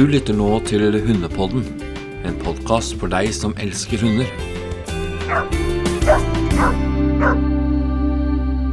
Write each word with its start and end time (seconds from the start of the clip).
Du 0.00 0.06
lytter 0.08 0.32
nå 0.32 0.46
til 0.64 0.94
Hundepodden, 1.04 1.60
en 2.24 2.36
podkast 2.40 2.94
for 2.96 3.12
deg 3.12 3.26
som 3.36 3.52
elsker 3.60 4.00
hunder. 4.00 4.30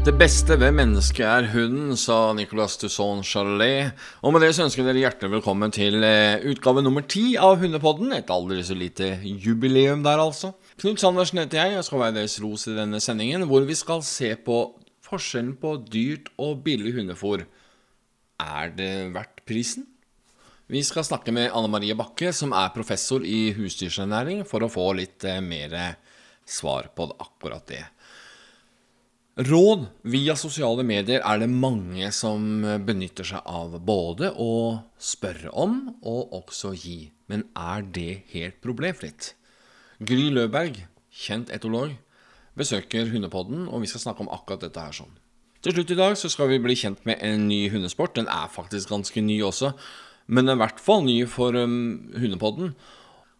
Det 0.07 0.14
beste 0.21 0.55
ved 0.61 0.71
mennesket 0.78 1.25
er 1.28 1.50
hunden, 1.52 1.98
sa 2.00 2.32
Nicolas 2.38 2.78
Tusson 2.79 3.25
Charlet. 3.28 3.92
Og 4.24 4.32
med 4.32 4.46
det 4.46 4.54
så 4.55 4.64
ønsker 4.70 4.86
jeg 4.86 4.88
dere 4.88 5.02
hjertelig 5.02 5.34
velkommen 5.34 5.75
til 5.75 6.00
eh, 6.00 6.48
utgave 6.48 6.86
nummer 6.86 7.04
ti 7.04 7.25
av 7.36 7.59
Hundepodden. 7.59 8.16
Et 8.16 8.32
aldri 8.32 8.62
så 8.64 8.80
lite 8.80 9.18
jubileum 9.28 10.07
der, 10.07 10.23
altså. 10.23 10.54
Knut 10.80 11.04
Sandersen 11.04 11.44
heter 11.44 11.59
jeg, 11.59 11.75
jeg 11.75 11.89
skal 11.89 12.05
være 12.05 12.18
deres 12.21 12.38
ros 12.46 12.70
i 12.71 12.78
denne 12.80 13.04
sendingen, 13.04 13.44
hvor 13.52 13.68
vi 13.68 13.75
skal 13.75 14.00
se 14.00 14.32
på 14.47 14.61
forskjellen 15.11 15.57
på 15.60 15.75
dyrt 15.91 16.32
og 16.39 16.64
billig 16.64 16.96
hundefôr. 17.02 17.44
Er 18.39 18.71
det 18.80 18.94
verdt 19.11 19.44
prisen? 19.44 19.89
Vi 20.68 20.82
skal 20.84 21.06
snakke 21.07 21.32
med 21.32 21.54
Anne 21.56 21.70
Marie 21.71 21.96
Bakke, 21.96 22.34
som 22.36 22.52
er 22.52 22.74
professor 22.75 23.24
i 23.24 23.54
husdyrernæring, 23.56 24.42
for 24.44 24.66
å 24.66 24.68
få 24.68 24.89
litt 24.98 25.24
eh, 25.24 25.39
mer 25.39 25.96
svar 26.44 26.89
på 26.92 27.06
akkurat 27.16 27.64
det. 27.71 27.86
Råd 29.48 29.86
via 30.11 30.36
sosiale 30.36 30.84
medier 30.84 31.22
er 31.22 31.39
det 31.39 31.48
mange 31.48 32.09
som 32.11 32.66
benytter 32.84 33.30
seg 33.30 33.48
av 33.48 33.78
både 33.80 34.34
å 34.36 34.81
spørre 35.00 35.53
om 35.56 35.78
og 36.02 36.34
også 36.42 36.73
gi. 36.75 36.97
Men 37.31 37.45
er 37.56 37.86
det 37.88 38.25
helt 38.34 38.59
problemfritt? 38.66 39.36
Gry 40.03 40.28
Løberg, 40.36 40.81
kjent 41.08 41.53
etolog, 41.56 41.94
besøker 42.59 43.08
Hundepodden, 43.14 43.70
og 43.70 43.86
vi 43.86 43.94
skal 43.94 44.03
snakke 44.03 44.25
om 44.25 44.34
akkurat 44.36 44.67
dette 44.67 44.84
her 44.84 45.00
sånn. 45.00 45.16
Til 45.64 45.78
slutt 45.78 45.95
i 45.95 45.97
dag 46.02 46.17
så 46.19 46.30
skal 46.34 46.52
vi 46.52 46.59
bli 46.61 46.75
kjent 46.78 47.08
med 47.08 47.23
en 47.23 47.47
ny 47.47 47.69
hundesport. 47.73 48.17
Den 48.17 48.28
er 48.30 48.52
faktisk 48.52 48.91
ganske 48.91 49.23
ny 49.23 49.39
også, 49.45 49.72
men 50.28 50.52
i 50.52 50.58
hvert 50.59 50.80
fall 50.83 51.06
ny 51.08 51.22
for 51.30 51.56
um, 51.56 52.11
Hundepodden. 52.16 52.73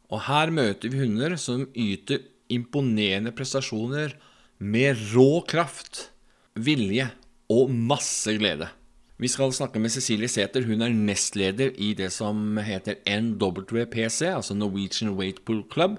Og 0.08 0.24
her 0.30 0.52
møter 0.56 0.92
vi 0.92 1.04
hunder 1.04 1.36
som 1.40 1.66
yter 1.76 2.24
imponerende 2.54 3.34
prestasjoner 3.36 4.16
med 4.64 5.00
rå 5.12 5.44
kraft, 5.48 6.08
vilje 6.56 7.10
og 7.52 7.72
masse 7.72 8.34
glede. 8.40 8.70
Vi 9.18 9.30
skal 9.34 9.54
snakke 9.54 9.82
med 9.82 9.90
Cecilie 9.90 10.30
Sæther. 10.30 10.66
Hun 10.68 10.84
er 10.86 10.94
nestleder 10.94 11.74
i 11.82 11.94
det 11.98 12.12
som 12.14 12.60
heter 12.62 13.00
NWPC, 13.10 14.30
altså 14.30 14.54
Norwegian 14.54 15.16
Waitpool 15.18 15.64
Club. 15.74 15.98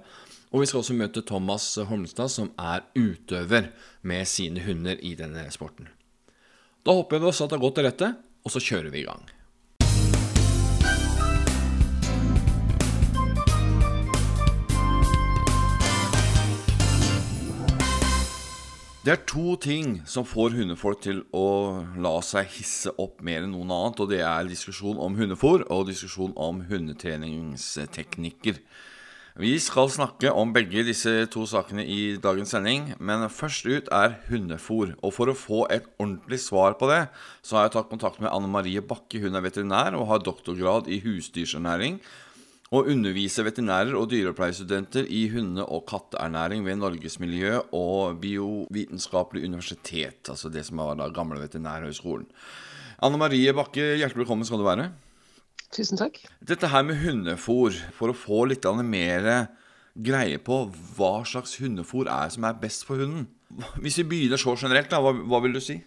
Og 0.52 0.62
vi 0.62 0.68
skal 0.70 0.80
også 0.80 0.96
møte 0.96 1.24
Thomas 1.26 1.66
Holmstad, 1.90 2.30
som 2.32 2.52
er 2.56 2.86
utøver 2.96 3.72
med 4.02 4.24
sine 4.30 4.62
hunder 4.64 4.96
i 5.02 5.16
denne 5.18 5.44
sporten. 5.52 5.90
Da 6.86 6.94
håper 6.94 7.18
jeg 7.18 7.28
også 7.28 7.44
at 7.44 7.50
det 7.50 7.58
har 7.58 7.66
gått 7.66 7.76
til 7.80 7.88
rette, 7.90 8.12
og 8.46 8.54
så 8.54 8.62
kjører 8.62 8.94
vi 8.94 9.02
i 9.02 9.08
gang. 9.10 9.26
Det 19.08 19.14
er 19.14 19.22
to 19.24 19.54
ting 19.56 20.02
som 20.04 20.26
får 20.28 20.52
hundefolk 20.52 20.98
til 21.00 21.22
å 21.32 21.80
la 21.96 22.10
seg 22.20 22.50
hisse 22.58 22.90
opp 23.00 23.22
mer 23.24 23.40
enn 23.46 23.54
noen 23.56 23.70
annet, 23.72 24.02
og 24.04 24.10
det 24.10 24.18
er 24.20 24.50
diskusjon 24.50 25.00
om 25.00 25.16
hundefôr 25.16 25.64
og 25.72 25.86
diskusjon 25.88 26.34
om 26.36 26.58
hundetreningsteknikker. 26.68 28.60
Vi 29.40 29.54
skal 29.64 29.88
snakke 29.88 30.28
om 30.36 30.52
begge 30.52 30.84
disse 30.84 31.24
to 31.32 31.46
sakene 31.48 31.88
i 31.88 32.18
dagens 32.20 32.52
sending, 32.52 32.90
men 33.00 33.24
først 33.32 33.64
ut 33.72 33.88
er 33.88 34.18
hundefôr. 34.28 34.92
Og 35.00 35.16
for 35.16 35.32
å 35.32 35.38
få 35.40 35.64
et 35.72 35.88
ordentlig 35.96 36.42
svar 36.44 36.76
på 36.76 36.92
det, 36.92 37.06
så 37.40 37.56
har 37.56 37.70
jeg 37.70 37.78
tatt 37.78 37.88
kontakt 37.88 38.20
med 38.20 38.28
Anne 38.28 38.52
Marie 38.52 38.84
Bakke. 38.84 39.24
Hun 39.24 39.40
er 39.40 39.48
veterinær 39.48 39.96
og 39.96 40.10
har 40.12 40.20
doktorgrad 40.20 40.92
i 40.92 41.00
husdyrernæring 41.00 42.02
og 42.68 42.90
underviser 42.92 43.46
veterinærer 43.46 43.96
og 43.96 44.10
dyreopplæringsstudenter 44.12 45.06
i 45.08 45.22
hunde- 45.32 45.64
og 45.64 45.86
katteernæring 45.88 46.66
ved 46.66 46.76
Norges 46.76 47.16
miljø- 47.20 47.62
og 47.72 48.20
biovitenskapelig 48.20 49.44
universitet, 49.48 50.28
altså 50.28 50.48
det 50.52 50.66
som 50.66 50.82
var 50.82 50.94
da 50.94 51.08
gamle 51.08 51.40
veterinærhøgskolen. 51.40 52.26
Anne 53.02 53.18
Marie 53.18 53.52
Bakke, 53.54 53.96
hjertelig 53.96 54.24
velkommen 54.24 54.44
skal 54.44 54.60
du 54.60 54.66
være. 54.68 54.90
Tusen 55.72 55.98
takk. 56.00 56.20
Dette 56.44 56.68
her 56.68 56.82
med 56.82 57.00
hundefôr, 57.00 57.72
for 57.92 58.12
å 58.12 58.16
få 58.16 58.44
litt 58.48 58.64
mer 58.84 59.48
greie 59.94 60.38
på 60.38 60.66
hva 60.96 61.24
slags 61.24 61.58
hundefôr 61.60 62.08
er 62.08 62.28
som 62.28 62.44
er 62.44 62.60
best 62.60 62.84
for 62.84 62.96
hunden. 62.96 63.28
Hvis 63.80 63.98
vi 63.98 64.04
begynner 64.04 64.36
så 64.36 64.54
generelt, 64.56 64.90
da, 64.90 65.00
hva, 65.00 65.12
hva 65.12 65.40
vil 65.44 65.56
du 65.56 65.60
si? 65.60 65.80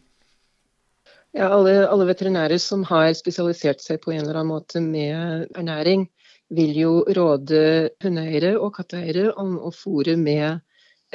Ja, 1.32 1.48
alle, 1.48 1.88
alle 1.88 2.10
veterinærer 2.10 2.60
som 2.60 2.84
har 2.90 3.14
spesialisert 3.16 3.80
seg 3.80 4.02
på 4.04 4.12
en 4.12 4.24
eller 4.26 4.42
annen 4.42 4.52
måte 4.52 4.82
med 4.84 5.48
ernæring, 5.56 6.10
vil 6.52 6.76
jo 6.76 6.92
råde 7.16 7.62
hundeeiere 8.04 8.56
og 8.60 8.74
katteeiere 8.76 9.32
om 9.40 9.56
å 9.62 9.72
fôre 9.76 10.18
med 10.20 10.60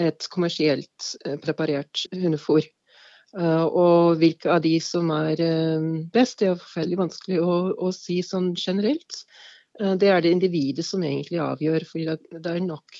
et 0.01 0.29
kommersielt 0.33 1.11
eh, 1.25 1.37
preparert 1.41 2.05
hundefôr. 2.13 2.65
Eh, 3.37 3.65
og 3.67 4.17
hvilke 4.21 4.53
av 4.53 4.63
de 4.65 4.77
som 4.85 5.11
er 5.15 5.43
eh, 5.45 5.91
best, 6.13 6.41
det 6.41 6.51
er 6.51 6.61
forferdelig 6.61 7.01
vanskelig 7.03 7.43
å, 7.43 7.59
å 7.89 7.93
si 7.97 8.23
sånn 8.25 8.55
generelt. 8.57 9.25
Det 9.77 10.09
er 10.09 10.23
det 10.25 10.31
individet 10.33 10.87
som 10.89 11.03
egentlig 11.05 11.37
avgjør, 11.45 11.85
for 11.85 12.17
det 12.33 12.49
er 12.49 12.63
nok 12.65 12.95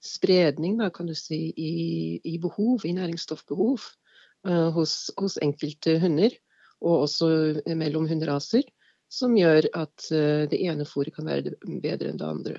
spredning 0.00 0.78
da, 0.78 0.86
kan 0.88 1.04
du 1.04 1.12
si, 1.12 1.50
i, 1.52 1.72
i 2.24 2.38
behov, 2.40 2.86
i 2.88 2.94
næringsstoffbehov 2.96 3.84
hos, 4.72 4.94
hos 5.20 5.36
enkelte 5.44 5.98
hunder, 6.00 6.32
og 6.80 7.04
også 7.04 7.28
mellom 7.76 8.08
hunderaser 8.08 8.64
som 9.12 9.36
gjør 9.36 9.68
at 9.76 10.08
eh, 10.14 10.44
det 10.50 10.60
ene 10.64 10.86
fôret 10.88 11.14
kan 11.14 11.28
være 11.28 11.54
bedre 11.82 12.10
enn 12.10 12.20
det 12.20 12.28
andre. 12.28 12.56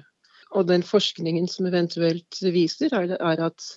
Og 0.56 0.68
den 0.70 0.86
forskningen 0.86 1.50
som 1.52 1.68
eventuelt 1.68 2.40
viser, 2.54 2.94
er, 2.96 3.42
at 3.44 3.70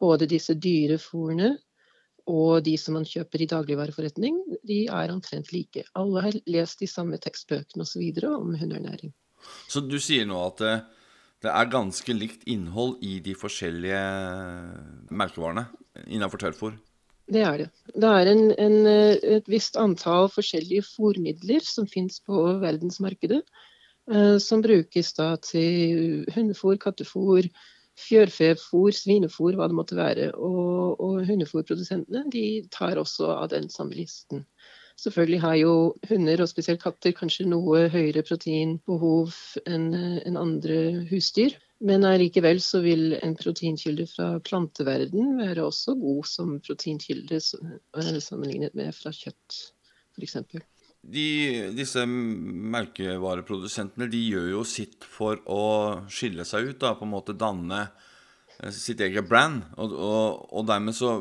både 0.00 0.28
disse 0.28 0.56
dyre 0.58 0.98
fôrene 1.00 1.54
og 2.30 2.60
de 2.66 2.76
som 2.78 2.94
man 2.98 3.06
kjøper 3.08 3.42
i 3.42 3.48
dagligvareforretning, 3.50 4.36
de 4.66 4.84
er 4.92 5.12
omtrent 5.12 5.50
like. 5.54 5.86
Alle 5.98 6.22
har 6.26 6.36
lest 6.50 6.82
de 6.82 6.88
samme 6.90 7.18
tekstbøkene 7.18 7.86
osv. 7.86 8.04
om 8.28 8.54
hundeernæring. 8.54 9.14
Så 9.68 9.80
du 9.80 9.96
sier 10.02 10.28
nå 10.28 10.36
at 10.44 10.60
det, 10.60 10.74
det 11.46 11.50
er 11.50 11.72
ganske 11.72 12.14
likt 12.14 12.44
innhold 12.50 12.98
i 13.02 13.18
de 13.24 13.34
forskjellige 13.38 14.02
merkevarene 15.08 15.66
innenfor 16.06 16.44
tørrfôr? 16.44 16.76
Det 17.30 17.42
er 17.46 17.58
det. 17.62 17.66
Det 17.94 18.10
er 18.10 18.28
en, 18.30 18.46
en, 18.58 18.78
et 19.38 19.50
visst 19.50 19.76
antall 19.78 20.28
forskjellige 20.34 20.82
fòrmidler 20.88 21.62
som 21.62 21.86
finnes 21.86 22.18
på 22.26 22.42
verdensmarkedet. 22.62 23.44
Eh, 24.10 24.38
som 24.42 24.62
brukes 24.62 25.12
da 25.14 25.36
til 25.44 26.24
hundefôr, 26.34 26.78
kattefôr, 26.82 27.46
fjørfefôr, 28.00 28.90
svinefôr, 28.96 29.54
hva 29.54 29.68
det 29.70 29.78
måtte 29.78 29.98
være. 29.98 30.32
Og, 30.34 30.98
og 30.98 31.22
hundefôrprodusentene 31.28 32.24
de 32.32 32.44
tar 32.74 32.98
også 32.98 33.30
av 33.36 33.50
den 33.54 33.70
samme 33.70 33.94
listen. 33.94 34.46
Selvfølgelig 35.00 35.40
har 35.40 35.56
jo 35.56 35.74
hunder, 36.10 36.42
og 36.42 36.50
spesielt 36.50 36.82
katter, 36.82 37.14
kanskje 37.16 37.46
noe 37.48 37.86
høyere 37.92 38.24
proteinbehov 38.26 39.32
enn 39.64 39.92
en 39.94 40.36
andre 40.36 41.06
husdyr. 41.08 41.54
Men 41.80 42.04
allikevel 42.04 42.58
så 42.60 42.82
vil 42.84 43.14
en 43.22 43.32
proteinkilde 43.38 44.04
fra 44.10 44.34
planteverden 44.44 45.38
være 45.38 45.62
også 45.64 45.94
god 46.00 46.26
som 46.28 46.58
proteinkilde 46.60 47.38
eh, 47.40 48.18
sammenlignet 48.20 48.74
med 48.76 48.92
fra 48.96 49.12
kjøtt, 49.16 49.72
f.eks. 50.12 50.36
De, 51.00 51.72
disse 51.72 52.04
melkevareprodusentene 52.04 54.10
de 54.12 54.20
gjør 54.34 54.50
jo 54.58 54.64
sitt 54.68 55.04
for 55.08 55.40
å 55.48 56.04
skille 56.12 56.44
seg 56.44 56.68
ut, 56.68 56.76
da, 56.82 56.92
på 56.98 57.08
en 57.08 57.14
måte 57.14 57.32
danne 57.40 57.86
eh, 57.86 58.72
sitt 58.76 59.00
eget 59.00 59.24
brand. 59.30 59.62
Og, 59.80 59.94
og, 59.96 60.52
og 60.52 60.66
dermed 60.68 60.92
så 60.96 61.14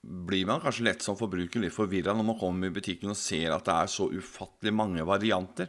blir 0.00 0.46
man 0.48 0.60
kanskje 0.62 0.86
lett 0.88 1.02
som 1.04 1.18
forbruker 1.18 1.60
litt 1.60 1.74
forvirra 1.74 2.14
når 2.16 2.24
man 2.30 2.40
kommer 2.40 2.70
i 2.70 2.74
butikken 2.74 3.12
og 3.12 3.20
ser 3.20 3.52
at 3.52 3.64
det 3.68 3.76
er 3.76 3.88
så 3.92 4.08
ufattelig 4.08 4.72
mange 4.72 5.04
varianter. 5.04 5.68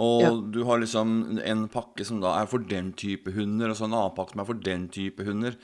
Og 0.00 0.22
ja. 0.24 0.32
du 0.54 0.62
har 0.68 0.80
liksom 0.80 1.40
en 1.44 1.66
pakke 1.72 2.06
som 2.08 2.20
da 2.22 2.36
er 2.40 2.48
for 2.50 2.64
den 2.64 2.92
type 2.96 3.32
hunder, 3.34 3.72
og 3.72 3.76
så 3.78 3.88
en 3.88 3.96
annen 3.96 4.14
pakke 4.16 4.36
som 4.36 4.44
er 4.44 4.48
for 4.48 4.62
den 4.68 4.86
type 4.92 5.26
hunder. 5.26 5.58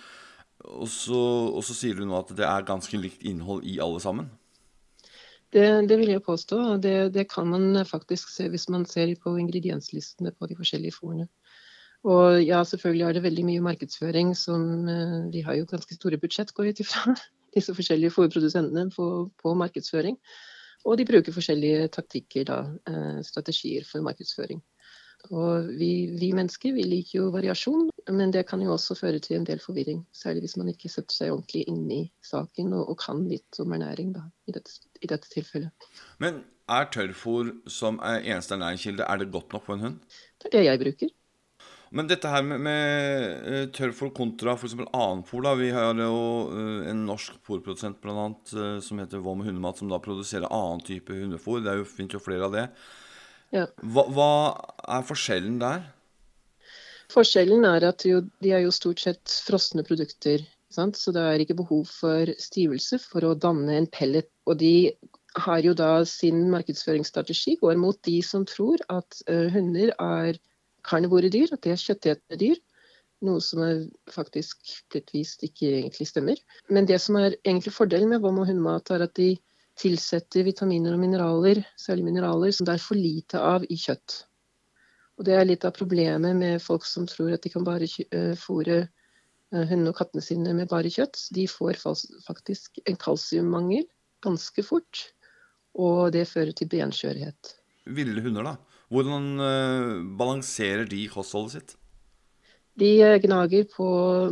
Og 0.69 0.89
så, 0.91 1.23
og 1.55 1.63
så 1.65 1.77
sier 1.77 1.97
du 1.97 2.05
nå 2.05 2.19
at 2.19 2.35
det 2.37 2.45
er 2.45 2.67
ganske 2.67 2.99
likt 3.01 3.25
innhold 3.27 3.65
i 3.65 3.79
alle 3.83 4.03
sammen? 4.03 4.29
Det, 5.55 5.65
det 5.89 5.97
vil 6.01 6.13
jeg 6.13 6.25
påstå. 6.27 6.59
Det, 6.83 7.15
det, 7.15 7.29
kan 7.33 7.49
man 7.49 7.85
faktisk 7.89 8.29
se 8.29 8.49
hvis 8.53 8.69
man 8.69 8.85
ser 8.87 9.15
på 9.23 9.37
ingredienslistene 9.41 10.35
på 10.37 10.49
de 10.51 10.59
forskjellige 10.59 10.99
fôrene. 10.99 11.29
Og 12.05 12.43
ja, 12.45 12.61
selvfølgelig 12.65 13.07
er 13.07 13.17
det 13.17 13.25
veldig 13.25 13.45
mye 13.47 13.65
markedsføring 13.65 14.37
som 14.39 14.87
eh, 14.89 15.25
De 15.33 15.43
har 15.43 15.57
jo 15.59 15.67
ganske 15.67 15.97
store 15.97 16.21
budsjett, 16.21 16.53
går 16.55 16.69
jeg 16.69 16.77
ut 16.77 16.83
ifra, 16.85 17.15
disse 17.57 17.75
forskjellige 17.75 18.13
fôrprodusentene 18.15 18.91
på, 18.95 19.09
på 19.43 19.55
markedsføring. 19.55 20.19
Og 20.87 20.99
de 20.99 21.07
bruker 21.09 21.35
forskjellige 21.35 21.89
taktikker, 21.95 22.45
da, 22.49 22.59
eh, 22.91 23.23
strategier 23.27 23.87
for 23.87 24.05
markedsføring. 24.07 24.61
Og 25.35 25.73
vi, 25.75 25.91
vi, 26.15 26.31
mennesker 26.37 26.77
vi 26.77 26.85
liker 26.87 27.19
jo 27.19 27.31
variasjon, 27.35 27.89
men 28.15 28.31
det 28.33 28.45
kan 28.49 28.63
jo 28.63 28.71
også 28.77 28.95
føre 29.01 29.19
til 29.23 29.37
en 29.41 29.47
del 29.49 29.59
forvirring. 29.61 30.05
Særlig 30.15 30.45
hvis 30.45 30.57
man 30.61 30.71
ikke 30.71 30.91
setter 30.93 31.17
seg 31.17 31.33
ordentlig 31.35 31.65
inn 31.69 31.89
i 31.91 32.03
saken 32.25 32.73
og, 32.79 32.93
og 32.93 33.01
kan 33.03 33.25
litt 33.29 33.59
om 33.59 33.75
ernæring 33.75 34.15
da, 34.15 34.23
i, 34.47 34.55
dette, 34.55 34.79
i 35.03 35.11
dette 35.11 35.31
tilfellet. 35.33 35.91
Men 36.23 36.45
er 36.71 36.91
tørrfôr 36.95 37.51
som 37.67 37.99
er 38.05 38.23
eneste 38.23 38.55
ernæringskilde, 38.55 39.05
er 39.09 39.21
det 39.21 39.33
godt 39.35 39.57
nok 39.57 39.67
for 39.67 39.75
en 39.75 39.87
hund? 39.89 40.21
Det 40.39 40.53
er 40.53 40.59
det 40.59 40.65
jeg 40.69 40.83
bruker. 40.85 41.15
Men 41.90 42.08
dette 42.08 42.29
her 42.29 42.44
med, 42.44 42.61
med 42.64 43.46
uh, 43.49 43.64
tørrfôr 43.73 44.11
kontra 44.17 44.55
f.eks. 44.58 44.76
annenfôr, 44.76 45.44
da. 45.44 45.55
Vi 45.56 45.70
har 45.73 45.96
jo 45.96 46.23
uh, 46.52 46.88
en 46.90 47.05
norsk 47.08 47.38
fòrprodusent 47.46 48.00
bl.a. 48.02 48.26
Uh, 48.52 48.79
som 48.85 49.00
heter 49.00 49.23
Vom 49.25 49.44
Hundemat, 49.46 49.81
som 49.81 49.88
da 49.90 50.00
produserer 50.05 50.50
annen 50.52 50.85
type 50.85 51.17
hundefôr. 51.17 51.62
Det 51.64 51.73
er 51.73 51.81
jo, 51.81 51.87
fint 51.88 52.12
jo 52.12 52.20
flere 52.20 52.49
av 52.49 52.56
det. 52.56 52.67
Ja. 53.56 53.64
Hva, 53.81 54.05
hva, 54.12 54.32
er 54.99 55.06
forskjellen 55.08 55.56
der? 55.62 55.87
Forskjellen 57.08 57.64
er 57.64 57.87
at 57.88 58.05
jo, 58.05 58.20
de 58.44 58.52
er 58.52 58.67
jo 58.67 58.75
stort 58.75 59.00
sett 59.00 59.38
frosne 59.46 59.85
produkter. 59.87 60.44
Sant? 60.75 60.99
Så 61.00 61.14
det 61.17 61.23
er 61.25 61.40
ikke 61.40 61.56
behov 61.62 61.87
for 61.88 62.29
stivelse 62.37 63.00
for 63.00 63.25
å 63.25 63.32
danne 63.32 63.79
en 63.79 63.88
pellet. 63.88 64.29
Og 64.44 64.61
de 64.61 64.93
har 65.40 65.64
jo 65.64 65.73
da 65.76 66.02
sin 66.08 66.50
markedsføringsstrategi 66.52 67.56
går 67.62 67.81
mot 67.81 67.96
de 68.05 68.19
som 68.26 68.44
tror 68.49 68.82
at 68.93 69.23
hunder 69.55 69.94
er 69.96 70.37
karnivore 70.88 71.31
dyr, 71.32 71.52
at 71.55 71.62
det 71.64 71.75
er 71.75 71.85
kjøttetende 71.85 72.40
dyr. 72.40 72.58
Noe 73.26 73.43
som 73.43 73.64
er 73.67 73.82
faktisk 74.14 74.76
blitt 74.93 75.11
vist 75.14 75.43
ikke 75.46 75.70
egentlig 75.81 76.06
stemmer. 76.06 76.38
Men 76.70 76.87
det 76.87 77.00
som 77.02 77.19
er 77.19 77.35
egentlig 77.43 77.75
fordelen 77.75 78.12
med 78.12 78.23
vom 78.23 78.38
og 78.43 78.50
hundemat, 78.50 78.93
er 78.94 79.08
at 79.08 79.14
de 79.19 79.32
tilsetter 79.79 80.46
vitaminer 80.46 80.94
og 80.94 81.02
mineraler, 81.02 81.62
særlig 81.79 82.06
mineraler, 82.08 82.55
som 82.55 82.67
det 82.67 82.76
er 82.76 82.82
for 82.82 82.99
lite 82.99 83.43
av 83.43 83.67
i 83.67 83.79
kjøtt. 83.79 84.23
Og 85.19 85.26
Det 85.26 85.35
er 85.35 85.46
litt 85.49 85.67
av 85.67 85.75
problemet 85.75 86.37
med 86.38 86.62
folk 86.62 86.87
som 86.87 87.06
tror 87.11 87.32
at 87.35 87.43
de 87.43 87.50
kan 87.50 87.67
bare 87.67 87.88
uh, 87.90 88.35
fôre 88.38 88.85
uh, 88.87 89.64
hundene 89.67 89.90
og 89.90 89.99
kattene 89.99 90.23
sine 90.23 90.55
med 90.55 90.70
bare 90.70 90.90
kjøtt. 90.94 91.25
De 91.35 91.49
får 91.50 91.81
faktisk 92.26 92.79
en 92.87 92.99
kalsiummangel 92.99 93.87
ganske 94.23 94.62
fort, 94.67 95.08
og 95.75 96.12
det 96.14 96.29
fører 96.31 96.55
til 96.55 96.70
benskjørhet. 96.70 97.55
Ville 97.99 98.23
hunder, 98.23 98.46
da? 98.46 98.55
Hvordan 98.88 99.26
uh, 99.40 100.05
balanserer 100.19 100.88
de 100.88 101.02
kostholdet 101.12 101.56
sitt? 101.56 101.75
De 102.79 102.93
eh, 103.02 103.19
gnager 103.20 103.67
på, 103.73 103.88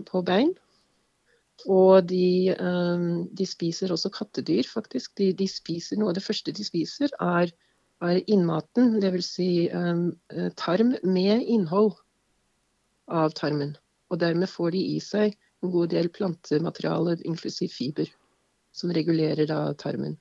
på 0.06 0.22
bein. 0.24 0.54
Og 1.66 2.06
de, 2.08 2.54
um, 2.60 3.26
de, 3.34 3.46
spiser 3.48 3.92
også 3.92 4.12
kattedyr, 4.14 4.68
faktisk. 4.70 5.16
De, 5.18 5.32
de, 5.36 5.48
spiser, 5.50 5.98
Noe 5.98 6.14
det 6.14 6.24
første 6.24 6.54
de 6.54 6.64
spiser, 6.64 7.10
er, 7.20 7.50
er 8.04 8.20
innmaten. 8.30 9.00
Dvs. 9.02 9.30
Si, 9.38 9.48
tarm 10.60 10.94
med 11.02 11.42
innhold 11.42 11.96
av 13.08 13.34
tarmen. 13.34 13.74
Og 14.12 14.20
dermed 14.20 14.48
får 14.52 14.76
de 14.76 14.84
i 14.94 15.00
seg 15.02 15.34
en 15.64 15.72
god 15.72 15.90
del 15.94 16.08
plantemateriale, 16.12 17.16
inklusiv 17.24 17.72
fiber, 17.74 18.12
som 18.76 18.92
regulerer 18.94 19.48
da 19.50 19.60
tarmen. 19.80 20.16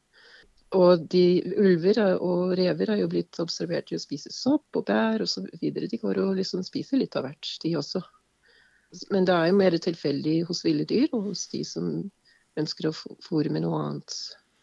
Og 0.76 1.06
de 1.12 1.26
ulver 1.56 2.02
og 2.16 2.56
rever 2.58 2.92
har 2.92 3.00
jo 3.00 3.10
blitt 3.12 3.40
observert 3.40 3.88
til 3.90 4.00
å 4.00 4.04
spise 4.04 4.32
sopp 4.34 4.76
og 4.76 4.88
bær 4.90 5.24
osv. 5.24 5.48
De 5.62 6.02
går 6.02 6.20
og 6.24 6.36
liksom 6.40 6.64
spiser 6.68 7.00
litt 7.00 7.16
av 7.16 7.28
hvert, 7.28 7.52
de 7.64 7.76
også. 7.80 8.02
Men 9.12 9.28
det 9.28 9.36
er 9.36 9.50
jo 9.50 9.60
mer 9.60 9.78
tilfeldig 9.82 10.36
hos 10.50 10.64
ville 10.66 10.88
dyr 10.88 11.10
og 11.16 11.30
hos 11.32 11.46
de 11.52 11.64
som 11.68 11.88
ønsker 12.60 12.90
å 12.90 12.96
fôre 12.96 13.52
med 13.52 13.66
noe 13.66 13.80
annet. 13.82 14.18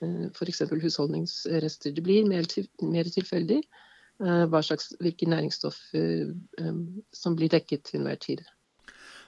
Eh, 0.05 0.27
F.eks. 0.33 0.65
husholdningsrester. 0.71 1.95
Det 1.97 2.05
blir 2.05 2.29
mer, 2.29 2.49
til, 2.49 2.69
mer 2.83 3.09
tilfeldig 3.13 3.61
eh, 3.61 4.45
hva 4.53 4.63
slags, 4.65 4.93
hvilke 5.03 5.29
næringsstoffer 5.29 6.33
eh, 6.63 6.83
som 7.23 7.39
blir 7.39 7.53
dekket 7.53 7.89
til 7.89 8.01
enhver 8.03 8.21
tid. 8.23 8.45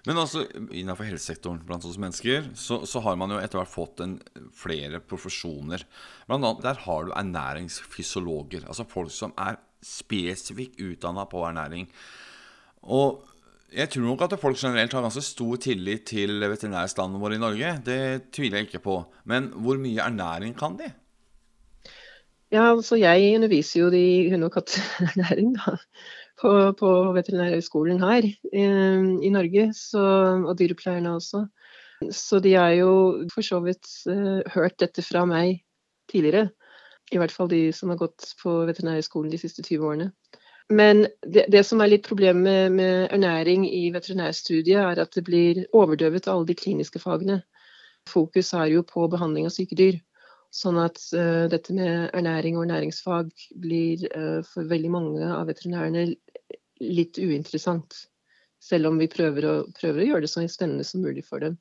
Men 0.05 0.21
altså, 0.21 0.45
innenfor 0.69 1.07
helsesektoren 1.09 1.63
blant 1.65 1.85
oss 1.89 1.97
mennesker, 2.01 2.51
så, 2.61 2.83
så, 2.85 3.01
har 3.07 3.17
man 3.17 3.33
jo 3.33 3.39
etter 3.41 3.61
hvert 3.61 3.73
fått 3.73 4.03
en, 4.05 4.19
flere 4.57 5.01
profesjoner. 5.01 5.87
Blant 6.29 6.45
annet 6.45 6.65
der 6.67 6.83
har 6.85 7.07
du 7.07 7.15
ernæringsfysiologer. 7.17 8.67
Altså 8.69 8.85
folk 8.89 9.15
som 9.15 9.33
er 9.41 9.57
spesifikt 9.85 10.81
utdanna 10.85 11.25
på 11.29 11.45
ernæring. 11.49 11.89
Og 12.85 13.25
jeg 13.75 13.91
tror 13.91 14.05
nok 14.05 14.27
at 14.27 14.37
folk 14.41 14.61
generelt 14.61 14.93
har 14.93 15.03
ganske 15.07 15.25
stor 15.25 15.57
tillit 15.65 16.05
til 16.13 16.37
veterinærstanden 16.43 17.21
vår 17.23 17.39
i 17.39 17.41
Norge. 17.41 17.73
Det 17.87 18.03
tviler 18.37 18.61
jeg 18.61 18.69
ikke 18.69 18.85
på. 18.85 18.99
Men 19.25 19.49
hvor 19.57 19.81
mye 19.81 20.05
ernæring 20.05 20.53
kan 20.59 20.77
de? 20.79 20.93
Ja, 22.53 22.69
altså 22.71 23.01
jeg 23.01 23.35
underviser 23.35 23.81
jo 23.81 23.89
i 23.97 24.29
hund- 24.31 24.47
og 24.47 24.53
katteernæring, 24.55 25.55
da 25.59 25.79
på, 26.45 26.53
på 26.79 26.91
Veterinærhøgskolen 27.17 28.03
her 28.05 28.27
eh, 28.29 29.07
i 29.25 29.33
Norge, 29.33 29.71
så, 29.77 30.05
og 30.45 30.59
dyrepleierne 30.61 31.17
også. 31.17 31.47
Så 32.13 32.41
de 32.45 32.55
har 32.59 32.75
jo 32.77 32.91
for 33.33 33.47
så 33.47 33.63
vidt 33.65 33.89
eh, 34.11 34.43
hørt 34.55 34.77
dette 34.83 35.05
fra 35.07 35.25
meg 35.29 35.63
tidligere. 36.13 36.51
I 37.13 37.21
hvert 37.21 37.33
fall 37.33 37.49
de 37.49 37.67
som 37.77 37.93
har 37.93 38.01
gått 38.01 38.35
på 38.43 38.63
Veterinærhøgskolen 38.69 39.33
de 39.33 39.41
siste 39.41 39.65
20 39.65 39.89
årene. 39.89 40.11
Men 40.73 41.05
det, 41.21 41.47
det 41.53 41.61
som 41.69 41.83
er 41.85 41.93
litt 41.93 42.07
problemet 42.07 42.43
med, 42.43 42.77
med, 42.79 43.09
ernæring 43.13 43.67
i 43.69 43.91
veterinærstudiet, 43.93 44.81
er 44.81 45.03
at 45.03 45.13
det 45.17 45.25
blir 45.27 45.65
overdøvet 45.77 46.29
av 46.29 46.39
alle 46.39 46.49
de 46.49 46.57
kliniske 46.57 47.03
fagene. 47.03 47.43
Fokus 48.09 48.53
er 48.57 48.73
jo 48.73 48.85
på 48.89 49.05
behandling 49.13 49.49
av 49.49 49.53
syke 49.53 49.77
dyr. 49.77 50.01
Sånn 50.55 50.79
at 50.81 51.01
uh, 51.19 51.45
dette 51.51 51.75
med 51.75 52.15
ernæring 52.15 52.57
og 52.57 52.65
ernæringsfag 52.65 53.33
blir 53.61 54.07
uh, 54.15 54.41
for 54.47 54.69
veldig 54.71 54.93
mange 54.95 55.29
av 55.29 55.49
veterinærene 55.51 56.15
litt 56.85 57.21
uinteressant. 57.21 58.05
Selv 58.65 58.89
om 58.89 58.99
vi 59.01 59.11
prøver 59.13 59.47
å, 59.49 59.55
prøver 59.77 60.03
å 60.03 60.09
gjøre 60.09 60.25
det 60.25 60.33
så 60.33 60.45
spennende 60.49 60.87
som 60.89 61.05
mulig 61.05 61.27
for 61.27 61.45
dem. 61.45 61.59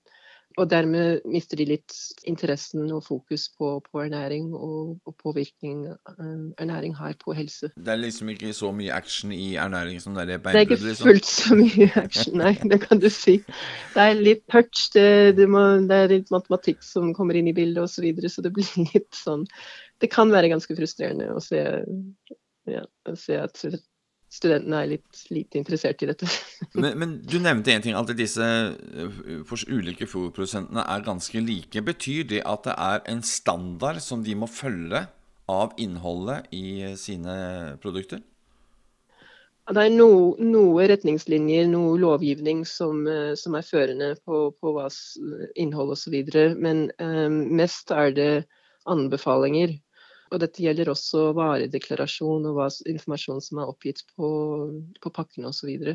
Og 0.62 0.70
dermed 0.70 1.24
mister 1.26 1.58
de 1.58 1.66
litt 1.66 1.96
interessen 2.30 2.86
og 2.94 3.02
fokus 3.08 3.48
på, 3.58 3.70
på 3.88 4.02
ernæring 4.04 4.52
og, 4.54 5.00
og, 5.08 5.16
påvirkning 5.24 5.88
uh, 5.90 6.44
ernæring 6.62 6.94
har 6.98 7.16
på 7.22 7.34
helse. 7.34 7.72
Det 7.74 7.94
er 7.94 8.02
liksom 8.02 8.30
ikke 8.30 8.52
så 8.54 8.70
mye 8.76 8.94
action 8.94 9.34
i 9.34 9.56
ernæring 9.58 10.02
som 10.04 10.14
det 10.14 10.28
er 10.28 10.44
beinbrudd? 10.44 10.54
Det 10.54 10.62
er 10.62 10.68
ikke 10.68 10.90
liksom. 10.90 11.10
fullt 11.10 11.32
så 11.32 11.58
mye 11.58 11.90
action, 12.04 12.38
nei. 12.44 12.54
Det 12.70 12.80
kan 12.86 13.02
du 13.02 13.10
si. 13.14 13.40
Det 13.96 14.06
er 14.06 14.22
litt 14.22 14.46
touch, 14.52 14.92
det, 14.94 15.08
det, 15.40 15.50
må, 15.50 15.64
det 15.90 16.04
er 16.04 16.14
litt 16.14 16.30
matematikk 16.34 16.86
som 16.86 17.16
kommer 17.18 17.40
inn 17.40 17.50
i 17.50 17.56
bildet 17.58 17.82
osv. 17.82 17.96
Så, 17.98 18.06
videre, 18.06 18.30
så 18.30 18.46
det 18.46 18.54
blir 18.54 18.70
litt 18.94 19.14
sånn 19.16 19.46
Det 20.02 20.10
kan 20.12 20.32
være 20.34 20.50
ganske 20.52 20.76
frustrerende 20.78 21.32
å 21.34 21.42
se, 21.42 21.62
ja, 22.70 22.86
å 23.10 23.18
se 23.18 23.38
at 23.40 23.62
studentene 24.34 24.82
er 24.82 24.92
litt 24.96 25.24
lite 25.34 25.60
interessert 25.62 26.02
i 26.04 26.10
dette. 26.10 26.28
men, 26.82 26.98
men, 27.00 27.16
du 27.22 27.38
nevnte 27.42 27.74
en 27.74 27.86
ting, 27.86 27.98
at 27.98 28.12
disse 28.18 28.44
uh, 28.44 29.56
ulike 29.70 30.08
fôrprodusentene 30.10 30.86
er 30.90 31.06
ganske 31.06 31.44
like. 31.44 31.86
Betyr 31.86 32.28
det 32.32 32.44
at 32.50 32.66
det 32.68 32.78
er 32.78 33.04
en 33.14 33.24
standard 33.26 34.02
som 34.04 34.26
de 34.26 34.36
må 34.38 34.50
følge 34.50 35.06
av 35.52 35.76
innholdet 35.82 36.50
i 36.56 36.82
uh, 36.88 36.96
sine 37.00 37.36
produkter? 37.84 38.24
Det 39.64 39.80
er 39.80 39.94
no, 39.94 40.34
noe 40.44 40.90
retningslinjer, 40.92 41.70
noe 41.72 41.96
lovgivning 42.02 42.66
som, 42.68 43.06
uh, 43.08 43.32
som 43.40 43.56
er 43.56 43.70
førende 43.70 44.10
på, 44.26 44.50
på 44.60 44.76
hva 44.76 44.90
innhold 45.56 45.94
osv. 45.96 46.18
Men 46.58 46.90
um, 46.98 47.40
mest 47.62 47.94
er 47.96 48.12
det 48.18 48.32
anbefalinger. 48.90 49.78
Og 50.34 50.42
dette 50.42 50.64
gjelder 50.66 50.90
også 50.90 51.28
varedeklarasjon 51.38 52.48
og 52.50 52.62
informasjon 52.90 53.42
som 53.46 53.62
er 53.62 53.70
oppgitt 53.70 54.02
på, 54.16 54.30
på 55.04 55.12
pakkene 55.14 55.52
osv. 55.52 55.94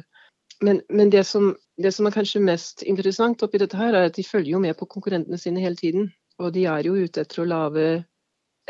Men, 0.64 0.80
men 0.88 1.10
det, 1.10 1.24
som, 1.26 1.52
det 1.78 1.92
som 1.94 2.06
er 2.06 2.14
kanskje 2.14 2.42
mest 2.42 2.84
interessant 2.86 3.42
oppi 3.42 3.60
dette 3.62 3.78
her, 3.78 3.94
er 3.94 4.08
at 4.08 4.18
de 4.18 4.26
følger 4.26 4.54
jo 4.54 4.62
med 4.62 4.78
på 4.78 4.88
konkurrentene 4.90 5.38
sine 5.38 5.62
hele 5.62 5.78
tiden. 5.78 6.12
Og 6.38 6.52
de 6.54 6.68
er 6.70 6.86
jo 6.86 6.94
ute 6.94 7.24
etter 7.24 7.42
å 7.42 7.48
lage 7.50 7.88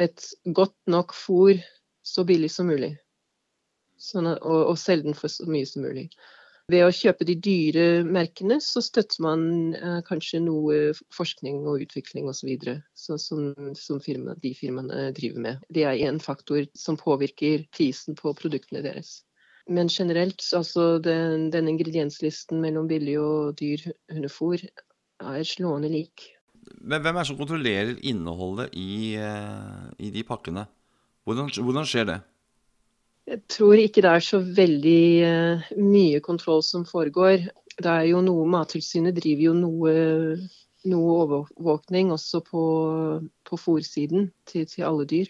et 0.01 0.25
godt 0.57 0.77
nok 0.89 1.13
fôr 1.17 1.61
så 2.07 2.25
billig 2.25 2.51
som 2.55 2.69
mulig. 2.71 2.95
Sånn 4.01 4.31
at, 4.31 4.41
og, 4.41 4.73
og 4.73 4.81
selge 4.81 5.11
den 5.11 5.19
for 5.19 5.33
så 5.33 5.49
mye 5.51 5.69
som 5.69 5.85
mulig. 5.85 6.09
Ved 6.69 6.85
å 6.85 6.93
kjøpe 6.93 7.25
de 7.25 7.33
dyre 7.41 7.85
merkene, 8.05 8.59
så 8.61 8.83
støtter 8.85 9.23
man 9.25 9.45
eh, 9.73 10.01
kanskje 10.05 10.43
noe 10.45 10.91
forskning 11.17 11.63
og 11.65 11.87
utvikling 11.87 12.29
osv. 12.29 12.51
Så 12.93 13.17
som, 13.23 13.55
som 13.73 14.03
firma, 14.05 14.35
de 14.43 14.53
firmaene 14.57 15.07
driver 15.17 15.47
med. 15.47 15.63
Det 15.73 15.87
er 15.89 16.03
én 16.05 16.21
faktor 16.21 16.67
som 16.77 17.01
påvirker 17.01 17.65
prisen 17.73 18.19
på 18.19 18.35
produktene 18.37 18.85
deres. 18.85 19.23
Men 19.69 19.89
generelt, 19.89 20.45
altså 20.57 20.99
den, 21.05 21.49
den 21.53 21.73
ingredienslisten 21.73 22.61
mellom 22.61 22.89
billig 22.89 23.17
og 23.21 23.57
dyr 23.61 23.89
hundefôr 24.13 24.61
er 24.69 25.49
slående 25.49 25.89
lik. 25.93 26.35
Men 26.85 27.01
hvem 27.01 27.17
er 27.17 27.25
det 27.25 27.31
som 27.31 27.41
kontrollerer 27.41 27.97
innholdet 28.05 28.77
i, 28.77 29.17
eh, 29.17 29.89
i 30.05 30.13
de 30.13 30.25
pakkene? 30.25 30.69
Hvordan, 31.25 31.49
hvordan 31.65 31.89
skjer 31.89 32.13
det? 32.13 32.19
Jeg 33.29 33.43
tror 33.53 33.77
ikke 33.77 34.01
det 34.05 34.11
er 34.11 34.25
så 34.25 34.39
veldig 34.41 35.01
uh, 35.29 35.65
mye 35.77 36.21
kontroll 36.25 36.63
som 36.65 36.87
foregår. 36.89 37.49
Det 37.77 37.91
er 37.91 38.07
jo 38.09 38.23
noe 38.25 38.47
Mattilsynet 38.49 39.19
driver 39.19 39.51
jo 39.51 39.57
noe, 39.57 39.93
noe 40.89 41.17
overvåkning 41.25 42.13
også 42.15 42.41
på, 42.47 42.63
på 43.45 43.59
fòrsiden 43.61 44.31
til, 44.49 44.65
til, 44.71 44.87
alle 44.89 45.05
dyr. 45.11 45.29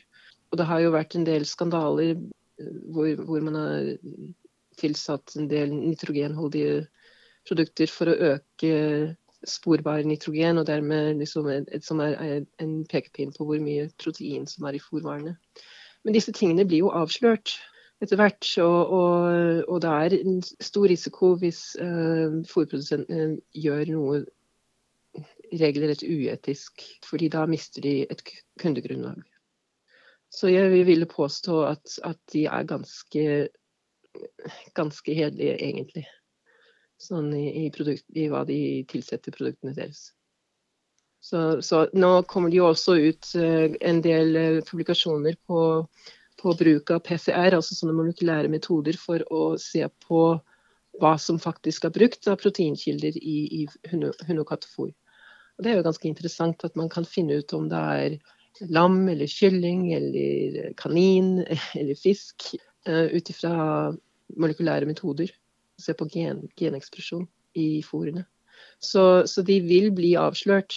Og 0.53 0.61
det 0.61 0.67
har 0.69 0.85
jo 0.85 0.93
vært 0.95 1.17
en 1.19 1.27
del 1.27 1.47
skandaler 1.49 2.13
eh, 2.15 2.77
hvor, 2.95 3.11
hvor 3.27 3.43
man 3.49 3.59
har 3.59 3.89
tilsatt 4.79 5.35
en 5.37 5.49
del 5.51 5.75
nitrogenholdige 5.75 6.85
produkter 7.49 7.91
for 7.91 8.13
å 8.13 8.19
øke 8.35 8.77
sporbar 9.47 10.07
nitrogen, 10.07 10.61
og 10.63 10.69
dermed 10.71 11.19
liksom 11.19 11.51
et, 11.51 11.83
som 11.83 11.99
er 12.05 12.45
en 12.63 12.79
pekepinn 12.91 13.35
på 13.35 13.47
hvor 13.49 13.59
mye 13.63 13.89
protein 13.99 14.47
som 14.51 14.71
er 14.71 14.79
i 14.79 14.83
fòrvarene. 14.83 15.35
Men 16.07 16.15
disse 16.15 16.35
tingene 16.35 16.67
blir 16.69 16.87
jo 16.87 16.95
avslørt 16.95 17.57
etter 18.03 18.19
hvert. 18.21 18.51
Og, 18.63 18.93
og, 18.99 19.63
og 19.69 19.83
det 19.83 19.95
er 19.95 20.17
en 20.19 20.43
stor 20.43 20.89
risiko 20.91 21.35
hvis 21.41 21.63
uh, 21.83 22.41
fôrprodusentene 22.49 23.39
gjør 23.55 23.95
noe 23.95 24.25
regelrett 25.49 26.05
uetisk, 26.05 26.85
fordi 27.09 27.31
da 27.33 27.47
mister 27.49 27.83
de 27.83 28.03
et 28.11 28.23
kundegrunnlag. 28.61 29.23
Så 30.31 30.51
jeg 30.53 30.85
ville 30.85 31.09
påstå 31.09 31.63
at, 31.71 31.95
at 32.05 32.19
de 32.35 32.45
er 32.45 32.69
ganske, 32.69 33.23
ganske 34.77 35.15
hederlige, 35.17 35.57
egentlig. 35.57 36.05
Sånn 37.01 37.33
i, 37.33 37.47
i, 37.65 37.71
produkt, 37.73 38.05
i, 38.13 38.27
hva 38.29 38.43
de 38.45 38.85
tilsetter 38.91 39.33
produktene 39.33 39.73
deres. 39.73 40.11
Så, 41.25 41.63
så, 41.65 41.87
nå 41.97 42.11
kommer 42.31 42.53
det 42.53 42.61
jo 42.61 42.69
også 42.69 42.99
ut 43.01 43.33
uh, 43.41 43.73
en 43.81 44.05
del 44.05 44.61
publikasjoner 44.69 45.41
på 45.49 45.65
på 46.39 46.55
bruk 46.59 46.93
av 46.95 47.03
PCR, 47.07 47.57
altså 47.57 47.75
sånne 47.75 47.97
molekylære 47.99 48.51
metoder, 48.53 48.97
for 49.01 49.25
å 49.35 49.43
se 49.61 49.85
på 50.07 50.23
hva 50.99 51.13
som 51.21 51.39
faktisk 51.43 51.87
er 51.87 51.95
brukt 51.95 52.27
av 52.31 52.39
proteinkilder 52.41 53.19
i, 53.19 53.39
i 53.63 53.91
hund- 53.91 54.43
og 54.43 54.49
kattefôr. 54.49 54.91
Og 55.59 55.65
det 55.65 55.73
er 55.73 55.81
jo 55.81 55.87
ganske 55.87 56.09
interessant 56.09 56.63
at 56.67 56.77
man 56.79 56.91
kan 56.91 57.07
finne 57.07 57.41
ut 57.41 57.55
om 57.57 57.67
det 57.71 57.79
er 57.79 58.19
lam 58.75 59.01
eller 59.11 59.31
kylling 59.31 59.93
eller 59.95 60.73
kanin 60.79 61.39
eller 61.49 61.95
fisk 61.99 62.53
uh, 62.89 63.07
ut 63.11 63.31
ifra 63.31 63.55
molekylære 64.39 64.87
metoder. 64.87 65.31
Se 65.79 65.95
på 65.95 66.09
gen, 66.11 66.47
genekspresjon 66.59 67.27
i 67.59 67.83
fôrene. 67.87 68.25
Så, 68.83 69.27
så, 69.27 69.43
de 69.47 69.61
vil 69.63 69.91
bli 69.95 70.15
avslørt 70.19 70.75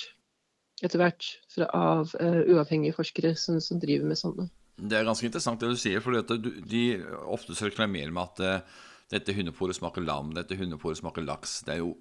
etter 0.82 1.02
hvert 1.02 1.26
fra, 1.54 1.70
av 1.74 2.14
uh, 2.22 2.42
uavhengige 2.50 2.98
forskere 2.98 3.36
som, 3.38 3.62
som 3.62 3.82
driver 3.82 4.10
med 4.10 4.22
sånne. 4.22 4.50
Det 4.82 4.98
er 4.98 5.06
ganske 5.06 5.28
interessant 5.28 5.62
det 5.62 5.70
du 5.70 5.78
sier, 5.78 6.02
for 6.02 6.18
de 6.18 6.84
ofte 7.30 7.54
så 7.54 7.70
reklamerer 7.70 8.14
med 8.14 8.24
at 8.24 8.42
uh, 8.42 8.80
dette 9.14 9.36
hundeporet 9.36 9.78
smaker 9.78 10.04
lam, 10.06 10.32
dette 10.34 10.58
hundeporet 10.58 10.98
smaker 10.98 11.26
laks. 11.28 11.60
Det 11.68 11.76
er 11.76 11.82
jo 11.84 11.94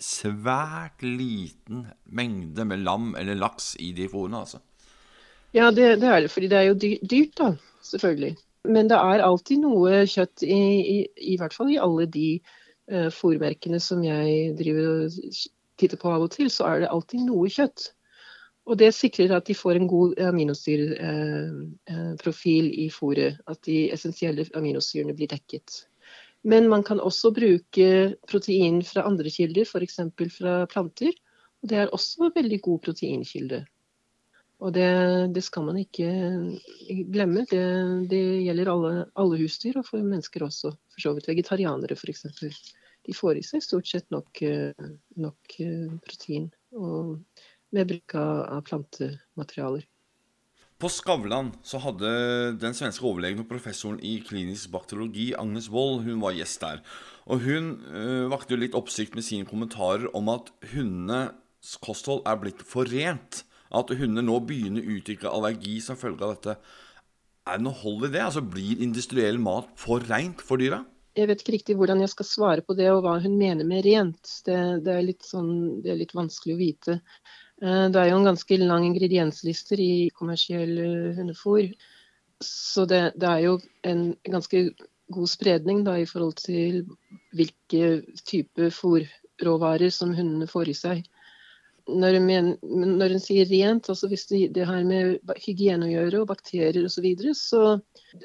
svært 0.00 1.02
liten 1.04 1.86
mengde 2.04 2.64
med 2.68 2.84
lam 2.86 3.14
eller 3.20 3.38
laks 3.38 3.74
i 3.82 3.90
de 3.96 4.08
fôrene, 4.08 4.44
altså. 4.44 4.60
Ja, 5.52 5.70
det, 5.74 5.96
det, 6.00 6.08
er 6.08 6.20
det, 6.22 6.30
fordi 6.30 6.48
det 6.48 6.58
er 6.58 6.68
jo 6.68 6.78
dyrt, 6.78 7.32
da, 7.40 7.52
selvfølgelig. 7.82 8.36
Men 8.70 8.90
det 8.90 8.98
er 9.00 9.24
alltid 9.24 9.64
noe 9.64 10.04
kjøtt, 10.06 10.44
i, 10.44 10.60
i, 10.80 10.98
i 11.32 11.38
hvert 11.40 11.56
fall 11.56 11.72
i 11.72 11.80
alle 11.80 12.06
de 12.06 12.28
uh, 12.92 13.08
fôrmerkene 13.14 13.80
som 13.82 14.04
jeg 14.06 14.54
driver 14.60 14.92
og 14.92 15.16
titter 15.80 16.00
på 16.00 16.12
av 16.12 16.28
og 16.28 16.34
til, 16.34 16.52
så 16.52 16.68
er 16.68 16.84
det 16.84 16.92
alltid 16.92 17.24
noe 17.26 17.50
kjøtt. 17.50 17.90
Og 18.70 18.78
det 18.78 18.92
sikrer 18.94 19.32
at 19.34 19.48
de 19.50 19.54
får 19.58 19.74
en 19.76 19.88
god 19.90 20.14
aminosyrprofil 20.22 22.66
eh, 22.68 22.70
eh, 22.70 22.76
i 22.84 22.86
fôret. 22.94 23.40
At 23.50 23.58
de 23.66 23.90
essensielle 23.90 24.46
aminosyrene 24.54 25.14
blir 25.18 25.26
dekket. 25.32 25.90
Men 26.46 26.70
man 26.70 26.82
kan 26.86 27.02
også 27.02 27.34
bruke 27.36 27.88
protein 28.30 28.78
fra 28.86 29.02
andre 29.08 29.30
kilder, 29.30 29.64
f.eks. 29.66 30.00
fra 30.38 30.66
planter. 30.70 31.12
Og 31.60 31.68
det 31.68 31.76
er 31.78 31.92
også 31.92 32.24
en 32.28 32.36
veldig 32.36 32.60
god 32.62 32.78
proteinkilde. 32.86 33.66
Og 34.60 34.74
det, 34.76 34.90
det 35.34 35.42
skal 35.44 35.62
man 35.66 35.76
ikke 35.80 36.08
glemme. 37.12 37.40
Det, 37.50 37.64
det 38.12 38.22
gjelder 38.46 38.70
alle, 38.70 38.92
alle, 39.16 39.38
husdyr, 39.40 39.78
og 39.80 39.86
for 39.88 39.98
mennesker 40.04 40.42
også. 40.46 40.68
For 40.94 41.00
så 41.02 41.08
vidt 41.16 41.30
vegetarianere 41.32 41.94
f.eks. 41.98 42.22
De 43.08 43.12
får 43.16 43.34
i 43.40 43.44
seg 43.44 43.62
stort 43.64 43.86
sett 43.88 44.10
nok, 44.14 44.42
eh, 44.46 44.72
nok 45.18 45.40
protein. 46.06 46.46
Og 46.76 47.18
med 47.76 47.90
bruk 47.90 48.14
av 48.18 48.60
plantematerialer. 48.66 49.86
På 50.80 50.88
Skavlan 50.88 51.50
så 51.66 51.76
hadde 51.84 52.10
den 52.56 52.72
svenske 52.72 53.04
overlegen 53.04 53.42
og 53.42 53.50
professoren 53.50 53.98
i 54.00 54.14
klinisk 54.24 54.70
bakteriologi, 54.72 55.26
Agnes 55.36 55.68
Wold, 55.68 56.06
hun 56.06 56.22
var 56.22 56.32
gjest 56.32 56.62
der. 56.62 56.80
Og 57.28 57.42
hun 57.44 57.74
øh, 57.84 58.30
vakte 58.32 58.56
litt 58.56 58.76
oppsikt 58.78 59.18
med 59.18 59.26
sine 59.26 59.48
kommentarer 59.48 60.08
om 60.16 60.30
at 60.32 60.48
hundenes 60.72 61.74
kosthold 61.84 62.24
er 62.24 62.40
blitt 62.40 62.64
for 62.64 62.88
rent. 62.88 63.42
At 63.68 63.92
hunder 63.92 64.24
nå 64.24 64.38
begynner 64.48 64.80
å 64.80 64.96
utvikle 64.96 65.34
allergi 65.34 65.76
som 65.84 66.00
følge 66.00 66.24
av 66.24 66.32
dette. 66.38 66.56
Er 67.44 67.60
det 67.60 67.66
noe 67.66 67.76
hold 67.82 68.08
i 68.08 68.12
det? 68.16 68.24
Altså 68.24 68.40
Blir 68.40 68.80
industriell 68.80 69.36
mat 69.42 69.68
for 69.78 70.00
rent 70.08 70.40
for 70.40 70.64
dyra? 70.64 70.80
Jeg 71.18 71.28
vet 71.28 71.42
ikke 71.42 71.56
riktig 71.58 71.76
hvordan 71.76 72.00
jeg 72.00 72.14
skal 72.14 72.28
svare 72.28 72.64
på 72.64 72.74
det, 72.78 72.88
og 72.94 73.02
hva 73.04 73.18
hun 73.20 73.36
mener 73.36 73.68
med 73.68 73.84
rent. 73.84 74.32
Det, 74.46 74.58
det, 74.86 74.96
er, 74.96 75.04
litt 75.04 75.28
sånn, 75.28 75.82
det 75.84 75.92
er 75.92 76.00
litt 76.00 76.16
vanskelig 76.16 76.56
å 76.56 76.60
vite. 76.60 77.00
Eh, 77.60 77.86
det 77.92 78.00
er 78.00 78.10
jo 78.10 78.20
en 78.20 78.30
ganske 78.30 78.56
lang 78.62 78.86
ingredienslister 78.88 79.80
i 79.84 80.08
kommersiell 80.16 80.78
eh, 80.80 81.16
hundefôr. 81.18 81.68
Så 82.40 82.86
det, 82.88 83.02
det, 83.20 83.28
er 83.28 83.42
jo 83.44 83.58
en 83.84 84.04
ganske 84.24 84.70
god 85.12 85.28
spredning 85.28 85.82
da, 85.84 85.98
i 86.00 86.08
forhold 86.08 86.38
til 86.40 86.86
hvilke 87.36 88.00
type 88.24 88.70
fôrråvarer 88.72 89.92
som 89.92 90.14
hundene 90.16 90.48
får 90.48 90.70
i 90.72 90.76
seg. 90.78 91.02
Når 91.90 92.16
en, 92.20 93.18
sier 93.20 93.48
rent, 93.50 93.88
altså 93.90 94.08
hvis 94.08 94.24
det, 94.30 94.40
det 94.54 94.64
har 94.68 94.84
med 94.86 95.18
hygiene 95.42 95.88
å 95.88 95.90
gjøre 95.90 96.20
og 96.22 96.28
bakterier 96.30 96.86
osv., 96.86 96.94
så, 96.94 97.02
videre, 97.04 97.34
så 97.34 97.62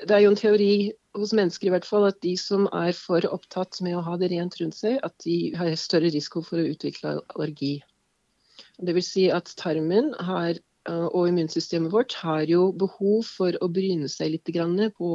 det 0.05 0.15
er 0.15 0.21
jo 0.23 0.31
en 0.31 0.39
teori 0.39 0.69
hos 1.17 1.33
mennesker 1.35 1.71
i 1.71 1.73
hvert 1.73 1.87
fall 1.87 2.05
at 2.07 2.21
de 2.23 2.35
som 2.39 2.69
er 2.71 2.93
for 2.95 3.25
opptatt 3.31 3.81
med 3.83 3.97
å 3.97 4.05
ha 4.05 4.15
det 4.21 4.29
rent 4.31 4.55
rundt 4.61 4.77
seg, 4.77 4.99
at 5.03 5.15
de 5.25 5.55
har 5.57 5.73
større 5.81 6.13
risiko 6.13 6.43
for 6.45 6.61
å 6.61 6.69
utvikle 6.75 7.17
allergi. 7.33 7.79
Dvs. 8.81 9.07
Si 9.07 9.25
at 9.31 9.51
tarmen 9.59 10.11
har, 10.19 10.57
eh, 10.89 11.07
og 11.07 11.29
immunsystemet 11.29 11.93
vårt 11.93 12.13
har 12.19 12.43
jo 12.49 12.71
behov 12.75 13.23
for 13.27 13.55
å 13.61 13.69
bryne 13.71 14.09
seg 14.11 14.33
litt 14.33 14.51
på 14.97 15.11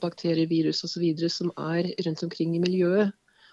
bakterier, 0.00 0.48
virus 0.48 0.84
osv. 0.84 1.28
som 1.28 1.52
er 1.58 1.92
rundt 2.06 2.22
omkring 2.22 2.56
i 2.56 2.62
miljøet. 2.62 3.12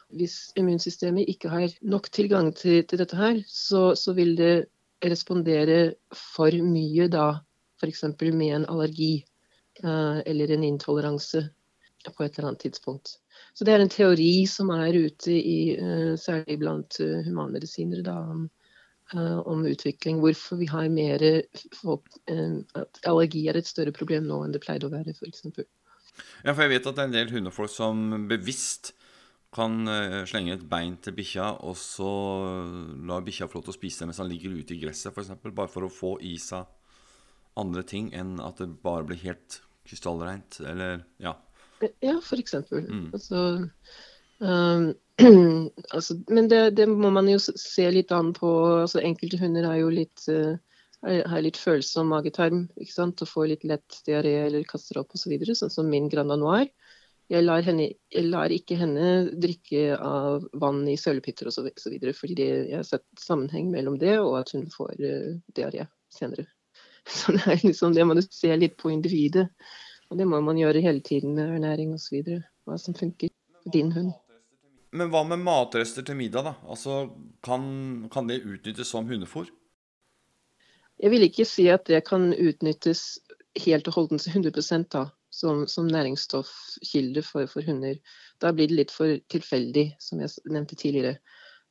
Hvis 0.10 0.52
immunsystemet 0.58 1.30
ikke 1.30 1.50
har 1.50 1.70
nok 1.82 2.10
tilgang 2.10 2.54
til, 2.56 2.84
til 2.84 2.98
dette 2.98 3.16
her, 3.16 3.44
så, 3.48 3.96
så, 3.96 4.14
vil 4.14 4.36
det 4.36 4.70
respondere 5.06 5.96
for 6.16 6.52
mye 6.52 7.08
da, 7.08 7.42
f.eks. 7.80 8.04
med 8.34 8.56
en 8.56 8.66
allergi 8.66 9.24
uh, 9.84 10.20
eller 10.26 10.52
en 10.52 10.64
intoleranse 10.64 11.44
på 12.10 12.24
et 12.24 12.40
eller 12.40 12.50
annet 12.50 12.60
tidspunkt. 12.60 13.20
Så 13.54 13.64
det 13.66 13.74
er 13.74 13.84
en 13.84 13.92
teori 13.92 14.48
som 14.48 14.72
er 14.74 14.98
ute 14.98 15.32
i, 15.32 15.78
uh, 15.78 16.18
særlig 16.18 16.58
blant 16.58 16.98
humanmedisinere, 17.28 18.02
da, 18.02 18.18
uh, 18.26 18.48
om 19.18 19.66
utvikling. 19.66 20.20
Hvorfor 20.22 20.60
vi 20.60 20.68
har 20.70 20.90
mer 20.94 21.24
uh, 21.26 21.98
At 22.78 23.02
allergi 23.10 23.48
er 23.50 23.58
et 23.58 23.70
større 23.70 23.94
problem 23.96 24.28
nå 24.30 24.44
enn 24.46 24.56
det 24.56 24.62
pleide 24.64 24.90
å 24.90 24.94
være, 24.94 25.16
f.eks. 25.18 25.48
Ja, 26.44 26.54
for 26.54 26.66
jeg 26.66 26.76
vet 26.76 26.88
at 26.90 26.98
det 26.98 27.04
er 27.04 27.10
en 27.10 27.16
del 27.16 27.34
hundefolk 27.34 27.72
som 27.74 28.28
bevisst 28.30 28.94
kan 29.56 29.82
uh, 29.90 30.26
slenge 30.30 30.54
et 30.54 30.66
bein 30.70 31.00
til 31.02 31.16
bikkja, 31.18 31.56
og 31.66 31.78
så 31.80 32.12
la 33.10 33.22
bikkja 33.26 33.50
få 33.50 33.60
lov 33.60 33.70
til 33.70 33.74
å 33.74 33.80
spise 33.80 34.04
det 34.04 34.12
mens 34.12 34.22
han 34.22 34.30
ligger 34.30 34.60
ute 34.60 34.76
i 34.76 34.82
gresset, 34.84 35.14
f.eks. 35.14 35.34
Bare 35.48 35.72
for 35.72 35.88
å 35.88 35.94
få 35.94 36.18
i 36.22 36.36
seg 36.42 36.70
andre 37.60 37.84
ting 37.84 38.12
enn 38.16 38.38
at 38.44 38.62
det 38.62 38.70
bare 38.84 39.08
blir 39.10 39.20
helt 39.24 39.62
krystallreint, 39.90 40.60
eller 40.70 41.02
ja. 41.22 41.34
Ja, 42.04 42.20
eksempel. 42.36 42.86
Mm. 42.86 43.10
Altså, 43.16 43.42
um, 44.40 44.90
altså, 45.96 46.16
men 46.28 46.48
det, 46.48 46.62
det, 46.80 46.88
må 46.88 47.12
man 47.12 47.30
jo 47.30 47.40
se 47.40 47.88
litt 47.92 48.12
an 48.16 48.34
på. 48.36 48.50
Altså, 48.84 49.02
enkelte 49.04 49.40
hunder 49.42 49.68
er 49.70 49.82
jo 49.82 49.90
litt, 49.94 50.26
uh, 50.32 50.56
har 51.04 51.44
litt 51.44 51.60
følsom 51.60 52.12
magetarm 52.14 52.68
ikke 52.80 52.94
sant? 52.96 53.24
og 53.24 53.32
får 53.32 53.50
litt 53.54 53.66
lett 53.68 54.00
diaré 54.08 54.36
eller 54.46 54.68
kaster 54.68 55.02
opp 55.02 55.16
osv., 55.16 55.36
så 55.44 55.58
sånn 55.64 55.76
som 55.80 55.92
min 55.92 56.10
Grand 56.12 56.32
Noir. 56.40 56.70
Jeg 57.30 57.46
lar, 57.46 57.62
henne, 57.62 57.92
jeg 58.10 58.26
lar, 58.26 58.50
ikke 58.50 58.80
henne 58.80 59.10
drikke 59.38 60.00
av 60.02 60.48
vann 60.58 60.82
i 60.90 60.96
sølepytter 60.98 61.52
osv., 61.52 61.68
fordi 61.78 62.38
det, 62.40 62.48
jeg 62.72 62.80
har 62.80 62.88
sett 62.88 63.06
sammenheng 63.22 63.70
mellom 63.74 64.00
det 64.02 64.16
og 64.18 64.40
at 64.40 64.56
hun 64.56 64.66
får 64.74 64.96
uh, 65.04 65.36
diaré 65.56 65.86
senere. 66.14 66.48
Så 67.10 67.36
det 67.36 67.46
er 67.46 67.62
liksom, 67.64 67.94
det 67.94 68.06
må 68.06 68.16
du 68.18 68.24
se 68.26 68.50
litt 68.58 68.78
på 68.80 68.92
individet. 68.94 69.50
Og 70.10 70.18
det 70.18 70.26
må 70.26 70.40
man 70.42 70.58
gjøre 70.58 70.82
hele 70.82 71.04
tiden 71.06 71.36
med 71.38 71.54
ernæring 71.54 71.94
osv. 71.94 72.24
Hva 72.66 72.80
som 72.82 72.98
funker 72.98 73.30
for 73.62 73.74
din 73.74 73.92
hund. 73.94 74.14
Men 74.92 75.12
hva 75.14 75.22
med 75.28 75.44
matrester 75.46 76.06
til 76.06 76.18
middag, 76.18 76.48
da? 76.48 76.54
Altså, 76.66 77.10
kan, 77.46 77.64
kan 78.14 78.30
det 78.30 78.42
utnyttes 78.42 78.90
som 78.90 79.10
hundefôr? 79.10 79.50
Jeg 81.00 81.14
vil 81.14 81.28
ikke 81.28 81.46
si 81.48 81.70
at 81.72 81.86
det 81.88 82.02
kan 82.08 82.32
utnyttes 82.34 83.20
helt 83.64 83.88
og 83.88 83.96
holdent 83.96 84.26
100 84.28 84.88
da, 84.92 85.06
som, 85.32 85.66
som 85.68 85.88
næringsstoffkilde 85.88 87.24
for, 87.24 87.48
for, 87.52 87.64
hunder. 87.66 88.00
Da 88.42 88.52
blir 88.52 88.68
det 88.68 88.80
litt 88.82 88.92
for 88.94 89.20
tilfeldig, 89.32 89.94
som 90.02 90.24
jeg 90.24 90.34
nevnte 90.50 90.76
tidligere. 90.76 91.20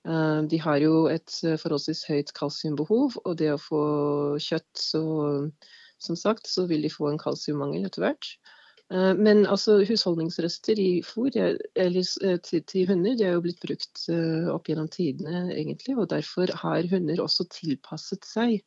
Uh, 0.08 0.46
de 0.48 0.60
har 0.62 0.78
jo 0.80 1.08
et 1.10 1.28
forholdsvis 1.60 2.06
høyt 2.08 2.32
kalsiumbehov, 2.38 3.18
og 3.24 3.36
det 3.40 3.50
å 3.52 3.60
få 3.60 3.82
kjøtt, 4.40 4.70
så 4.78 5.02
som 5.98 6.16
sagt, 6.16 6.46
så 6.46 6.66
vil 6.70 6.86
de 6.86 6.92
få 6.92 7.10
en 7.10 7.20
kalsiummangel 7.20 7.88
etter 7.88 8.06
hvert. 8.06 8.30
Eh, 8.88 9.14
men 9.20 9.44
altså, 9.46 9.78
husholdningsrester 9.84 10.78
i 10.80 11.02
fôr 11.04 11.34
eller, 11.36 12.06
eh, 12.24 12.38
til, 12.40 12.62
til, 12.64 12.86
hunder 12.88 13.16
det 13.18 13.26
er 13.26 13.36
jo 13.36 13.44
blitt 13.44 13.60
brukt 13.60 14.06
eh, 14.08 14.48
opp 14.52 14.70
gjennom 14.70 14.88
tidene, 14.92 15.48
egentlig. 15.52 15.96
Og 15.98 16.08
derfor 16.12 16.52
har 16.62 16.88
hunder 16.88 17.20
også 17.24 17.48
tilpasset 17.52 18.24
seg 18.28 18.58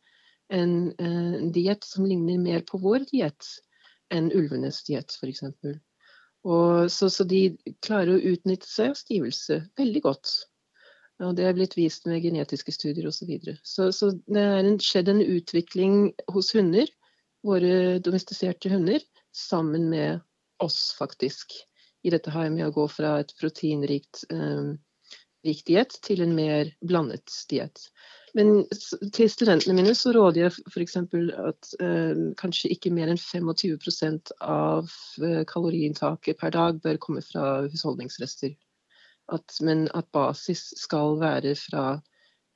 en, 0.53 0.91
en 0.99 1.49
diett 1.55 1.87
som 1.87 2.05
ligner 2.05 2.37
mer 2.41 2.65
på 2.67 2.81
vår 2.83 3.07
diett 3.09 3.47
enn 4.11 4.29
ulvenes 4.35 4.83
diett, 4.85 5.15
f.eks. 5.15 5.45
Så, 6.91 7.07
så 7.13 7.23
de 7.29 7.41
klarer 7.85 8.17
å 8.17 8.31
utnytte 8.33 8.67
seg 8.67 8.91
av 8.91 8.97
stivelse 8.99 9.61
veldig 9.79 10.01
godt. 10.03 10.33
Og 11.21 11.35
det 11.37 11.45
er 11.45 11.55
blitt 11.55 11.77
vist 11.77 12.07
med 12.09 12.23
genetiske 12.25 12.73
studier 12.73 13.07
osv. 13.07 13.21
Så, 13.21 13.27
videre. 13.29 13.55
så 13.63 13.87
Så 13.95 14.09
det 14.25 14.43
er 14.43 14.69
skjedd 14.83 15.13
en 15.13 15.21
utvikling 15.23 15.95
hos 16.33 16.51
hunder, 16.57 16.89
våre 17.45 18.01
domestiserte 18.03 18.73
hunder, 18.73 19.05
sammen 19.35 19.89
med 19.89 20.21
oss, 20.63 20.95
faktisk. 20.97 21.53
I 22.03 22.13
dette 22.13 22.33
her 22.33 22.49
med 22.49 22.67
å 22.67 22.73
gå 22.75 22.87
fra 22.89 23.19
et 23.21 23.33
proteinrikt 23.39 24.23
eh, 24.33 24.71
diett 25.43 25.93
til 26.05 26.21
en 26.25 26.33
mer 26.37 26.71
blandet 26.81 27.33
diett. 27.49 27.87
Men 28.37 28.63
til 29.11 29.29
studentene 29.29 29.75
mine 29.75 29.93
så 29.97 30.13
råder 30.15 30.45
jeg 30.45 30.65
f.eks. 30.71 30.97
at 30.97 31.71
eh, 31.83 32.21
kanskje 32.39 32.71
ikke 32.71 32.93
mer 32.95 33.11
enn 33.11 33.19
25% 33.19 34.31
av 34.39 34.91
eh, 35.21 35.41
kaloriinntaket 35.49 36.39
per 36.39 36.53
dag 36.55 36.79
bør 36.83 37.01
komme 37.03 37.23
fra 37.25 37.65
husholdningsrester. 37.67 38.55
At, 39.31 39.57
men 39.63 39.87
at 39.95 40.09
basis 40.15 40.71
skal 40.79 41.19
være 41.21 41.55
fra 41.59 41.99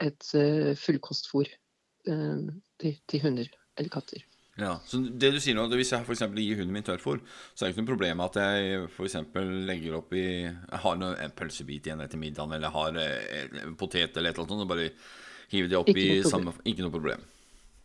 et 0.04 0.32
eh, 0.36 0.72
fullkostfôr 0.80 1.52
eh, 1.52 2.48
til, 2.80 2.98
til, 3.08 3.24
hunder 3.24 3.52
eller 3.78 3.92
katter. 3.92 4.24
Ja, 4.56 4.78
så 4.88 5.02
det 5.04 5.34
du 5.36 5.40
sier 5.44 5.56
nå, 5.58 5.66
Hvis 5.76 5.92
jeg 5.92 6.06
f.eks. 6.08 6.22
gir 6.32 6.60
hunden 6.62 6.72
min 6.72 6.86
tørrfôr, 6.88 7.20
så 7.52 7.66
er 7.66 7.68
det 7.68 7.74
ikke 7.74 7.84
noe 7.84 7.92
problem 7.92 8.22
at 8.24 8.38
jeg 8.40 8.86
f.eks. 8.88 9.18
legger 9.68 9.98
oppi 10.00 10.24
Jeg 10.24 10.82
har 10.86 11.02
en 11.04 11.36
pølsebit 11.36 11.90
igjen 11.90 12.04
etter 12.06 12.22
middagen, 12.22 12.56
eller 12.56 12.72
har 12.72 13.00
eh, 13.02 13.66
potet 13.76 14.16
eller 14.16 14.32
et 14.32 14.38
eller 14.38 14.46
annet 14.46 14.54
sånt, 14.56 14.64
og 14.64 14.72
bare 14.72 14.92
hiver 15.52 15.72
det 15.72 15.80
opp 15.82 15.92
i 15.92 16.08
samme 16.24 16.56
Ikke 16.64 16.86
noe 16.86 16.94
problem. 16.94 17.26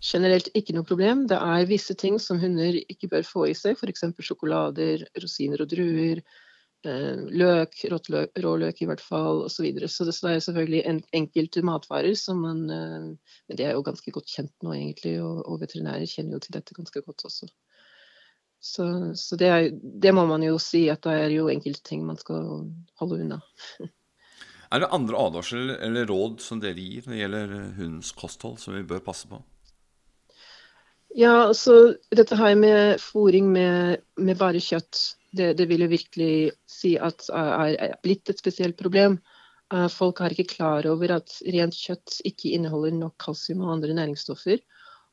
Generelt 0.01 0.49
ikke 0.57 0.73
noe 0.77 0.87
problem. 0.87 1.27
Det 1.29 1.37
er 1.37 1.67
visse 1.69 1.97
ting 1.99 2.17
som 2.23 2.39
hunder 2.41 2.79
ikke 2.87 3.11
bør 3.11 3.27
få 3.27 3.49
i 3.51 3.57
seg, 3.59 3.75
f.eks. 3.77 4.07
sjokolader, 4.31 5.05
rosiner 5.21 5.67
og 5.67 5.75
druer. 5.75 6.23
Eh, 6.89 7.25
løk, 7.37 7.75
råløk 8.41 8.79
i 8.81 8.87
hvert 8.89 9.03
fall, 9.05 9.43
osv. 9.45 9.53
Så, 9.53 9.65
videre. 9.67 9.89
så 9.93 10.07
det, 10.09 10.15
så 10.17 10.27
det 10.27 10.33
er 10.33 10.45
selvfølgelig 10.47 10.81
en, 10.89 11.01
enkelte 11.19 11.63
matvarer 11.67 12.15
som 12.17 12.41
man 12.41 12.63
eh, 12.73 13.11
Men 13.51 13.59
det 13.59 13.67
er 13.67 13.77
jo 13.77 13.85
ganske 13.85 14.15
godt 14.15 14.33
kjent 14.33 14.55
nå, 14.65 14.73
egentlig, 14.79 15.19
og, 15.21 15.43
og 15.45 15.61
veterinærer 15.61 16.09
kjenner 16.09 16.39
jo 16.39 16.47
til 16.47 16.57
dette 16.57 16.77
ganske 16.79 17.03
godt 17.05 17.27
også. 17.29 17.51
Så, 18.61 18.87
så 19.17 19.37
det, 19.41 19.53
er, 19.53 19.69
det, 19.77 20.15
må 20.17 20.25
man 20.29 20.45
jo 20.45 20.57
si, 20.61 20.87
at 20.93 21.05
det 21.05 21.19
er 21.19 21.37
jo 21.37 21.51
enkelte 21.53 21.85
ting 21.85 22.05
man 22.09 22.21
skal 22.21 22.49
holde 23.01 23.21
unna. 23.27 23.43
er 24.73 24.81
det 24.81 24.93
andre 24.97 25.21
advarsler 25.29 25.77
eller 25.85 26.09
råd 26.09 26.41
som 26.45 26.65
dere 26.65 26.81
gir 26.81 27.05
når 27.05 27.17
det 27.17 27.23
gjelder 27.27 27.57
hundens 27.77 28.17
kosthold, 28.17 28.57
som 28.61 28.77
vi 28.77 28.87
bør 28.89 29.05
passe 29.05 29.29
på? 29.29 29.45
Ja, 31.13 31.51
altså 31.51 31.97
dette 32.15 32.39
her 32.39 32.55
med 32.57 33.01
fôring 33.03 33.53
med, 33.53 34.01
med 34.17 34.39
bare 34.41 34.63
kjøtt 34.63 35.20
det, 35.37 35.53
det, 35.59 35.67
vil 35.71 35.85
jo 35.85 35.91
virkelig 35.93 36.33
si 36.69 36.97
at 36.99 37.29
er 37.35 37.99
blitt 38.03 38.33
et 38.33 38.41
spesielt 38.43 38.79
problem. 38.79 39.19
Eh, 39.75 39.87
folk 39.93 40.21
er 40.21 40.35
ikke 40.35 40.57
klar 40.57 40.87
over 40.91 41.15
at 41.21 41.37
rent 41.55 41.77
kjøtt 41.79 42.21
ikke 42.27 42.55
inneholder 42.57 42.97
nok 42.97 43.17
kalsium 43.23 43.63
og 43.65 43.77
andre 43.77 43.95
næringsstoffer. 43.95 44.59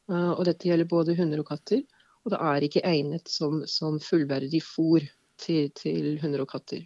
Eh, 0.10 0.32
og 0.34 0.44
dette 0.50 0.70
gjelder 0.70 0.90
både 0.90 1.18
hunder 1.20 1.44
og 1.44 1.50
katter. 1.52 1.84
Og 2.26 2.34
det 2.34 2.42
er 2.44 2.66
ikke 2.66 2.86
egnet 2.88 3.30
som, 3.32 3.62
som 3.70 4.02
fullverdig 4.04 4.62
fôr 4.66 5.06
til, 5.40 5.70
til, 5.78 6.16
hunder 6.24 6.44
og 6.44 6.50
katter. 6.56 6.82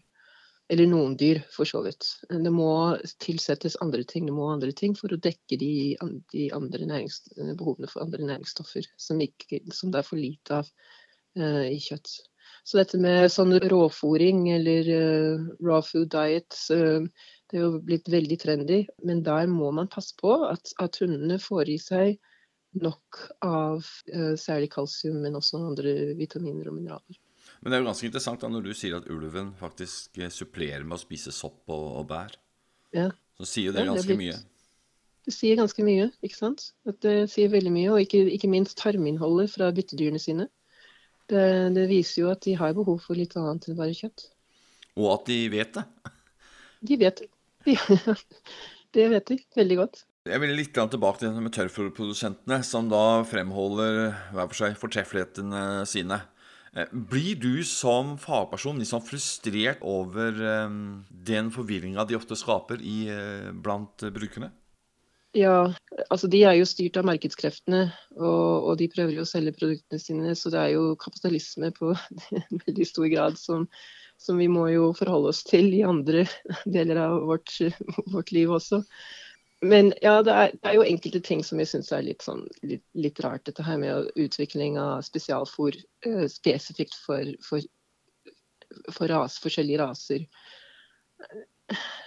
Eller 0.72 0.88
noen 0.88 1.18
dyr, 1.20 1.42
for 1.52 1.68
så 1.68 1.82
vidt. 1.84 2.06
Det 2.30 2.52
må 2.54 2.96
tilsettes 3.24 3.80
andre 3.84 4.06
ting, 4.08 4.28
det 4.28 4.36
må 4.36 4.52
andre 4.52 4.72
ting 4.76 4.94
for 4.96 5.12
å 5.12 5.20
dekke 5.20 5.58
de, 5.60 5.72
de 6.32 6.46
andre 6.56 7.02
behovene 7.60 7.90
for 7.92 8.06
andre 8.06 8.30
næringsstoffer 8.30 8.88
som, 8.96 9.20
ikke, 9.20 9.60
som 9.76 9.92
det 9.92 10.00
er 10.00 10.08
for 10.08 10.22
lite 10.22 10.62
av 10.62 10.70
uh, 11.42 11.68
i 11.68 11.76
kjøtt. 11.84 12.14
Så 12.68 12.78
dette 12.78 13.00
med 13.02 13.32
sånn 13.34 13.56
råfòring 13.58 14.44
eller 14.54 14.90
uh, 14.94 15.46
raw 15.66 15.82
food 15.86 16.12
diet, 16.14 16.58
uh, 16.74 17.02
det 17.50 17.58
er 17.58 17.66
jo 17.66 17.80
blitt 17.84 18.12
veldig 18.12 18.38
trendy. 18.42 18.84
Men 19.08 19.24
der 19.26 19.50
må 19.50 19.72
man 19.76 19.90
passe 19.92 20.14
på 20.20 20.36
at, 20.50 20.74
at 20.84 21.02
hundene 21.02 21.40
får 21.42 21.74
i 21.74 21.80
seg 21.82 22.20
nok 22.82 23.24
av 23.44 23.82
uh, 24.14 24.36
særlig 24.40 24.72
kalsium, 24.76 25.20
men 25.26 25.40
også 25.40 25.64
andre 25.72 26.14
vitaminer 26.20 26.70
og 26.70 26.78
mineraler. 26.78 27.20
Men 27.62 27.74
det 27.74 27.78
er 27.78 27.84
jo 27.84 27.90
ganske 27.90 28.08
interessant 28.10 28.42
da, 28.42 28.50
når 28.50 28.70
du 28.70 28.72
sier 28.78 28.96
at 28.98 29.10
ulven 29.12 29.52
faktisk 29.58 30.22
supplerer 30.34 30.86
med 30.86 30.98
å 30.98 31.02
spise 31.02 31.34
sopp 31.34 31.70
og, 31.70 31.90
og 32.00 32.08
bær. 32.10 32.38
Ja. 32.96 33.10
Så 33.38 33.50
sier 33.50 33.76
det 33.76 33.84
ja, 33.84 33.92
ganske 33.92 34.06
det 34.06 34.18
blitt, 34.18 34.22
mye. 34.22 34.40
Det 35.28 35.34
sier 35.36 35.60
ganske 35.60 35.86
mye, 35.86 36.08
ikke 36.26 36.38
sant. 36.38 36.72
At 36.90 37.02
det 37.06 37.30
sier 37.34 37.52
veldig 37.54 37.74
mye, 37.74 37.92
og 37.94 38.02
ikke, 38.06 38.24
ikke 38.34 38.50
minst 38.50 38.80
tarminnholdet 38.82 39.54
fra 39.54 39.70
byttedyrene 39.76 40.22
sine. 40.22 40.48
Det, 41.32 41.44
det, 41.78 41.88
viser 41.88 42.26
jo 42.26 42.32
at 42.34 42.44
de 42.44 42.58
har 42.60 42.76
behov 42.76 43.00
for 43.06 43.16
litt 43.16 43.38
annet 43.40 43.70
enn 43.70 43.78
bare 43.80 43.96
kjøtt. 43.96 44.28
Og 45.00 45.14
at 45.14 45.30
de 45.30 45.38
vet 45.54 45.78
det? 45.78 45.86
De 46.84 46.98
vet 47.00 47.22
det. 47.22 47.30
det 48.98 49.06
vet 49.14 49.32
de 49.32 49.38
veldig 49.56 49.78
godt. 49.80 50.04
Jeg 50.30 50.42
vil 50.44 50.52
litt 50.54 50.76
tilbake 50.76 51.22
til 51.22 51.32
det 51.34 51.42
med 51.42 51.54
tørrfòrprodusentene, 51.56 52.60
som 52.68 52.92
da 52.92 53.24
fremholder 53.26 54.12
hver 54.36 54.52
for 54.52 54.60
seg 54.60 54.78
fortreffelighetene 54.78 55.64
sine. 55.90 56.20
Eh, 56.76 56.92
blir 56.92 57.40
du 57.42 57.64
som 57.68 58.14
fagperson 58.22 58.84
sånn 58.86 59.04
frustrert 59.04 59.82
over 59.82 60.38
um, 60.68 61.02
den 61.10 61.50
forvirringa 61.52 62.06
de 62.08 62.20
ofte 62.20 62.38
skaper 62.40 62.84
i, 62.86 63.10
uh, 63.12 63.50
blant 63.52 64.06
brukerne? 64.14 64.52
Ja, 65.32 65.72
altså 66.12 66.28
de 66.28 66.42
er 66.44 66.58
jo 66.58 66.68
styrt 66.68 66.98
av 67.00 67.06
markedskreftene, 67.08 67.86
og, 68.18 68.66
og, 68.68 68.74
de 68.82 68.90
prøver 68.92 69.16
jo 69.16 69.24
å 69.24 69.30
selge 69.30 69.54
produktene 69.56 70.02
sine. 70.02 70.34
Så 70.36 70.52
det 70.52 70.60
er 70.60 70.74
jo 70.74 70.98
kapitalisme 71.00 71.72
på 71.78 71.94
en 72.42 72.64
veldig 72.66 72.88
stor 72.88 73.08
grad 73.14 73.40
som, 73.40 73.64
som 74.20 74.42
vi 74.42 74.50
må 74.52 74.68
jo 74.74 74.92
forholde 74.98 75.32
oss 75.32 75.44
til 75.48 75.72
i 75.78 75.86
andre 75.88 76.26
deler 76.76 77.00
av 77.06 77.22
vårt, 77.30 77.56
vårt 78.12 78.34
liv 78.36 78.52
også. 78.52 78.82
Men 79.62 79.94
ja, 80.02 80.18
det 80.26 80.34
er, 80.34 80.54
det 80.58 80.68
er, 80.68 80.76
jo 80.80 80.90
enkelte 80.90 81.22
ting 81.24 81.46
som 81.46 81.60
jeg 81.62 81.70
syns 81.70 81.92
er 81.94 82.04
litt, 82.04 82.26
sånn, 82.26 82.44
litt, 82.66 82.84
litt, 82.98 83.20
rart. 83.24 83.46
Dette 83.48 83.64
her 83.64 83.78
med 83.80 84.10
utvikling 84.20 84.80
av 84.82 85.06
spesialfôr 85.06 85.78
uh, 86.08 86.26
spesifikt 86.34 86.98
for, 87.06 87.30
for, 87.46 87.64
for 88.90 89.14
ras, 89.14 89.38
forskjellige 89.44 89.84
raser 89.84 90.26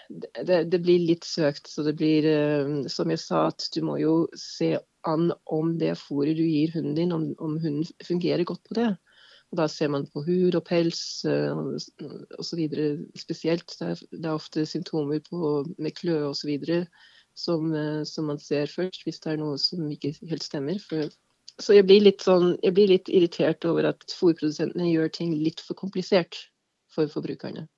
det, 0.09 0.65
det, 0.65 0.79
blir 0.79 0.99
litt 0.99 1.25
søkt. 1.25 1.69
Så 1.71 1.85
det 1.87 1.97
blir, 1.99 2.27
eh, 2.29 2.75
som 2.93 3.11
jeg 3.11 3.23
sa, 3.23 3.47
at 3.53 3.67
du 3.75 3.81
må 3.87 3.99
jo 4.01 4.17
se 4.39 4.75
an 5.09 5.31
om 5.53 5.75
det 5.81 5.95
fôret 6.01 6.37
du 6.37 6.45
gir 6.45 6.73
hunden 6.75 6.97
din, 6.99 7.13
om, 7.13 7.27
om 7.39 7.59
hunden 7.61 7.89
fungerer 8.05 8.45
godt 8.49 8.65
på 8.69 8.79
det. 8.79 8.91
Og 9.53 9.59
da 9.61 9.69
ser 9.71 9.91
man 9.93 10.07
på 10.11 10.25
hud 10.27 10.57
og 10.57 10.65
pels 10.67 11.01
uh, 11.29 11.77
osv. 12.43 12.63
spesielt. 13.21 13.77
Det 13.79 13.91
er, 13.93 14.01
det 14.11 14.25
er, 14.25 14.33
ofte 14.33 14.65
symptomer 14.67 15.21
på, 15.29 15.61
med 15.79 15.95
kløe 15.95 16.33
osv. 16.33 16.57
Som, 17.39 17.71
uh, 17.75 18.03
som 18.09 18.27
man 18.33 18.41
ser 18.43 18.73
først, 18.73 19.05
hvis 19.05 19.21
det 19.23 19.35
er 19.35 19.39
noe 19.43 19.61
som 19.61 19.85
ikke 19.93 20.15
helt 20.31 20.43
stemmer. 20.43 20.81
For, 20.83 21.13
så 21.63 21.77
jeg 21.77 21.87
blir, 21.87 22.09
sånn, 22.25 22.57
jeg 22.65 22.75
blir 22.75 22.91
litt 22.97 23.13
irritert 23.13 23.69
over 23.69 23.93
at 23.93 24.03
fôrprodusentene 24.11 24.91
gjør 24.91 25.13
ting 25.21 25.37
litt 25.39 25.63
for 25.63 25.79
komplisert 25.79 26.41
for 26.91 27.11
forbrukerne 27.11 27.69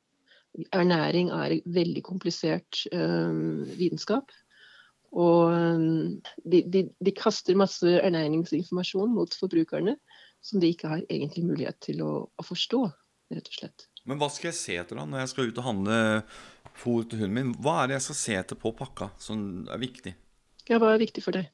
ernæring 0.72 1.30
er 1.34 1.58
veldig 1.66 2.02
komplisert 2.06 2.84
um, 2.92 3.64
vitenskap. 3.76 4.32
Og 5.16 5.52
um, 5.52 6.16
de, 6.44 6.62
de, 6.72 6.86
de, 7.00 7.12
kaster 7.16 7.56
masse 7.56 7.86
ernæringsinformasjon 7.86 9.14
mot 9.14 9.36
forbrukerne 9.40 9.96
som 10.44 10.60
de 10.62 10.70
ikke 10.70 10.90
har 10.90 11.02
egentlig 11.10 11.44
mulighet 11.46 11.78
til 11.82 12.02
å, 12.04 12.12
å, 12.28 12.46
forstå, 12.46 12.82
rett 13.34 13.50
og 13.50 13.58
slett. 13.58 13.88
Men 14.06 14.20
hva 14.20 14.28
skal 14.30 14.52
jeg 14.52 14.58
se 14.60 14.76
etter 14.78 14.98
da 14.98 15.06
når 15.08 15.24
jeg 15.24 15.32
skal 15.32 15.48
ut 15.50 15.58
og 15.62 15.66
handle 15.66 15.98
fôr 16.78 17.06
til 17.08 17.24
hunden 17.24 17.34
min? 17.34 17.54
Hva 17.62 17.80
er 17.82 17.90
det 17.90 17.98
jeg 17.98 18.06
skal 18.08 18.20
se 18.20 18.38
etter 18.42 18.60
på 18.60 18.74
pakka 18.76 19.10
som 19.22 19.66
er 19.72 19.82
viktig? 19.82 20.14
Ja, 20.68 20.78
hva 20.82 20.92
er 20.94 21.02
viktig 21.02 21.24
for 21.24 21.38
deg? 21.38 21.50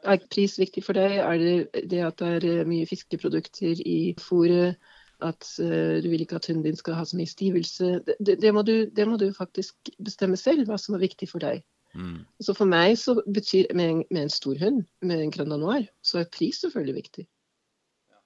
Er 0.00 0.22
pris 0.32 0.54
viktig 0.60 0.84
for 0.84 0.96
deg? 0.96 1.18
Er 1.20 1.40
det 1.40 1.84
det 1.90 2.04
at 2.06 2.22
det 2.22 2.52
er 2.62 2.68
mye 2.68 2.88
fiskeprodukter 2.88 3.82
i 3.84 4.14
fôret? 4.20 4.78
At 5.24 5.46
uh, 5.62 5.98
du 6.02 6.08
vil 6.12 6.24
ikke 6.24 6.38
at 6.40 6.48
hunden 6.50 6.64
din 6.66 6.78
skal 6.78 6.96
ha 6.98 7.04
så 7.06 7.18
mye 7.18 7.30
stivelse. 7.30 7.92
Det, 8.06 8.16
det, 8.18 8.38
det, 8.42 8.54
må 8.54 8.64
du, 8.66 8.74
det, 8.96 9.06
må 9.08 9.18
du, 9.20 9.30
faktisk 9.36 9.92
bestemme 10.02 10.38
selv, 10.40 10.66
hva 10.68 10.78
som 10.80 10.96
er 10.96 11.04
viktig 11.04 11.30
for 11.30 11.42
deg. 11.42 11.62
Mm. 11.94 12.22
Så 12.42 12.54
for 12.54 12.70
meg 12.70 12.94
så 13.00 13.16
betyr 13.26 13.72
med 13.74 13.90
en, 13.90 14.02
med 14.10 14.26
en 14.26 14.32
stor 14.32 14.58
hund, 14.60 14.84
med 15.02 15.24
en 15.24 15.32
Grand 15.34 15.50
Noir, 15.50 15.88
så 16.06 16.22
er 16.22 16.30
pris 16.30 16.62
selvfølgelig 16.62 16.96
viktig. 17.00 17.26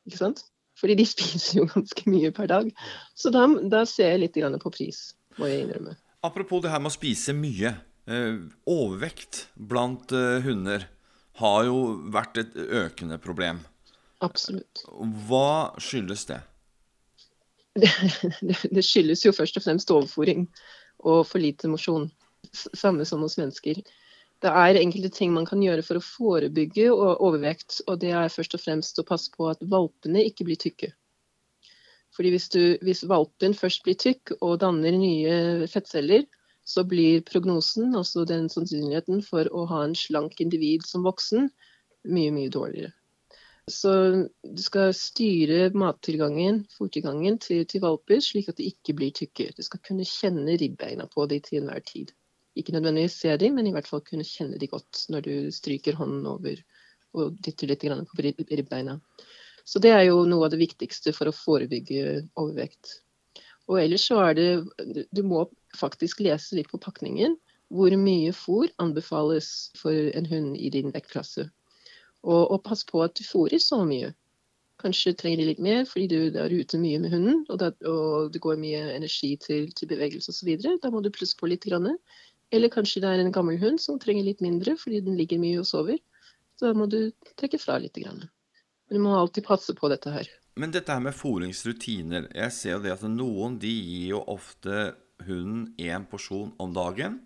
Ikke 0.08 0.20
sant? 0.20 0.44
Fordi 0.80 0.98
de 0.98 1.06
spiser 1.14 1.60
jo 1.60 1.68
ganske 1.72 2.10
mye 2.10 2.32
per 2.34 2.50
dag. 2.50 2.70
Så 3.16 3.32
da, 3.34 3.46
da 3.70 3.84
ser 3.88 4.14
jeg 4.14 4.26
litt 4.26 4.40
på 4.62 4.74
pris, 4.74 5.14
må 5.38 5.50
jeg 5.50 5.64
innrømme. 5.64 5.96
Apropos 6.24 6.62
det 6.64 6.72
her 6.72 6.80
med 6.80 6.92
å 6.92 6.96
spise 6.96 7.34
mye. 7.36 7.74
Eh, 8.04 8.36
overvekt 8.68 9.46
blant 9.56 10.12
eh, 10.12 10.40
hunder 10.44 10.88
har 11.40 11.64
jo 11.64 11.78
vært 12.12 12.42
et 12.42 12.56
økende 12.56 13.18
problem. 13.18 13.62
Absolutt. 14.24 14.84
Hva 15.28 15.74
skyldes 15.82 16.26
det? 16.28 16.40
Det, 17.74 18.56
det 18.70 18.84
skyldes 18.86 19.24
jo 19.26 19.34
først 19.34 19.58
og 19.58 19.66
fremst 19.66 19.92
overfòring 19.94 20.46
og 21.04 21.24
for 21.28 21.42
lite 21.42 21.70
mosjon. 21.70 22.08
Samme 22.54 23.06
som 23.08 23.22
hos 23.24 23.38
mennesker. 23.40 23.80
Det 24.44 24.50
er 24.50 24.76
enkelte 24.76 25.08
ting 25.14 25.32
man 25.32 25.46
kan 25.48 25.62
gjøre 25.64 25.82
for 25.86 25.98
å 25.98 26.04
forebygge 26.04 26.90
overvekt, 26.92 27.80
og 27.88 28.02
det 28.02 28.12
er 28.12 28.32
først 28.32 28.56
og 28.56 28.60
fremst 28.60 29.00
å 29.00 29.06
passe 29.08 29.32
på 29.32 29.48
at 29.48 29.62
valpene 29.72 30.24
ikke 30.28 30.46
blir 30.48 30.60
tykke. 30.60 30.90
Fordi 32.14 32.30
hvis, 32.34 32.48
du, 32.52 32.62
hvis 32.84 33.02
valpen 33.10 33.56
først 33.58 33.82
blir 33.86 33.96
tykk 33.98 34.36
og 34.40 34.60
danner 34.62 34.94
nye 34.94 35.66
fettceller, 35.70 36.26
så 36.64 36.84
blir 36.88 37.24
prognosen, 37.26 37.94
altså 37.96 38.24
den 38.28 38.46
sannsynligheten 38.52 39.24
for 39.24 39.48
å 39.52 39.64
ha 39.72 39.82
en 39.84 39.96
slank 39.98 40.38
individ 40.40 40.86
som 40.88 41.04
voksen, 41.04 41.50
mye, 42.04 42.30
mye 42.32 42.52
dårligere. 42.52 42.92
Så 43.70 43.90
du 44.42 44.60
skal 44.60 44.90
styre 44.92 45.70
mattilgangen, 45.72 46.64
fòrtilgangen 46.76 47.38
til, 47.40 47.62
til, 47.64 47.80
valper, 47.80 48.20
slik 48.20 48.50
at 48.52 48.58
de 48.60 48.66
ikke 48.68 48.92
blir 48.98 49.14
tykke. 49.16 49.46
Du 49.56 49.62
skal 49.64 49.80
kunne 49.86 50.04
kjenne 50.08 50.58
ribbeina 50.60 51.06
på 51.08 51.24
dem 51.30 51.40
til 51.44 51.62
enhver 51.62 51.80
tid. 51.86 52.12
Ikke 52.60 52.74
nødvendigvis 52.76 53.16
se 53.22 53.36
dem, 53.40 53.56
men 53.56 53.66
i 53.66 53.72
hvert 53.72 53.88
fall 53.88 54.04
kunne 54.04 54.26
kjenne 54.28 54.60
dem 54.60 54.70
godt 54.70 55.06
når 55.08 55.24
du 55.24 55.34
stryker 55.54 55.96
hånden 55.96 56.28
over 56.28 56.60
og 57.14 57.38
dytter 57.46 57.70
litt 57.70 57.86
på 58.10 58.26
ribbeina. 58.26 58.98
Så 59.64 59.80
det 59.80 59.94
er 59.96 60.04
jo 60.10 60.26
noe 60.28 60.44
av 60.44 60.52
det 60.52 60.60
viktigste 60.60 61.14
for 61.16 61.30
å 61.30 61.34
forebygge 61.34 62.20
overvekt. 62.36 62.98
Og 63.70 63.80
ellers 63.80 64.04
så 64.10 64.20
er 64.26 64.34
det 64.36 65.08
Du 65.16 65.22
må 65.24 65.46
faktisk 65.78 66.20
lese 66.20 66.58
litt 66.58 66.68
på 66.68 66.82
pakningen 66.82 67.38
hvor 67.72 67.94
mye 67.96 68.34
fôr 68.36 68.68
anbefales 68.78 69.72
for 69.80 69.94
en 69.94 70.26
hund 70.28 70.58
i 70.60 70.68
din 70.70 70.92
vektklasse. 70.92 71.48
Og, 72.24 72.42
og 72.50 72.62
pass 72.64 72.84
på 72.88 73.02
at 73.04 73.16
du 73.18 73.24
fôrer 73.26 73.60
så 73.60 73.82
mye. 73.84 74.14
Kanskje 74.80 75.14
trenger 75.16 75.42
de 75.42 75.48
litt 75.52 75.62
mer 75.62 75.84
fordi 75.86 76.08
du 76.10 76.38
er 76.40 76.52
ute 76.52 76.80
mye 76.80 76.98
med 77.00 77.12
hunden 77.14 77.44
og, 77.46 77.58
det, 77.60 77.70
og 77.86 78.32
det 78.34 78.40
går 78.42 78.58
mye 78.60 78.80
energi 78.96 79.34
til, 79.40 79.68
til 79.76 79.90
bevegelse 79.92 80.32
osv. 80.32 80.56
Da 80.82 80.90
må 80.92 81.02
du 81.04 81.12
plusse 81.14 81.36
på 81.38 81.48
litt. 81.50 81.64
Grann. 81.68 81.94
Eller 82.52 82.72
kanskje 82.72 83.04
det 83.04 83.12
er 83.12 83.22
en 83.22 83.34
gammel 83.34 83.60
hund 83.62 83.80
som 83.82 84.00
trenger 84.00 84.26
litt 84.26 84.42
mindre 84.44 84.76
fordi 84.80 85.02
den 85.04 85.18
ligger 85.20 85.40
mye 85.42 85.60
og 85.62 85.68
sover. 85.68 86.00
Så 86.58 86.70
da 86.70 86.78
må 86.78 86.88
du 86.90 87.12
trekke 87.38 87.60
fra 87.60 87.78
litt. 87.82 87.96
Grann. 88.00 88.26
Men 88.88 88.98
du 88.98 89.04
må 89.04 89.14
alltid 89.16 89.46
passe 89.46 89.76
på 89.76 89.90
dette 89.92 90.12
her. 90.12 90.28
Men 90.60 90.74
dette 90.74 90.92
her 90.92 91.02
med 91.02 91.16
fôringsrutiner. 91.18 92.28
Jeg 92.34 92.54
ser 92.54 92.76
jo 92.76 92.82
det 92.84 92.92
at 92.94 93.06
noen 93.10 93.56
de 93.62 93.72
gir 93.72 94.12
jo 94.14 94.20
ofte 94.30 94.92
hunden 95.26 95.72
én 95.82 96.06
porsjon 96.10 96.52
om 96.62 96.74
dagen. 96.76 97.22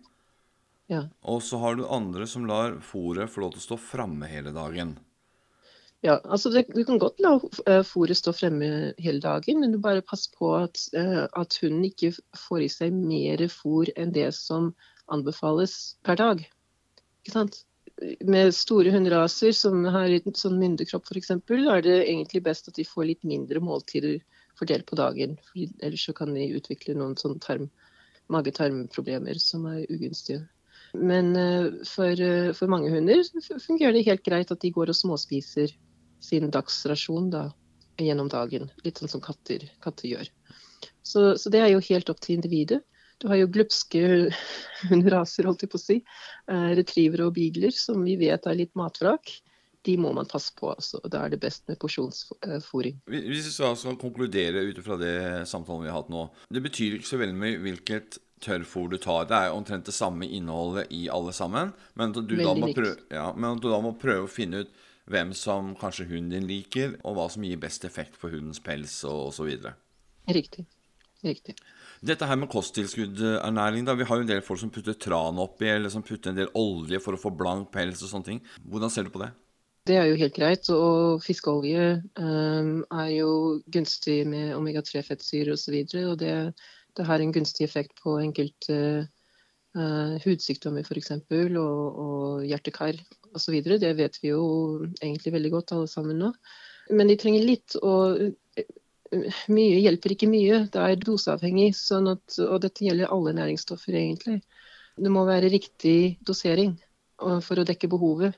Ja. 0.88 1.04
Og 1.20 1.42
så 1.44 1.60
har 1.60 1.76
du 1.76 1.84
andre 1.84 2.26
som 2.26 2.46
lar 2.48 2.78
fôret 2.84 3.30
få 3.30 3.44
lov 3.44 3.54
til 3.54 3.62
å 3.62 3.66
stå 3.66 3.78
framme 3.90 4.28
hele 4.30 4.54
dagen. 4.56 4.96
Ja, 6.06 6.20
altså 6.24 6.52
det, 6.54 6.68
Du 6.74 6.84
kan 6.86 7.00
godt 7.02 7.18
la 7.20 7.34
uh, 7.42 7.82
fôret 7.84 8.16
stå 8.16 8.32
fremme 8.32 8.92
hele 9.02 9.20
dagen, 9.20 9.60
men 9.60 9.74
du 9.74 9.80
bare 9.82 10.04
pass 10.06 10.28
på 10.30 10.52
at, 10.60 10.78
uh, 10.94 11.26
at 11.36 11.58
hunden 11.60 11.88
ikke 11.88 12.12
får 12.46 12.64
i 12.64 12.70
seg 12.72 12.94
mer 12.94 13.42
fôr 13.50 13.90
enn 13.98 14.14
det 14.14 14.30
som 14.36 14.70
anbefales 15.10 15.98
per 16.06 16.20
dag. 16.20 16.44
Ikke 17.24 17.34
sant? 17.34 17.64
med 18.20 18.54
store 18.54 18.90
hunderaser 18.94 19.52
som 19.52 19.84
har 19.90 20.12
en 20.14 20.36
sånn 20.36 20.58
myndekropp 20.60 21.08
f.eks., 21.08 21.32
er 21.34 21.82
det 21.82 21.96
egentlig 22.04 22.44
best 22.46 22.68
at 22.70 22.78
de 22.78 22.86
får 22.86 23.08
litt 23.10 23.24
mindre 23.26 23.60
måltider 23.64 24.20
fordelt 24.58 24.86
på 24.86 24.98
dagen. 24.98 25.36
Ellers 25.56 26.04
så 26.06 26.14
kan 26.14 26.34
de 26.34 26.46
utvikle 26.58 26.94
noen 26.98 27.16
sånn 27.18 27.38
tarm, 27.42 27.68
mage-tarmproblemer 28.30 29.40
som 29.42 29.66
er 29.70 29.86
ugunstige. 29.90 30.44
Men 30.96 31.34
uh, 31.36 31.68
for, 31.88 32.12
uh, 32.16 32.52
for, 32.56 32.70
mange 32.72 32.92
hunder 32.92 33.24
fungerer 33.64 33.96
det 33.96 34.06
helt 34.08 34.24
greit 34.26 34.52
at 34.54 34.62
de 34.64 34.72
går 34.72 34.92
og 34.92 34.96
småspiser 34.96 35.74
sin 36.24 36.50
dagsrasjon 36.54 37.30
da, 37.34 37.48
gjennom 38.00 38.30
dagen. 38.32 38.70
Litt 38.86 39.00
sånn 39.00 39.10
som 39.12 39.24
katter, 39.24 39.66
katter 39.84 40.08
gjør. 40.10 40.30
Så, 41.02 41.34
så, 41.40 41.50
det 41.52 41.62
er 41.62 41.72
jo 41.72 41.84
helt 41.88 42.10
opp 42.12 42.20
til 42.24 42.38
individet. 42.38 42.82
Du 43.18 43.26
har 43.30 43.40
jo 43.40 43.50
glupske 43.50 44.00
hunderaser, 44.90 45.48
holdt 45.48 45.64
jeg 45.64 45.72
på 45.72 45.78
å 45.80 45.82
si. 45.82 45.98
Eh, 46.52 46.70
retrievere 46.78 47.26
og 47.26 47.34
beagler, 47.38 47.74
som 47.74 48.04
vi 48.06 48.14
vet 48.20 48.46
er 48.46 48.58
litt 48.58 48.74
matvrak. 48.78 49.32
De 49.86 49.94
må 49.98 50.12
man 50.14 50.28
passe 50.28 50.52
på. 50.58 50.70
Altså. 50.74 51.00
Da 51.10 51.24
er 51.24 51.32
det 51.34 51.40
best 51.42 51.64
med 51.70 51.80
porsjonsfòring. 51.82 53.00
Hvis 53.08 53.48
vi 53.48 53.54
skal 53.56 53.98
konkludere 53.98 54.62
ut 54.68 54.78
fra 54.84 54.98
det 55.00 55.16
samtalen 55.50 55.86
vi 55.86 55.90
har 55.90 55.98
hatt 55.98 56.12
nå. 56.12 56.28
Det 56.52 56.62
betyr 56.62 56.98
ikke 56.98 57.10
så 57.10 57.20
veldig 57.22 57.38
mye 57.40 57.60
hvilket 57.64 58.20
tørrfôr 58.44 58.90
du 58.92 58.98
tar. 59.02 59.26
Det 59.30 59.36
er 59.36 59.54
omtrent 59.54 59.88
det 59.88 59.94
samme 59.96 60.26
innholdet 60.26 60.92
i 60.94 61.06
alle 61.12 61.34
sammen. 61.36 61.72
Men 61.98 62.14
må, 62.14 62.72
prøve, 62.74 62.96
ja, 63.12 63.30
men 63.36 63.60
du 63.62 63.68
da 63.70 63.80
må 63.84 63.94
prøve 64.00 64.26
å 64.26 64.32
finne 64.32 64.64
ut 64.64 64.84
hvem 65.08 65.32
som 65.36 65.72
kanskje 65.80 66.08
hunden 66.10 66.34
din 66.34 66.48
liker, 66.48 66.98
og 67.02 67.16
hva 67.16 67.28
som 67.32 67.44
gir 67.46 67.60
best 67.60 67.86
effekt 67.88 68.18
på 68.20 68.30
hundens 68.32 68.60
pels 68.60 69.00
og 69.08 69.30
osv. 69.30 69.70
Riktig. 70.28 70.66
Riktig. 71.24 71.56
Dette 72.04 72.28
her 72.30 72.38
med 72.38 72.50
kosttilskuddernæring, 72.52 73.86
da. 73.88 73.96
Vi 73.98 74.06
har 74.06 74.20
jo 74.20 74.26
en 74.26 74.30
del 74.30 74.44
folk 74.44 74.60
som 74.60 74.70
putter 74.70 74.94
tran 74.94 75.40
oppi, 75.42 75.66
eller 75.72 75.90
som 75.90 76.04
putter 76.06 76.30
en 76.30 76.38
del 76.38 76.52
olje 76.58 77.00
for 77.02 77.16
å 77.16 77.20
få 77.20 77.32
blank 77.34 77.72
pels 77.74 78.04
og 78.04 78.12
sånne 78.12 78.28
ting. 78.28 78.42
Hvordan 78.70 78.92
ser 78.92 79.08
du 79.08 79.14
på 79.14 79.24
det? 79.24 79.32
Det 79.88 79.96
er 79.96 80.10
jo 80.10 80.18
helt 80.20 80.36
greit. 80.36 80.68
Og 80.70 81.24
fiskeolje 81.24 81.86
um, 82.20 82.84
er 82.92 83.10
jo 83.16 83.30
gunstig 83.72 84.20
med 84.28 84.52
omega-3-fettsyre 84.54 85.56
osv. 85.56 85.74
Og, 85.80 85.90
så 85.90 86.04
og 86.12 86.18
det, 86.20 86.34
det, 86.98 87.06
har 87.06 87.22
en 87.22 87.32
gunstig 87.34 87.64
effekt 87.64 87.94
på 88.02 88.18
enkelte 88.20 88.78
uh, 89.78 90.14
hudsykdommer 90.24 90.86
f.eks. 90.86 91.14
Og, 91.30 92.00
og 92.04 92.44
hjertekar 92.48 92.98
osv. 93.38 93.60
Det 93.64 93.94
vet 93.98 94.18
vi 94.22 94.32
jo 94.32 94.42
egentlig 95.00 95.34
veldig 95.36 95.54
godt 95.54 95.76
alle 95.76 95.90
sammen 95.90 96.20
nå. 96.20 96.32
Men 96.90 97.10
de 97.10 97.18
trenger 97.20 97.44
litt 97.44 97.76
og 97.84 98.20
mye 99.52 99.80
hjelper 99.80 100.14
ikke 100.14 100.28
mye. 100.30 100.64
Det 100.72 100.82
er 100.82 101.00
doseavhengig. 101.00 101.70
Sånn 101.76 102.10
at, 102.12 102.38
og 102.44 102.60
dette 102.64 102.84
gjelder 102.84 103.12
alle 103.14 103.34
næringsstoffer, 103.36 103.96
egentlig. 103.96 104.40
Det 104.98 105.12
må 105.12 105.24
være 105.28 105.52
riktig 105.52 106.18
dosering 106.26 106.74
for 107.18 107.60
å 107.60 107.66
dekke 107.66 107.90
behovet. 107.90 108.36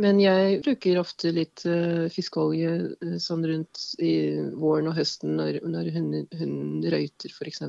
Men 0.00 0.18
jeg 0.18 0.58
bruker 0.64 0.98
ofte 0.98 1.30
litt 1.30 1.62
uh, 1.70 2.10
fiskeolje 2.10 2.70
uh, 2.98 3.16
sånn 3.22 3.44
rundt 3.46 3.82
i 4.02 4.14
våren 4.58 4.90
og 4.90 4.96
høsten 4.98 5.36
når, 5.38 5.60
når 5.70 5.90
hunden, 5.94 6.26
hunden 6.34 6.86
røyter, 6.90 7.30
f.eks. 7.30 7.62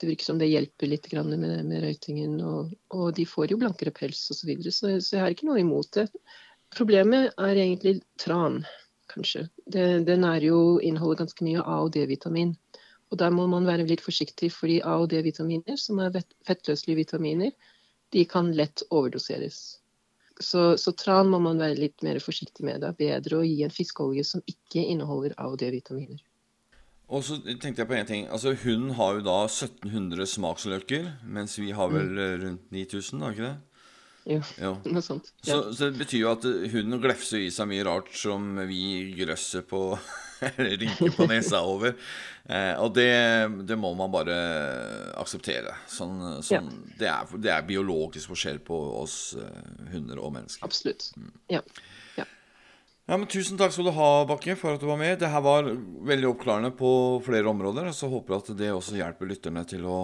Det 0.00 0.08
virker 0.08 0.26
som 0.26 0.40
det 0.40 0.48
hjelper 0.50 0.88
litt 0.90 1.06
med, 1.12 1.66
med 1.68 1.82
røytingen. 1.84 2.38
Og, 2.40 2.72
og, 2.96 3.10
de 3.14 3.26
får 3.28 3.52
jo 3.52 3.60
blankere 3.60 3.92
pels 3.94 4.24
osv. 4.32 4.40
Så, 4.40 4.46
videre, 4.48 4.72
så 4.72 4.94
Så 4.98 5.16
jeg 5.16 5.22
har 5.22 5.34
ikke 5.34 5.46
noe 5.50 5.60
imot 5.60 5.92
det. 5.98 6.08
Problemet 6.74 7.34
er 7.36 7.58
egentlig 7.58 8.00
tran 8.18 8.62
kanskje. 9.10 9.48
Det, 9.66 10.04
den 10.06 10.24
jo, 10.42 10.80
inneholder 10.80 11.24
ganske 11.24 11.44
mye 11.44 11.62
A- 11.62 11.82
og 11.84 11.92
D-vitamin. 11.94 12.56
Og 13.10 13.18
Der 13.18 13.30
må 13.30 13.46
man 13.50 13.66
være 13.66 13.86
litt 13.86 14.00
forsiktig, 14.00 14.52
fordi 14.54 14.80
A- 14.80 14.98
og 15.02 15.10
D-vitaminer, 15.10 15.76
som 15.76 15.98
er 15.98 16.22
fettløselige 16.46 17.04
vitaminer, 17.04 17.52
de 18.10 18.24
kan 18.24 18.52
lett 18.54 18.82
overdoseres. 18.90 19.79
Så, 20.40 20.74
så, 20.80 20.92
tran 20.96 21.28
må 21.32 21.38
man 21.42 21.60
være 21.60 21.78
litt 21.78 22.02
mer 22.06 22.20
forsiktig 22.22 22.64
med. 22.64 22.80
Det 22.80 22.90
er 22.90 22.98
bedre 22.98 23.40
å 23.40 23.46
gi 23.46 23.60
en 23.66 23.74
fiskeolje 23.74 24.24
som 24.24 24.44
ikke 24.48 24.82
inneholder 24.82 25.36
A- 25.36 25.50
og 25.52 25.58
D-vitaminer. 25.60 26.20
Og 27.10 27.24
så 27.26 27.40
tenkte 27.42 27.82
jeg 27.82 27.90
på 27.90 27.96
en 27.98 28.06
ting. 28.06 28.28
Altså 28.30 28.54
Hunden 28.62 28.94
har 28.94 29.18
jo 29.18 29.24
da 29.26 29.40
1700 29.48 30.30
smaksløker, 30.30 31.10
mens 31.26 31.58
vi 31.58 31.72
har 31.74 31.90
vel 31.90 32.12
mm. 32.14 32.44
rundt 32.44 32.72
9000, 32.72 33.24
har 33.26 33.34
ikke 33.34 33.48
det? 33.48 33.58
Jo, 34.30 34.40
ja. 34.60 34.72
noe 34.94 35.02
sånt. 35.04 35.32
Ja. 35.42 35.56
Så, 35.56 35.60
så, 35.74 35.90
det 35.90 36.00
betyr 36.04 36.22
jo 36.22 36.32
at 36.32 36.46
hunden 36.46 37.02
glefser 37.02 37.42
i 37.42 37.50
seg 37.52 37.70
mye 37.70 37.86
rart 37.88 38.12
som 38.16 38.52
vi 38.70 38.82
grøsser 39.18 39.66
på 39.66 39.82
rynker 40.80 41.14
på 41.16 41.26
nesa 41.30 41.62
over. 41.66 41.94
Eh, 42.44 42.74
og 42.80 42.94
det, 42.96 43.10
det, 43.68 43.76
må 43.78 43.92
man 43.98 44.12
bare 44.12 44.36
akseptere. 45.20 45.76
Sånn, 45.90 46.18
sånn, 46.42 46.70
ja. 46.70 46.90
det, 46.98 47.08
er, 47.12 47.32
det, 47.36 47.52
er, 47.54 47.68
biologisk 47.68 48.32
forskjell 48.32 48.60
på 48.64 48.78
oss 49.00 49.18
uh, 49.38 49.46
hunder 49.92 50.22
og 50.22 50.34
mennesker. 50.38 50.64
Absolutt. 50.66 51.10
Mm. 51.16 51.32
Ja. 51.56 51.62
ja. 52.18 52.26
Ja, 53.10 53.16
men 53.16 53.26
Tusen 53.30 53.58
takk 53.58 53.74
skal 53.74 53.88
du 53.88 53.94
ha, 53.96 54.10
Bakke, 54.28 54.54
for 54.58 54.76
at 54.76 54.82
du 54.82 54.86
var 54.86 54.98
med. 55.00 55.16
Det 55.18 55.30
her 55.32 55.42
var 55.42 55.66
veldig 56.06 56.28
oppklarende 56.30 56.72
på 56.78 56.90
flere 57.26 57.50
områder. 57.50 57.92
Så 57.96 58.10
håper 58.12 58.36
jeg 58.36 58.44
at 58.44 58.52
det 58.60 58.74
også 58.74 58.98
hjelper 59.00 59.32
lytterne 59.32 59.64
til 59.68 59.86
å 59.90 60.00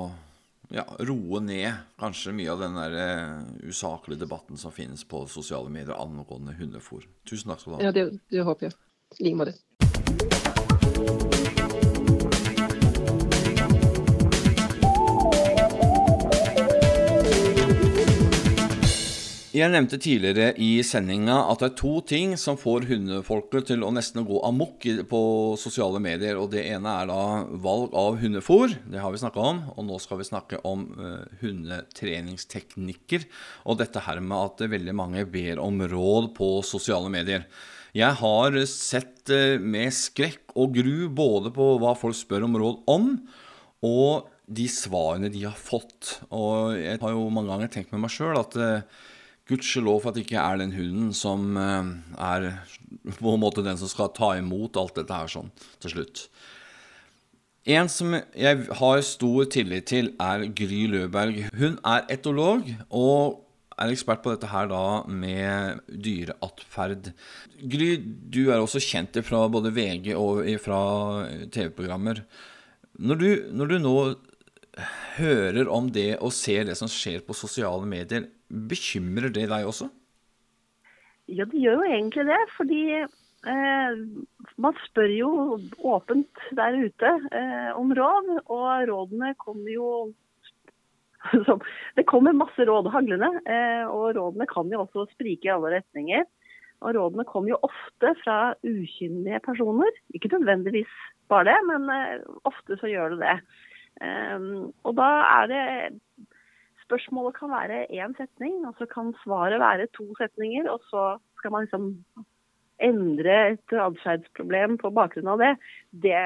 ja, 0.75 0.83
roe 1.07 1.41
ned 1.45 1.71
kanskje 2.01 2.35
mye 2.35 2.51
av 2.51 2.65
den 2.65 2.75
der 2.79 2.97
uh, 2.99 3.69
usaklige 3.69 4.25
debatten 4.25 4.59
som 4.59 4.75
finnes 4.75 5.05
på 5.07 5.23
sosiale 5.31 5.71
medier 5.71 5.95
angående 5.95 6.57
hundefôr. 6.59 7.07
Tusen 7.29 7.53
takk 7.53 7.63
skal 7.63 7.77
du 7.77 7.79
ha. 7.79 7.87
Ja, 7.89 7.95
det, 7.95 8.09
det 8.33 8.47
håper 8.47 8.71
jeg. 8.71 8.79
I 9.21 9.29
like 9.29 9.39
måte. 9.39 9.86
Jeg 19.57 19.73
nevnte 19.73 19.97
tidligere 19.97 20.51
i 20.61 20.83
sendinga 20.85 21.37
at 21.49 21.63
det 21.63 21.69
er 21.71 21.77
to 21.79 21.93
ting 22.05 22.35
som 22.37 22.59
får 22.61 22.85
hundefolket 22.91 23.71
til 23.71 23.87
å 23.87 23.93
nesten 23.95 24.27
gå 24.29 24.41
amok 24.45 24.85
på 25.09 25.21
sosiale 25.57 26.01
medier. 26.03 26.37
og 26.37 26.51
Det 26.53 26.67
ene 26.75 26.93
er 27.01 27.09
da 27.09 27.23
valg 27.65 27.95
av 27.97 28.19
hundefôr, 28.21 28.75
det 28.85 29.01
har 29.01 29.15
vi 29.15 29.23
snakka 29.23 29.41
om. 29.41 29.63
Og 29.73 29.87
nå 29.89 29.97
skal 30.03 30.21
vi 30.21 30.29
snakke 30.29 30.61
om 30.69 30.85
uh, 31.01 31.25
hundetreningsteknikker. 31.41 33.25
Og 33.65 33.81
dette 33.81 34.05
her 34.05 34.21
med 34.21 34.37
at 34.37 34.67
veldig 34.77 34.97
mange 34.99 35.25
ber 35.25 35.63
om 35.65 35.81
råd 35.89 36.35
på 36.37 36.51
sosiale 36.67 37.09
medier. 37.13 37.49
Jeg 37.97 38.19
har 38.21 38.57
sett 38.69 39.33
uh, 39.33 39.57
med 39.63 39.95
skrekk 39.95 40.53
og 40.57 40.77
gru 40.77 41.09
både 41.09 41.53
på 41.55 41.75
hva 41.81 41.95
folk 41.97 42.17
spør 42.19 42.45
om 42.49 42.57
råd 42.61 42.81
om, 42.93 43.13
og 43.87 44.33
de 44.47 44.67
svarene 44.71 45.31
de 45.33 45.47
har 45.47 45.57
fått. 45.59 46.19
Og 46.31 46.77
jeg 46.77 47.01
har 47.03 47.15
jo 47.15 47.29
mange 47.33 47.51
ganger 47.53 47.73
tenkt 47.73 47.95
med 47.95 48.05
meg 48.05 48.13
sjøl 48.13 48.37
at 48.39 48.59
uh, 48.61 49.07
Gudskjelov 49.47 50.03
for 50.03 50.11
at 50.11 50.19
det 50.19 50.27
ikke 50.27 50.43
er 50.43 50.59
den 50.59 50.75
hunden 50.75 51.13
som 51.15 51.55
eh, 51.61 51.91
er 52.19 52.47
på 53.21 53.35
en 53.35 53.43
måte 53.43 53.63
den 53.63 53.79
som 53.79 53.91
skal 53.91 54.11
ta 54.17 54.33
imot 54.41 54.79
alt 54.81 54.97
dette 54.99 55.15
her 55.15 55.31
sånn 55.31 55.53
til 55.85 55.93
slutt. 55.95 56.25
En 57.67 57.91
som 57.91 58.15
jeg 58.15 58.67
har 58.79 59.01
stor 59.07 59.47
tillit 59.51 59.89
til, 59.91 60.13
er 60.23 60.45
Gry 60.55 60.85
Løberg. 60.91 61.41
Hun 61.59 61.79
er 61.87 62.05
etolog 62.15 62.67
og 62.95 63.46
er 63.77 63.93
ekspert 63.93 64.23
på 64.25 64.33
dette 64.33 64.51
her 64.51 64.69
da 64.71 64.85
med 65.09 65.83
dyreatferd. 65.89 67.11
Gry, 67.73 67.91
du 68.03 68.47
er 68.49 68.61
også 68.61 68.83
kjent 68.83 69.19
fra 69.27 69.45
både 69.53 69.73
VG 69.77 70.13
og 70.17 70.47
fra 70.65 70.81
TV-programmer. 71.53 72.23
Når, 72.97 73.27
når, 73.53 73.73
du 73.73 73.77
nå 73.85 73.97
hører 75.19 75.69
om 75.73 75.91
det 75.93 76.17
og 76.17 76.33
ser 76.37 76.69
det 76.69 76.79
som 76.81 76.89
skjer 76.91 77.23
på 77.27 77.37
sosiale 77.37 77.85
medier, 77.89 78.31
bekymrer 78.49 79.33
det 79.33 79.49
deg 79.53 79.69
også? 79.69 79.91
Ja, 81.27 81.45
det 81.45 81.61
gjør 81.61 81.81
jo 81.83 81.93
egentlig 81.93 82.29
det. 82.29 82.43
Fordi 82.57 82.83
Eh, 83.47 83.99
man 84.59 84.79
spør 84.89 85.13
jo 85.13 85.31
åpent 85.87 86.41
der 86.59 86.79
ute 86.83 87.11
eh, 87.31 87.69
om 87.79 87.93
råd, 87.95 88.31
og 88.51 88.89
rådene 88.91 89.35
kommer 89.39 89.71
jo 89.71 89.91
Det 91.99 92.07
kommer 92.09 92.37
masse 92.37 92.67
råd 92.69 92.91
haglende, 92.95 93.31
eh, 93.49 93.85
og 93.87 94.17
rådene 94.17 94.49
kan 94.51 94.73
jo 94.73 94.83
også 94.85 95.09
sprike 95.13 95.49
i 95.49 95.55
alle 95.55 95.77
retninger. 95.79 96.27
Og 96.85 96.93
rådene 96.97 97.25
kommer 97.25 97.55
jo 97.55 97.63
ofte 97.65 98.13
fra 98.21 98.39
ukyndige 98.67 99.41
personer. 99.45 99.93
Ikke 100.15 100.29
nødvendigvis 100.35 100.93
bare 101.31 101.49
det, 101.49 101.57
men 101.71 101.89
ofte 102.45 102.77
så 102.77 102.91
gjør 102.91 103.15
det 103.15 103.23
det. 103.23 103.37
Og 104.85 104.93
da 104.99 105.07
er 105.41 105.47
det 105.49 105.63
Spørsmålet 106.87 107.35
kan 107.35 107.51
være 107.51 107.87
én 107.91 108.13
setning, 108.15 108.61
og 108.67 108.77
så 108.79 108.87
kan 108.87 109.11
svaret 109.25 109.59
være 109.59 109.89
to 109.97 110.05
setninger. 110.21 110.69
Og 110.71 110.81
så 110.91 111.17
skal 111.39 111.51
man 111.51 111.65
liksom 111.67 111.89
endre 112.83 113.37
et 113.55 113.75
atferdsproblem 113.81 114.77
på 114.79 114.93
bakgrunn 114.95 115.31
av 115.33 115.41
det, 115.41 115.53
det 116.05 116.21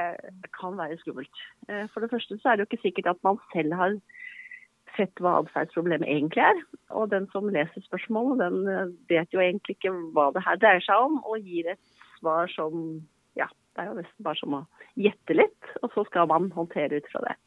kan 0.56 0.76
være 0.78 0.98
skummelt. 1.00 1.42
Eh, 1.68 1.86
for 1.92 2.02
det 2.02 2.10
første 2.12 2.38
så 2.40 2.50
er 2.50 2.58
det 2.58 2.64
jo 2.64 2.70
ikke 2.70 2.88
sikkert 2.88 3.12
at 3.14 3.22
man 3.26 3.38
selv 3.54 3.76
har 3.78 3.94
sett 5.00 5.22
hva 5.22 5.38
atferdsproblemet 5.40 6.08
egentlig 6.08 6.44
er. 6.44 6.60
Og 6.94 7.10
den 7.12 7.26
som 7.32 7.48
leser 7.50 7.84
spørsmålet, 7.86 8.42
den 8.44 8.68
eh, 8.70 8.92
vet 9.10 9.32
jo 9.34 9.42
egentlig 9.42 9.78
ikke 9.78 9.94
hva 10.14 10.30
det 10.36 10.44
her 10.46 10.60
dreier 10.60 10.84
seg 10.84 11.08
om, 11.08 11.18
og 11.24 11.46
gir 11.46 11.72
et 11.74 11.82
svar 12.18 12.50
som 12.52 13.00
ja, 13.38 13.48
det 13.74 13.84
er 13.84 13.90
jo 13.90 14.00
nesten 14.00 14.26
bare 14.26 14.40
som 14.40 14.58
å 14.60 14.64
gjette 15.00 15.36
litt, 15.36 15.72
og 15.80 15.94
så 15.94 16.04
skal 16.08 16.28
man 16.30 16.50
håndtere 16.54 17.00
ut 17.00 17.08
fra 17.12 17.22
det. 17.28 17.38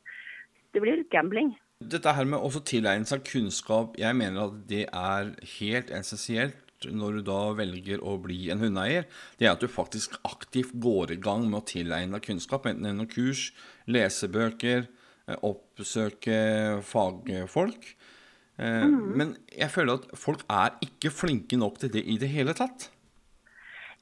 Det 0.73 0.81
blir 0.81 1.03
gambling. 1.13 1.53
Dette 1.83 2.13
her 2.15 2.25
med 2.29 2.39
å 2.39 2.61
tilegne 2.63 3.05
seg 3.05 3.25
kunnskap, 3.27 3.97
jeg 3.99 4.15
mener 4.17 4.47
at 4.47 4.61
det 4.69 4.85
er 4.87 5.33
helt 5.59 5.91
essensielt 5.93 6.59
når 6.91 7.19
du 7.19 7.21
da 7.29 7.39
velger 7.55 8.01
å 8.03 8.17
bli 8.19 8.49
en 8.51 8.59
hundeeier, 8.59 9.05
det 9.39 9.47
er 9.47 9.53
at 9.53 9.61
du 9.63 9.69
faktisk 9.71 10.17
aktivt 10.27 10.73
går 10.83 11.13
i 11.15 11.19
gang 11.21 11.45
med 11.47 11.61
å 11.61 11.67
tilegne 11.69 12.17
deg 12.17 12.25
kunnskap, 12.25 12.67
enten 12.67 12.89
gjennom 12.89 13.07
kurs, 13.11 13.45
lesebøker, 13.87 14.89
oppsøke 15.27 16.39
fagfolk. 16.83 17.93
Eh, 18.59 18.87
mm. 18.87 18.97
Men 19.17 19.35
jeg 19.57 19.71
føler 19.73 20.01
at 20.01 20.19
folk 20.19 20.43
er 20.49 20.75
ikke 20.85 21.13
flinke 21.13 21.57
nok 21.57 21.79
til 21.81 21.93
det 21.93 22.03
i 22.05 22.19
det 22.21 22.29
hele 22.29 22.53
tatt. 22.57 22.89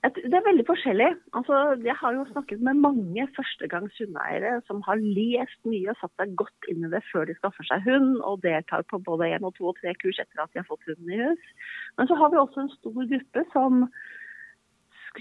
Det 0.01 0.33
er 0.33 0.47
veldig 0.47 0.63
forskjellig. 0.65 1.07
Altså, 1.37 1.57
jeg 1.85 1.93
har 1.99 2.15
jo 2.15 2.23
snakket 2.31 2.61
med 2.65 2.79
mange 2.81 3.27
førstegangs 3.35 3.99
hundeeiere 4.01 4.55
som 4.65 4.79
har 4.87 4.97
lest 4.97 5.59
mye 5.69 5.91
og 5.93 5.99
satt 5.99 6.15
seg 6.17 6.33
godt 6.39 6.69
inn 6.73 6.87
i 6.87 6.89
det 6.89 7.03
før 7.11 7.29
de 7.29 7.35
skaffer 7.37 7.67
seg 7.69 7.85
hund, 7.85 8.15
og 8.25 8.41
deltar 8.41 8.81
på 8.89 8.97
både 9.05 9.29
én 9.35 9.45
og 9.45 9.53
to 9.59 9.69
og 9.69 9.77
tre 9.77 9.93
kurs 10.01 10.17
etter 10.17 10.41
at 10.41 10.49
de 10.55 10.63
har 10.63 10.65
fått 10.71 10.89
hunden 10.89 11.13
i 11.13 11.21
hus. 11.21 11.53
Men 12.01 12.09
så 12.09 12.17
har 12.17 12.33
vi 12.33 12.41
også 12.41 12.63
en 12.63 12.73
stor 12.79 12.97
gruppe 13.13 13.45
som 13.53 13.85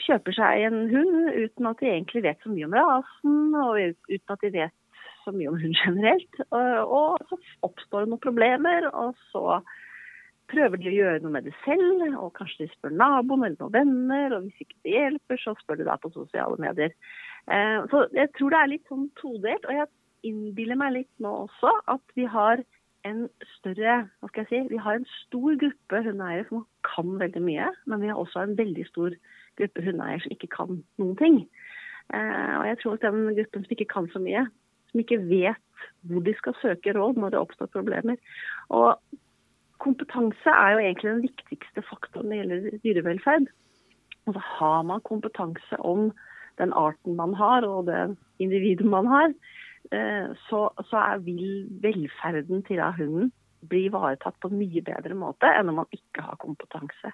kjøper 0.00 0.38
seg 0.38 0.64
en 0.70 0.80
hund 0.94 1.28
uten 1.36 1.68
at 1.68 1.84
de 1.84 1.92
egentlig 1.92 2.24
vet 2.24 2.40
så 2.40 2.54
mye 2.54 2.70
om 2.70 2.78
rasen, 2.80 3.38
og 3.60 3.84
uten 4.08 4.36
at 4.36 4.46
de 4.46 4.54
vet 4.56 4.76
så 5.30 5.36
mye 5.38 5.52
om 5.52 5.60
hund 5.60 5.78
generelt. 5.78 6.42
Og 6.50 7.30
så 7.30 7.38
oppstår 7.66 8.04
det 8.04 8.12
noen 8.12 8.24
problemer, 8.24 8.88
og 8.90 9.14
så 9.30 9.60
prøver 10.50 10.80
de 10.80 10.90
å 10.90 10.96
gjøre 10.96 11.22
noe 11.22 11.34
med 11.36 11.46
det 11.46 11.54
selv, 11.64 12.02
og 12.18 12.34
kanskje 12.38 12.64
de 12.64 12.72
spør 12.72 12.94
naboen 12.96 13.46
eller 13.46 13.60
noen 13.60 13.76
venner. 13.76 14.36
Og 14.36 14.48
hvis 14.48 14.66
ikke 14.66 14.80
det 14.86 14.96
hjelper, 14.96 15.40
så 15.42 15.54
spør 15.60 15.80
de 15.80 15.86
da 15.88 15.96
på 16.00 16.12
sosiale 16.14 16.58
medier. 16.62 16.94
Eh, 17.46 17.78
så 17.92 18.04
jeg 18.16 18.32
tror 18.36 18.54
det 18.54 18.60
er 18.60 18.72
litt 18.74 18.90
sånn 18.90 19.08
todelt. 19.20 19.66
Og 19.68 19.78
jeg 19.78 19.90
innbiller 20.30 20.78
meg 20.80 20.96
litt 20.98 21.12
nå 21.22 21.32
også 21.46 21.72
at 21.94 22.16
vi 22.18 22.26
har 22.28 22.64
en 23.08 23.24
større 23.56 23.94
hva 24.20 24.28
skal 24.28 24.44
jeg 24.44 24.50
si, 24.50 24.74
Vi 24.74 24.80
har 24.84 24.98
en 24.98 25.06
stor 25.24 25.54
gruppe 25.62 26.02
hundeeiere 26.04 26.44
som 26.50 26.66
kan 26.84 27.14
veldig 27.22 27.42
mye, 27.46 27.70
men 27.88 28.02
vi 28.02 28.10
har 28.10 28.20
også 28.20 28.42
en 28.42 28.58
veldig 28.58 28.84
stor 28.90 29.14
gruppe 29.56 29.84
hundeeiere 29.86 30.20
som 30.24 30.34
ikke 30.34 30.50
kan 30.52 30.82
noen 31.00 31.16
ting. 31.20 31.38
Eh, 32.12 32.54
og 32.58 32.66
jeg 32.68 32.80
tror 32.82 32.98
at 32.98 33.06
den 33.06 33.38
gruppen 33.38 33.64
som 33.64 33.76
ikke 33.76 33.92
kan 33.94 34.10
så 34.12 34.20
mye, 34.22 34.44
som 34.90 35.02
ikke 35.02 35.20
vet 35.30 35.86
hvor 36.08 36.24
de 36.24 36.34
skal 36.38 36.56
søke 36.60 36.94
råd 36.96 37.18
når 37.20 37.34
det 37.34 37.40
oppstår 37.40 37.70
problemer. 37.72 38.18
Og 38.68 38.98
kompetanse 39.80 40.52
er 40.52 40.74
jo 40.74 40.82
egentlig 40.84 41.10
den 41.10 41.24
viktigste 41.24 41.84
faktoren 41.88 42.30
når 42.30 42.36
det 42.36 42.40
gjelder 42.40 42.84
dyrevelferd. 42.84 43.48
Og 44.28 44.36
så 44.36 44.42
Har 44.58 44.82
man 44.82 45.00
kompetanse 45.00 45.80
om 45.80 46.10
den 46.60 46.72
arten 46.76 47.16
man 47.16 47.34
har 47.34 47.64
og 47.64 47.86
det 47.86 48.16
individet 48.38 48.86
man 48.86 49.06
har, 49.06 49.32
eh, 49.92 50.28
så, 50.48 50.68
så 50.90 50.96
er, 50.96 51.22
vil 51.24 51.68
velferden 51.82 52.62
til 52.68 52.82
hunden 52.98 53.32
bli 53.68 53.86
ivaretatt 53.88 54.36
på 54.40 54.48
en 54.48 54.60
mye 54.60 54.82
bedre 54.84 55.16
måte 55.16 55.48
enn 55.56 55.68
om 55.72 55.80
man 55.82 55.96
ikke 55.96 56.24
har 56.24 56.40
kompetanse. 56.40 57.12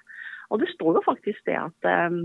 Og 0.50 0.60
Det 0.62 0.68
står 0.74 0.98
jo 0.98 1.06
faktisk 1.06 1.46
det 1.46 1.58
at 1.58 1.88
eh, 1.90 2.18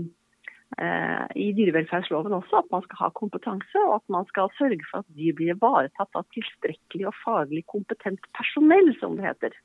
i 1.36 1.48
dyrevelferdsloven 1.56 2.32
også 2.32 2.62
at 2.62 2.70
man 2.72 2.84
skal 2.86 2.98
ha 3.02 3.08
kompetanse, 3.18 3.80
og 3.82 3.98
at 3.98 4.06
man 4.14 4.24
skal 4.30 4.48
sørge 4.56 4.80
for 4.88 5.02
at 5.02 5.10
dyr 5.18 5.34
blir 5.36 5.52
ivaretatt 5.52 6.16
av 6.16 6.24
tilstrekkelig 6.32 7.10
og 7.10 7.18
faglig 7.20 7.64
kompetent 7.68 8.24
personell, 8.38 8.88
som 9.00 9.18
det 9.18 9.26
heter. 9.28 9.58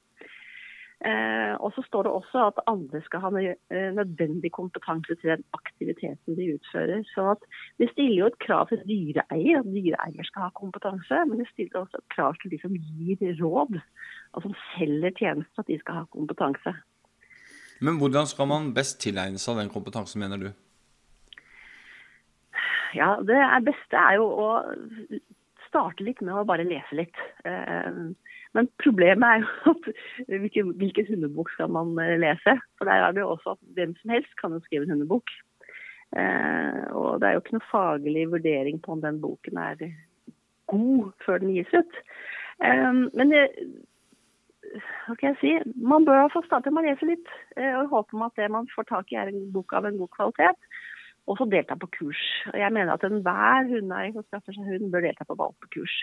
Eh, 1.06 1.54
og 1.62 1.70
så 1.76 1.84
står 1.86 2.08
det 2.08 2.12
også 2.12 2.44
at 2.50 2.62
andre 2.66 3.00
skal 3.06 3.22
ha 3.22 3.30
eh, 3.38 3.92
nødvendig 3.94 4.50
kompetanse 4.52 5.14
til 5.22 5.30
den 5.30 5.44
aktiviteten 5.54 6.38
de 6.40 6.56
utfører. 6.56 7.04
Så 7.14 7.32
at 7.36 7.42
Det 7.78 7.92
stiller 7.92 8.18
jo 8.18 8.30
et 8.32 8.40
krav 8.40 8.68
til 8.68 8.82
dyreeier, 8.90 9.60
at 9.62 9.70
dyreeier 9.76 10.26
skal 10.30 10.48
ha 10.48 10.50
kompetanse. 10.58 11.22
Men 11.30 11.40
det 11.40 11.50
stiller 11.54 11.84
også 11.84 12.02
et 12.02 12.10
krav 12.16 12.34
til 12.42 12.52
de 12.52 12.62
som 12.62 12.74
gir 12.74 13.18
råd, 13.44 13.80
og 14.34 14.42
som 14.42 14.54
selger 14.74 15.12
tjenester, 15.20 15.60
at 15.62 15.68
de 15.68 15.80
skal 15.80 16.02
ha 16.02 16.06
kompetanse. 16.18 16.74
Men 17.82 18.02
hvordan 18.02 18.26
skal 18.26 18.48
man 18.50 18.74
best 18.74 18.98
tilegne 19.02 19.38
seg 19.38 19.62
den 19.62 19.70
kompetansen, 19.70 20.20
mener 20.20 20.38
du? 20.42 20.50
Ja, 22.96 23.18
Det 23.22 23.40
beste 23.68 23.98
er 24.00 24.20
jo 24.20 24.28
å 24.32 24.50
starte 25.68 26.06
litt 26.06 26.22
med 26.24 26.36
å 26.36 26.46
bare 26.48 26.68
lese 26.68 26.98
litt. 26.98 27.20
Eh, 27.48 28.00
men 28.58 28.70
problemet 28.82 29.28
er 29.28 29.44
jo 29.44 29.74
at 29.74 29.90
hvilken, 30.32 30.72
hvilken 30.80 31.10
hundebok 31.12 31.52
skal 31.54 31.72
man 31.74 31.96
eh, 32.04 32.16
lese? 32.22 32.58
For 32.78 32.90
der 32.90 33.04
er 33.04 33.16
det 33.16 33.24
jo 33.24 33.34
også 33.36 33.56
at 33.56 33.62
hvem 33.78 33.96
som 34.02 34.16
helst 34.16 34.34
kan 34.42 34.56
jo 34.56 34.64
skrive 34.66 34.88
en 34.88 34.96
hundebok. 34.96 35.34
Eh, 36.18 36.84
og 36.96 37.20
det 37.22 37.30
er 37.30 37.38
jo 37.38 37.44
ikke 37.44 37.58
noe 37.58 37.70
faglig 37.72 38.26
vurdering 38.32 38.82
på 38.84 38.96
om 38.96 39.04
den 39.04 39.20
boken 39.24 39.62
er 39.62 39.86
god 40.72 41.14
før 41.26 41.44
den 41.44 41.54
gis 41.56 41.72
ut. 41.76 42.02
Men 42.60 43.30
hva 45.06 45.14
kan 45.16 45.30
jeg 45.30 45.38
si? 45.40 45.52
Man 45.80 46.04
bør 46.08 46.32
få 46.34 46.42
starte 46.44 46.74
med 46.74 46.84
å 46.84 46.90
lese 46.90 47.08
litt, 47.08 47.30
og 47.56 47.94
håpe 47.94 48.20
at 48.26 48.42
det 48.42 48.50
man 48.52 48.68
får 48.74 48.88
tak 48.90 49.14
i 49.14 49.20
er 49.22 49.30
en 49.32 49.46
bok 49.54 49.76
av 49.78 49.88
en 49.88 50.00
god 50.02 50.12
kvalitet. 50.18 50.67
Og 51.28 51.40
så 51.40 51.48
delta 51.52 51.76
på 51.76 51.90
kurs. 51.92 52.22
Og 52.54 52.60
jeg 52.60 52.72
mener 52.74 52.94
at 52.94 53.04
enhver 53.04 53.68
hundeeier 53.68 54.16
som 54.16 54.26
skaffer 54.30 54.56
seg 54.56 54.70
hund, 54.72 54.92
bør 54.94 55.04
delta 55.10 55.28
på 55.28 55.36
valpekurs. 55.40 55.96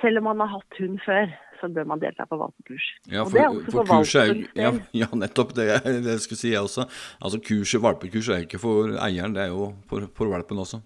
Selv 0.00 0.20
om 0.20 0.28
man 0.30 0.42
har 0.42 0.52
hatt 0.56 0.78
hund 0.78 1.00
før, 1.02 1.32
så 1.60 1.68
bør 1.74 1.86
man 1.90 2.02
delta 2.02 2.26
på 2.30 2.38
valpekurs. 2.38 2.86
Ja, 3.10 3.24
for, 3.24 3.60
for, 3.70 3.88
for 3.90 4.18
er, 4.20 4.42
ja, 4.58 4.72
ja, 5.02 5.08
nettopp 5.18 5.54
det, 5.58 5.68
det 6.04 6.18
skulle 6.22 6.40
si 6.40 6.52
jeg 6.52 6.62
også. 6.62 6.86
Altså 7.20 7.40
kurset, 7.42 7.82
Valpekurs 7.82 8.30
er 8.30 8.44
ikke 8.46 8.60
for 8.62 8.94
eieren, 9.02 9.36
det 9.36 9.46
er 9.46 9.54
jo 9.54 9.72
for, 9.90 10.06
for 10.16 10.30
valpen 10.30 10.62
også. 10.62 10.82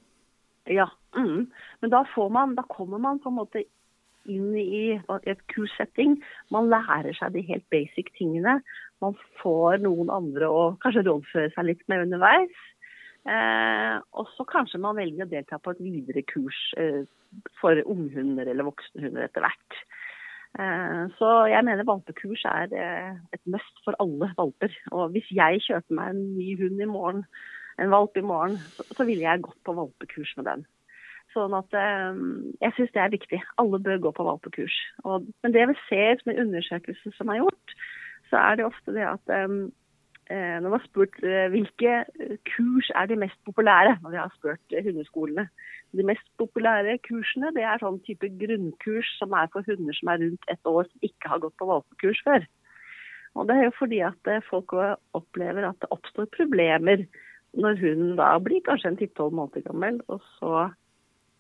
Ja, 0.69 0.89
mm. 1.17 1.49
men 1.83 1.93
da, 1.93 2.05
man, 2.33 2.55
da, 2.57 2.65
kommer 2.69 3.01
man 3.01 3.21
på 3.25 3.33
en 3.33 3.39
måte 3.41 3.65
inn 4.31 4.55
i 4.59 4.83
et 5.31 5.45
kurssetting. 5.53 6.19
Man 6.55 6.71
lærer 6.73 7.15
seg 7.19 7.35
de 7.35 7.45
helt 7.49 7.67
basic 7.73 8.13
tingene. 8.19 8.59
Man 9.05 9.17
får 9.43 9.83
noen 9.85 10.11
andre 10.13 10.51
å 10.51 10.65
kanskje 10.83 11.07
rådføre 11.09 11.53
seg 11.55 11.71
litt 11.71 11.85
med 11.91 12.07
underveis. 12.07 12.65
Eh, 13.29 13.97
og 14.17 14.31
så 14.37 14.47
kanskje 14.49 14.81
man 14.81 14.97
velger 14.97 15.27
å 15.27 15.31
delta 15.31 15.59
på 15.61 15.75
et 15.75 15.83
videre 15.85 16.23
kurs 16.29 16.59
eh, 16.81 17.03
for 17.61 17.81
unghunder 17.85 18.49
eller 18.49 18.69
voksne 18.69 19.05
hunder 19.05 19.27
etter 19.27 19.45
hvert. 19.45 19.81
Eh, 20.57 21.03
så 21.19 21.29
jeg 21.51 21.65
mener 21.67 21.87
valpekurs 21.87 22.47
er 22.49 22.73
eh, 22.73 23.13
et 23.37 23.43
must 23.53 23.85
for 23.85 23.99
alle 24.03 24.31
valper. 24.39 24.73
Og 24.97 25.13
hvis 25.15 25.29
jeg 25.35 25.63
kjøper 25.67 25.99
meg 25.99 26.15
en 26.15 26.25
ny 26.39 26.57
hund 26.63 26.81
i 26.81 26.89
morgen, 26.89 27.23
en 27.79 27.93
valp 27.93 28.17
i 28.17 28.25
morgen, 28.27 28.57
så, 28.81 29.05
ville 29.05 29.27
jeg 29.27 29.45
gått 29.45 29.61
på 29.67 29.77
valpekurs 29.77 30.35
med 30.39 30.49
den. 30.51 30.67
Sånn 31.39 31.55
at 31.55 31.75
eh, 31.79 32.23
Jeg 32.65 32.75
syns 32.77 32.95
det 32.95 33.03
er 33.03 33.15
viktig. 33.15 33.43
Alle 33.63 33.83
bør 33.83 34.05
gå 34.09 34.15
på 34.17 34.27
valpekurs. 34.27 34.77
Og, 35.07 35.29
men 35.45 35.55
det 35.55 35.69
vi 35.71 35.77
ser 35.87 36.23
med 36.27 36.41
undersøkelser 36.43 37.15
som 37.15 37.31
er 37.31 37.43
gjort, 37.43 37.77
så 38.31 38.41
er 38.43 38.59
det 38.59 38.67
ofte 38.67 38.95
det 38.97 39.07
at 39.09 39.31
um, 39.47 39.69
når 40.29 40.67
man 40.67 40.75
har 40.75 40.83
spurt 40.85 41.15
hvilke 41.23 41.93
kurs 42.51 42.91
er 43.01 43.07
de 43.09 43.17
mest 43.17 43.39
populære, 43.49 43.95
når 44.03 44.13
vi 44.13 44.19
har 44.21 44.35
spurt 44.35 44.75
hundeskolene. 44.85 45.47
De 45.97 46.05
mest 46.05 46.27
populære 46.37 46.99
kursene 47.07 47.55
det 47.57 47.65
er 47.65 47.81
sånn 47.81 47.97
type 48.05 48.29
grunnkurs 48.43 49.09
som 49.17 49.33
er 49.33 49.49
for 49.55 49.65
hunder 49.65 49.97
som 49.97 50.11
er 50.13 50.21
rundt 50.27 50.53
ett 50.53 50.69
år, 50.69 50.85
som 50.91 51.09
ikke 51.09 51.33
har 51.33 51.41
gått 51.47 51.57
på 51.57 51.71
valpekurs 51.71 52.21
før. 52.27 52.45
Og 53.41 53.49
Det 53.49 53.57
er 53.57 53.65
jo 53.65 53.79
fordi 53.79 54.03
at 54.05 54.31
folk 54.51 54.75
opplever 55.17 55.65
at 55.65 55.81
det 55.81 55.93
oppstår 55.97 56.29
problemer 56.37 57.07
når 57.57 57.81
hunden 57.81 58.17
da 58.21 58.35
blir 58.43 58.61
kanskje 58.67 58.93
en 58.93 59.01
tipp-tolv 59.01 59.33
måneder 59.33 59.65
gammel, 59.65 60.03
og 60.13 60.21
så 60.37 60.69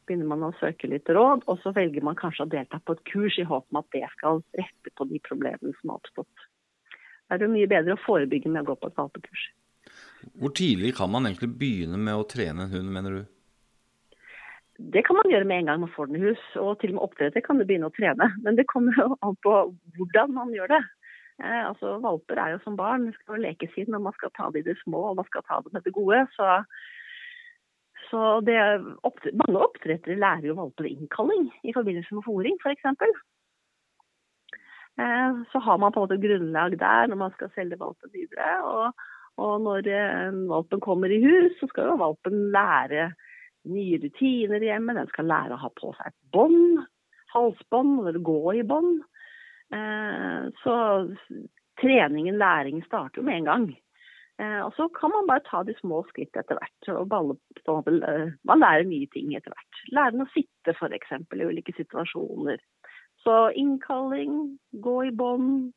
begynner 0.08 0.28
man 0.30 0.46
å 0.48 0.54
søke 0.58 0.88
litt 0.90 1.08
råd, 1.12 1.44
og 1.46 1.60
så 1.62 1.72
velger 1.76 2.04
man 2.04 2.18
kanskje 2.18 2.46
å 2.46 2.50
delta 2.50 2.80
på 2.80 2.96
et 2.96 3.04
kurs 3.10 3.38
i 3.38 3.46
håp 3.46 3.68
om 3.70 3.80
at 3.82 3.88
det 3.94 4.04
skal 4.16 4.42
rette 4.58 4.92
på 4.96 5.06
de 5.10 5.20
problemene 5.28 5.74
som 5.78 5.92
har 5.92 6.00
oppstått. 6.00 6.46
Da 7.28 7.36
er 7.36 7.44
det 7.44 7.52
mye 7.52 7.70
bedre 7.70 7.94
å 7.94 8.02
forebygge 8.02 8.50
med 8.50 8.64
å 8.64 8.70
gå 8.70 8.78
på 8.80 8.90
et 8.90 8.98
valpekurs. 8.98 9.48
Hvor 10.40 10.52
tidlig 10.56 10.94
kan 10.98 11.10
man 11.12 11.28
egentlig 11.28 11.50
begynne 11.60 12.00
med 12.00 12.16
å 12.16 12.26
trene 12.28 12.64
en 12.64 12.72
hund, 12.72 12.92
mener 12.92 13.18
du? 13.18 13.22
Det 14.78 15.02
kan 15.06 15.18
man 15.18 15.30
gjøre 15.30 15.46
med 15.48 15.62
en 15.62 15.70
gang 15.70 15.80
man 15.82 15.90
får 15.90 16.08
den 16.08 16.20
i 16.20 16.28
hus, 16.28 16.42
og 16.56 16.78
til 16.78 16.92
og 16.92 16.98
med 16.98 17.04
oppdretter 17.08 17.42
kan 17.44 17.58
du 17.58 17.66
begynne 17.66 17.90
å 17.90 17.94
trene. 17.96 18.30
Men 18.44 18.58
det 18.58 18.68
kommer 18.70 18.94
jo 18.96 19.16
an 19.26 19.34
på 19.44 19.54
hvordan 19.98 20.36
man 20.36 20.54
gjør 20.54 20.70
det. 20.76 20.84
Eh, 21.42 21.64
altså, 21.64 21.96
Valper 22.02 22.38
er 22.42 22.54
jo 22.54 22.60
som 22.62 22.76
barn, 22.78 23.08
de 23.08 23.16
skal 23.16 23.42
leke 23.42 23.68
sin, 23.74 23.90
og 23.94 24.06
man 24.06 24.14
skal 24.16 24.32
ta 24.38 24.48
det 24.54 24.62
i 24.62 24.68
det 24.70 24.78
små 24.84 25.02
og 25.10 25.18
man 25.18 25.26
skal 25.28 25.44
ta 25.46 25.58
det 25.64 25.74
med 25.74 25.84
det 25.86 25.94
gode. 25.98 26.24
Så, 26.36 26.46
så 28.10 28.40
det, 28.46 28.56
mange 29.42 29.64
oppdrettere 29.64 30.16
lærer 30.18 30.48
jo 30.50 30.56
valper 30.58 30.88
innkalling 30.88 31.48
i 31.62 31.74
forbindelse 31.76 32.16
med 32.16 32.24
fòring 32.26 32.56
f.eks. 32.62 32.86
Eh, 34.98 35.32
så 35.52 35.58
har 35.58 35.78
man 35.78 35.92
på 35.92 36.00
en 36.00 36.08
måte 36.08 36.20
grunnlag 36.22 36.78
der 36.80 37.10
når 37.10 37.20
man 37.20 37.34
skal 37.36 37.52
selge 37.54 37.78
valpen 37.80 38.10
videre. 38.14 38.50
Og, 38.66 39.04
og 39.38 39.60
når 39.66 39.90
eh, 39.92 40.38
valpen 40.50 40.82
kommer 40.84 41.12
i 41.12 41.20
hus, 41.22 41.54
så 41.60 41.68
skal 41.70 41.92
jo 41.92 42.00
valpen 42.02 42.48
lære 42.54 43.12
nye 43.68 44.00
rutiner 44.02 44.64
hjemme. 44.70 44.96
Den 44.98 45.12
skal 45.12 45.30
lære 45.30 45.54
å 45.54 45.62
ha 45.62 45.70
på 45.76 45.92
seg 45.98 46.10
et 46.10 46.18
bånd, 46.34 46.82
halsbånd, 47.34 48.00
eller 48.08 48.24
gå 48.24 48.40
i 48.58 48.64
bånd. 48.66 49.04
Eh, 49.74 50.48
så 50.64 50.74
treningen, 51.78 52.40
læring, 52.40 52.82
starter 52.86 53.20
jo 53.20 53.28
med 53.28 53.42
en 53.42 53.52
gang. 53.52 53.68
Eh, 54.38 54.60
og 54.62 54.72
så 54.76 54.86
kan 54.94 55.10
man 55.10 55.26
bare 55.26 55.42
ta 55.48 55.64
de 55.66 55.74
små 55.80 56.04
skritt 56.10 56.36
etter 56.38 56.58
hvert. 56.58 56.90
og 56.94 57.08
balle, 57.10 57.38
på, 57.66 57.78
Man 58.46 58.62
lærer 58.62 58.86
nye 58.86 59.08
ting 59.14 59.34
etter 59.34 59.54
hvert. 59.54 59.80
Lære 59.90 60.24
å 60.24 60.30
sitte 60.34 60.74
f.eks. 60.76 61.14
i 61.18 61.48
ulike 61.48 61.74
situasjoner. 61.76 62.62
Så 63.24 63.50
innkalling, 63.58 64.58
gå 64.84 64.98
i 65.08 65.14
bånd, 65.14 65.72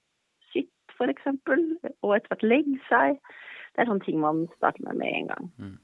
sitt 0.53 0.69
f.eks. 0.97 1.31
Og 2.01 2.15
etter 2.15 2.35
hvert 2.35 2.45
legge 2.45 2.77
seg. 2.89 3.17
Det 3.71 3.81
er 3.81 3.87
sånne 3.87 4.05
ting 4.05 4.19
man 4.19 4.45
starter 4.57 4.83
med 4.85 4.99
med 4.99 5.15
en 5.15 5.31
gang. 5.31 5.49
Mm. 5.57 5.77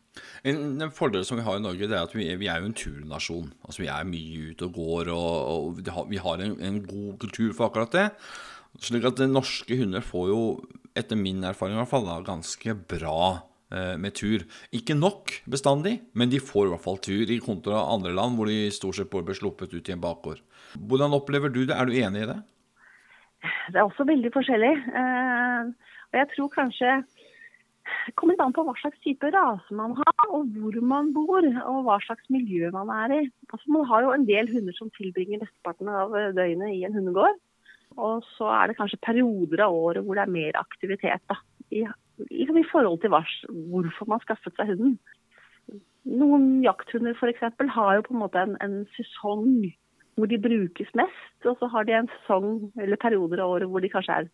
En, 0.49 0.91
fordel 0.91 1.23
som 1.25 1.37
vi 1.39 1.45
har 1.45 1.57
i 1.57 1.63
Norge, 1.63 1.87
det 1.87 1.95
er 1.95 2.05
at 2.05 2.15
vi, 2.15 2.27
vi 2.41 2.49
er 2.51 2.61
jo 2.61 2.69
en 2.69 2.77
turnasjon. 2.77 3.51
Altså 3.63 3.83
Vi 3.83 3.89
er 3.93 4.09
mye 4.09 4.51
ute 4.51 4.67
og 4.67 4.77
går, 4.77 5.11
og, 5.13 5.33
og 5.53 6.09
vi 6.11 6.21
har 6.21 6.43
en, 6.43 6.57
en, 6.59 6.81
god 6.85 7.17
kultur 7.21 7.53
for 7.53 7.69
akkurat 7.69 7.95
det. 7.95 8.07
Slik 8.83 9.07
at 9.07 9.21
norske 9.31 9.77
hunder 9.79 10.03
får 10.05 10.27
jo, 10.29 10.41
etter 10.97 11.19
min 11.19 11.45
erfaring 11.47 11.77
i 11.77 11.81
hvert 11.81 11.91
fall, 11.91 12.07
da, 12.07 12.17
ganske 12.25 12.75
bra 12.89 13.19
eh, 13.71 13.95
med 14.01 14.15
tur. 14.17 14.45
Ikke 14.75 14.97
nok 14.97 15.33
bestandig, 15.49 15.97
men 16.17 16.31
de 16.33 16.41
får 16.43 16.67
i 16.67 16.73
hvert 16.73 16.85
fall 16.85 17.01
tur, 17.03 17.25
i 17.29 17.39
kontra 17.43 17.85
andre 17.93 18.13
land 18.17 18.37
hvor 18.37 18.51
de 18.51 18.67
stort 18.73 18.99
sett 18.99 19.11
blir 19.13 19.37
sluppet 19.37 19.75
ut 19.75 19.89
i 19.89 19.95
en 19.95 20.03
bakgård. 20.03 20.43
Hvordan 20.77 21.15
opplever 21.17 21.53
du 21.53 21.63
det? 21.65 21.75
Er 21.75 21.87
du 21.87 21.95
enig 21.97 22.25
i 22.25 22.31
det? 22.33 22.39
Det 23.71 23.79
er 23.79 23.85
også 23.85 24.07
veldig 24.07 24.33
forskjellig. 24.33 24.73
Eh, 25.01 25.71
og 26.07 26.21
jeg 26.21 26.31
tror 26.33 26.53
kanskje 26.53 26.99
det 28.07 28.13
kommer 28.19 28.39
an 28.43 28.53
på 28.55 28.63
hva 28.67 28.73
slags 28.79 28.99
type 29.03 29.29
rase 29.31 29.75
man 29.75 29.93
har, 29.95 30.23
og 30.35 30.49
hvor 30.55 30.75
man 30.83 31.13
bor, 31.15 31.45
og 31.71 31.77
hva 31.87 31.97
slags 32.03 32.25
miljø 32.33 32.67
man 32.75 32.91
er 32.91 33.13
i. 33.15 33.19
Altså, 33.47 33.63
man 33.71 33.87
har 33.87 34.03
jo 34.03 34.13
en 34.15 34.25
del 34.27 34.49
hunder 34.51 34.75
som 34.75 34.91
tilbringer 34.97 35.39
mesteparten 35.43 35.91
av 35.91 36.15
døgnet 36.35 36.75
i 36.75 36.83
en 36.87 36.97
hundegård. 36.97 37.39
Og 37.97 38.25
så 38.35 38.49
er 38.53 38.69
det 38.69 38.77
kanskje 38.77 39.01
perioder 39.05 39.65
av 39.65 39.75
året 39.75 40.05
hvor 40.05 40.17
det 40.17 40.25
er 40.25 40.33
mer 40.33 40.59
aktivitet. 40.59 41.23
Da, 41.29 41.39
i, 41.73 41.83
i, 42.29 42.45
i 42.45 42.67
forhold 42.71 43.01
til 43.01 43.13
hva, 43.13 43.23
hvorfor 43.71 44.09
man 44.11 44.23
skaffet 44.23 44.55
seg 44.57 44.73
hunden. 44.73 44.97
Noen 46.07 46.61
jakthunder 46.63 47.17
f.eks. 47.17 47.43
har 47.73 47.97
jo 47.97 48.05
på 48.05 48.15
en 48.15 48.21
måte 48.21 48.43
en, 48.45 48.55
en 48.63 48.79
sesong 48.95 49.67
hvor 50.17 50.29
de 50.29 50.39
brukes 50.41 50.93
mest. 50.97 51.35
Og 51.45 51.57
så 51.59 51.69
har 51.73 51.87
de 51.87 51.97
en 51.97 52.09
sesong 52.19 52.71
eller 52.79 53.01
perioder 53.01 53.43
av 53.43 53.57
året 53.57 53.71
hvor 53.71 53.83
de 53.83 53.91
kanskje 53.91 54.21
er 54.21 54.31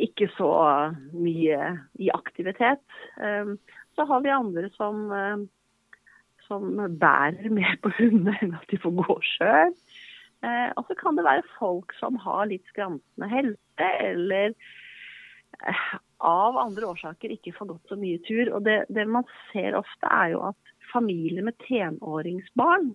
ikke 0.00 0.28
så 0.36 0.50
mye 1.12 1.72
i 2.00 2.12
aktivitet. 2.14 2.84
Ehm, 3.20 3.56
så 3.96 4.06
har 4.08 4.22
vi 4.24 4.32
andre 4.32 4.70
som, 4.76 5.10
eh, 5.12 5.42
som 6.46 6.76
bærer 6.98 7.50
mer 7.50 7.76
på 7.82 7.92
hundene 7.98 8.36
enn 8.40 8.54
at 8.56 8.68
de 8.70 8.80
får 8.80 8.94
gå 9.02 9.18
sjøl. 9.34 9.74
Eh, 10.42 10.70
og 10.76 10.86
så 10.88 10.96
kan 10.98 11.18
det 11.18 11.26
være 11.26 11.46
folk 11.58 11.94
som 12.00 12.16
har 12.22 12.48
litt 12.50 12.64
skrantende 12.72 13.28
helse, 13.30 13.90
eller 14.08 14.54
eh, 15.62 15.84
av 16.22 16.58
andre 16.58 16.88
årsaker 16.90 17.34
ikke 17.34 17.54
får 17.54 17.70
gått 17.74 17.92
så 17.92 17.98
mye 18.00 18.22
tur. 18.26 18.50
Og 18.56 18.66
det, 18.66 18.82
det 18.90 19.06
man 19.10 19.28
ser 19.52 19.78
ofte, 19.78 20.10
er 20.10 20.34
jo 20.34 20.42
at 20.50 20.74
familier 20.92 21.46
med 21.46 21.58
tenåringsbarn 21.66 22.90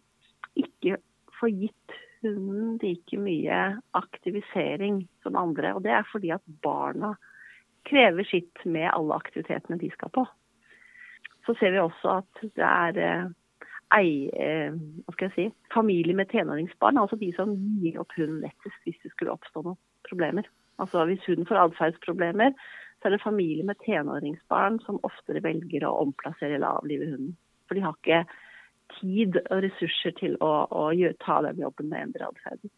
ikke 0.60 1.00
får 1.40 1.54
gitt 1.54 1.98
hunden 2.26 2.78
like 2.82 3.20
mye 3.22 3.62
aktivisering 3.98 5.06
som 5.24 5.40
andre. 5.40 5.74
Og 5.78 5.84
det 5.86 5.94
er 5.96 6.12
fordi 6.12 6.34
at 6.36 6.44
barna 6.64 7.16
krever 7.88 8.28
sitt 8.28 8.64
med 8.66 8.90
alle 8.92 9.16
aktivitetene 9.16 9.80
de 9.80 9.92
skal 9.94 10.12
på. 10.12 10.26
Så 11.48 11.56
ser 11.56 11.72
vi 11.72 11.80
også 11.80 12.18
at 12.20 12.48
det 12.58 12.68
er 12.68 12.98
eh, 13.00 13.30
ei, 13.96 14.28
eh, 14.36 14.74
hva 15.06 15.14
skal 15.16 15.30
jeg 15.30 15.36
si, 15.36 15.46
familie 15.74 16.16
med 16.18 16.30
tenåringsbarn, 16.32 17.00
altså 17.00 17.20
de 17.20 17.30
som 17.38 17.54
gir 17.82 18.00
opp 18.02 18.12
hunden 18.18 18.42
lettest 18.44 18.82
hvis 18.86 19.00
det 19.04 19.14
skulle 19.14 19.36
oppstå 19.36 19.64
noen 19.64 19.80
problemer. 20.08 20.48
Altså 20.82 21.06
Hvis 21.10 21.24
hunden 21.26 21.48
får 21.50 21.62
atferdsproblemer, 21.64 22.54
så 23.00 23.08
er 23.08 23.16
det 23.16 23.24
familie 23.24 23.66
med 23.66 23.80
tenåringsbarn 23.86 24.82
som 24.86 25.00
oftere 25.08 25.42
velger 25.46 25.86
å 25.88 25.96
omplassere 26.04 26.58
eller 26.58 26.82
avlive 26.82 27.08
hunden. 27.12 27.38
For 27.68 27.78
de 27.78 27.86
har 27.86 27.96
ikke 27.98 28.24
tid 29.00 29.40
og 29.44 29.64
ressurser 29.66 30.14
til 30.20 30.36
å, 30.44 30.52
å 30.72 30.90
gjøre, 30.96 31.18
ta 31.24 31.40
den 31.46 31.64
jobben 31.64 31.90
med 31.90 32.00
å 32.00 32.06
endre 32.08 32.30
atferden. 32.32 32.74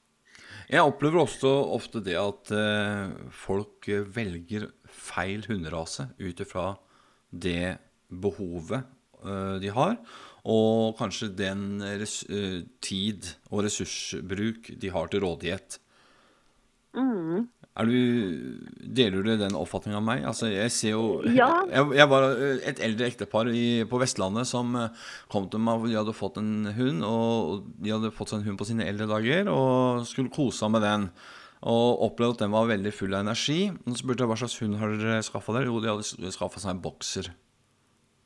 Jeg 0.69 0.85
opplever 0.85 1.23
også 1.23 1.49
ofte 1.75 2.01
det 2.05 2.15
at 2.19 2.51
eh, 2.55 3.09
folk 3.33 3.89
velger 4.15 4.69
feil 4.85 5.43
hunderase 5.49 6.09
ut 6.21 6.43
ifra 6.43 6.71
det 7.29 7.77
behovet 8.09 8.81
eh, 8.81 8.98
de 9.19 9.71
har, 9.75 9.97
og 10.47 10.95
kanskje 10.99 11.29
den 11.35 11.81
eh, 11.83 12.63
tid 12.81 13.31
og 13.51 13.65
ressursbruk 13.65 14.71
de 14.79 14.91
har 14.93 15.09
til 15.11 15.23
rådighet. 15.25 15.79
Mm. 16.95 17.47
Du, 17.79 17.95
deler 18.81 19.23
du 19.23 19.29
den 19.39 19.55
oppfatningen 19.55 19.99
av 19.99 20.03
meg? 20.03 20.23
Altså, 20.27 20.49
jeg 20.51 20.71
ser 20.73 20.95
jo 20.97 21.21
ja. 21.37 21.47
jeg, 21.69 21.85
jeg, 21.95 22.07
var 22.11 22.25
et 22.67 22.81
eldre 22.83 23.07
ektepar 23.07 23.51
i, 23.53 23.85
på 23.87 23.99
Vestlandet 24.01 24.49
som 24.49 24.73
eh, 24.75 24.95
kom 25.31 25.47
til 25.51 25.61
meg 25.63 25.85
De 25.87 25.95
hadde 25.95 26.15
fått 26.17 26.41
en 26.41 26.71
hund, 26.75 27.03
og 27.07 27.69
de 27.79 27.93
hadde 27.93 28.11
fått 28.15 28.33
seg 28.33 28.41
en 28.41 28.49
hund 28.49 28.59
på 28.59 28.67
sine 28.67 28.87
eldre 28.89 29.07
dager 29.11 29.51
og 29.53 30.07
skulle 30.09 30.33
kose 30.33 30.59
seg 30.63 30.73
med 30.75 30.83
den. 30.87 31.11
Og 31.59 32.05
opplevde 32.07 32.39
at 32.39 32.45
den 32.45 32.55
var 32.55 32.71
veldig 32.71 32.91
full 32.95 33.13
av 33.13 33.25
energi. 33.25 33.67
Og 33.83 33.91
så 33.91 33.99
spurte 33.99 34.23
jeg 34.23 34.31
hva 34.31 34.39
slags 34.39 34.59
hund 34.63 34.79
har 34.79 34.95
dere 34.95 35.23
skaffa 35.27 35.55
dere? 35.57 35.67
Jo, 35.67 35.81
de 35.83 35.91
hadde 35.91 36.35
skaffa 36.35 36.63
seg 36.63 36.71
en 36.71 36.83
bokser. 36.83 37.31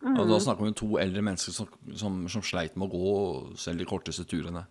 Mm. 0.04 0.18
Og 0.18 0.28
da 0.28 0.36
mm. 0.36 0.44
snakker 0.46 0.66
vi 0.66 0.72
om 0.74 0.80
to 0.80 0.90
eldre 1.00 1.24
mennesker 1.24 1.56
som, 1.56 1.68
som, 1.96 2.24
som 2.32 2.44
sleit 2.44 2.76
med 2.76 2.90
å 2.90 2.94
gå 2.94 3.12
selv 3.60 3.80
de 3.80 3.88
korteste 3.88 4.26
turene. 4.28 4.66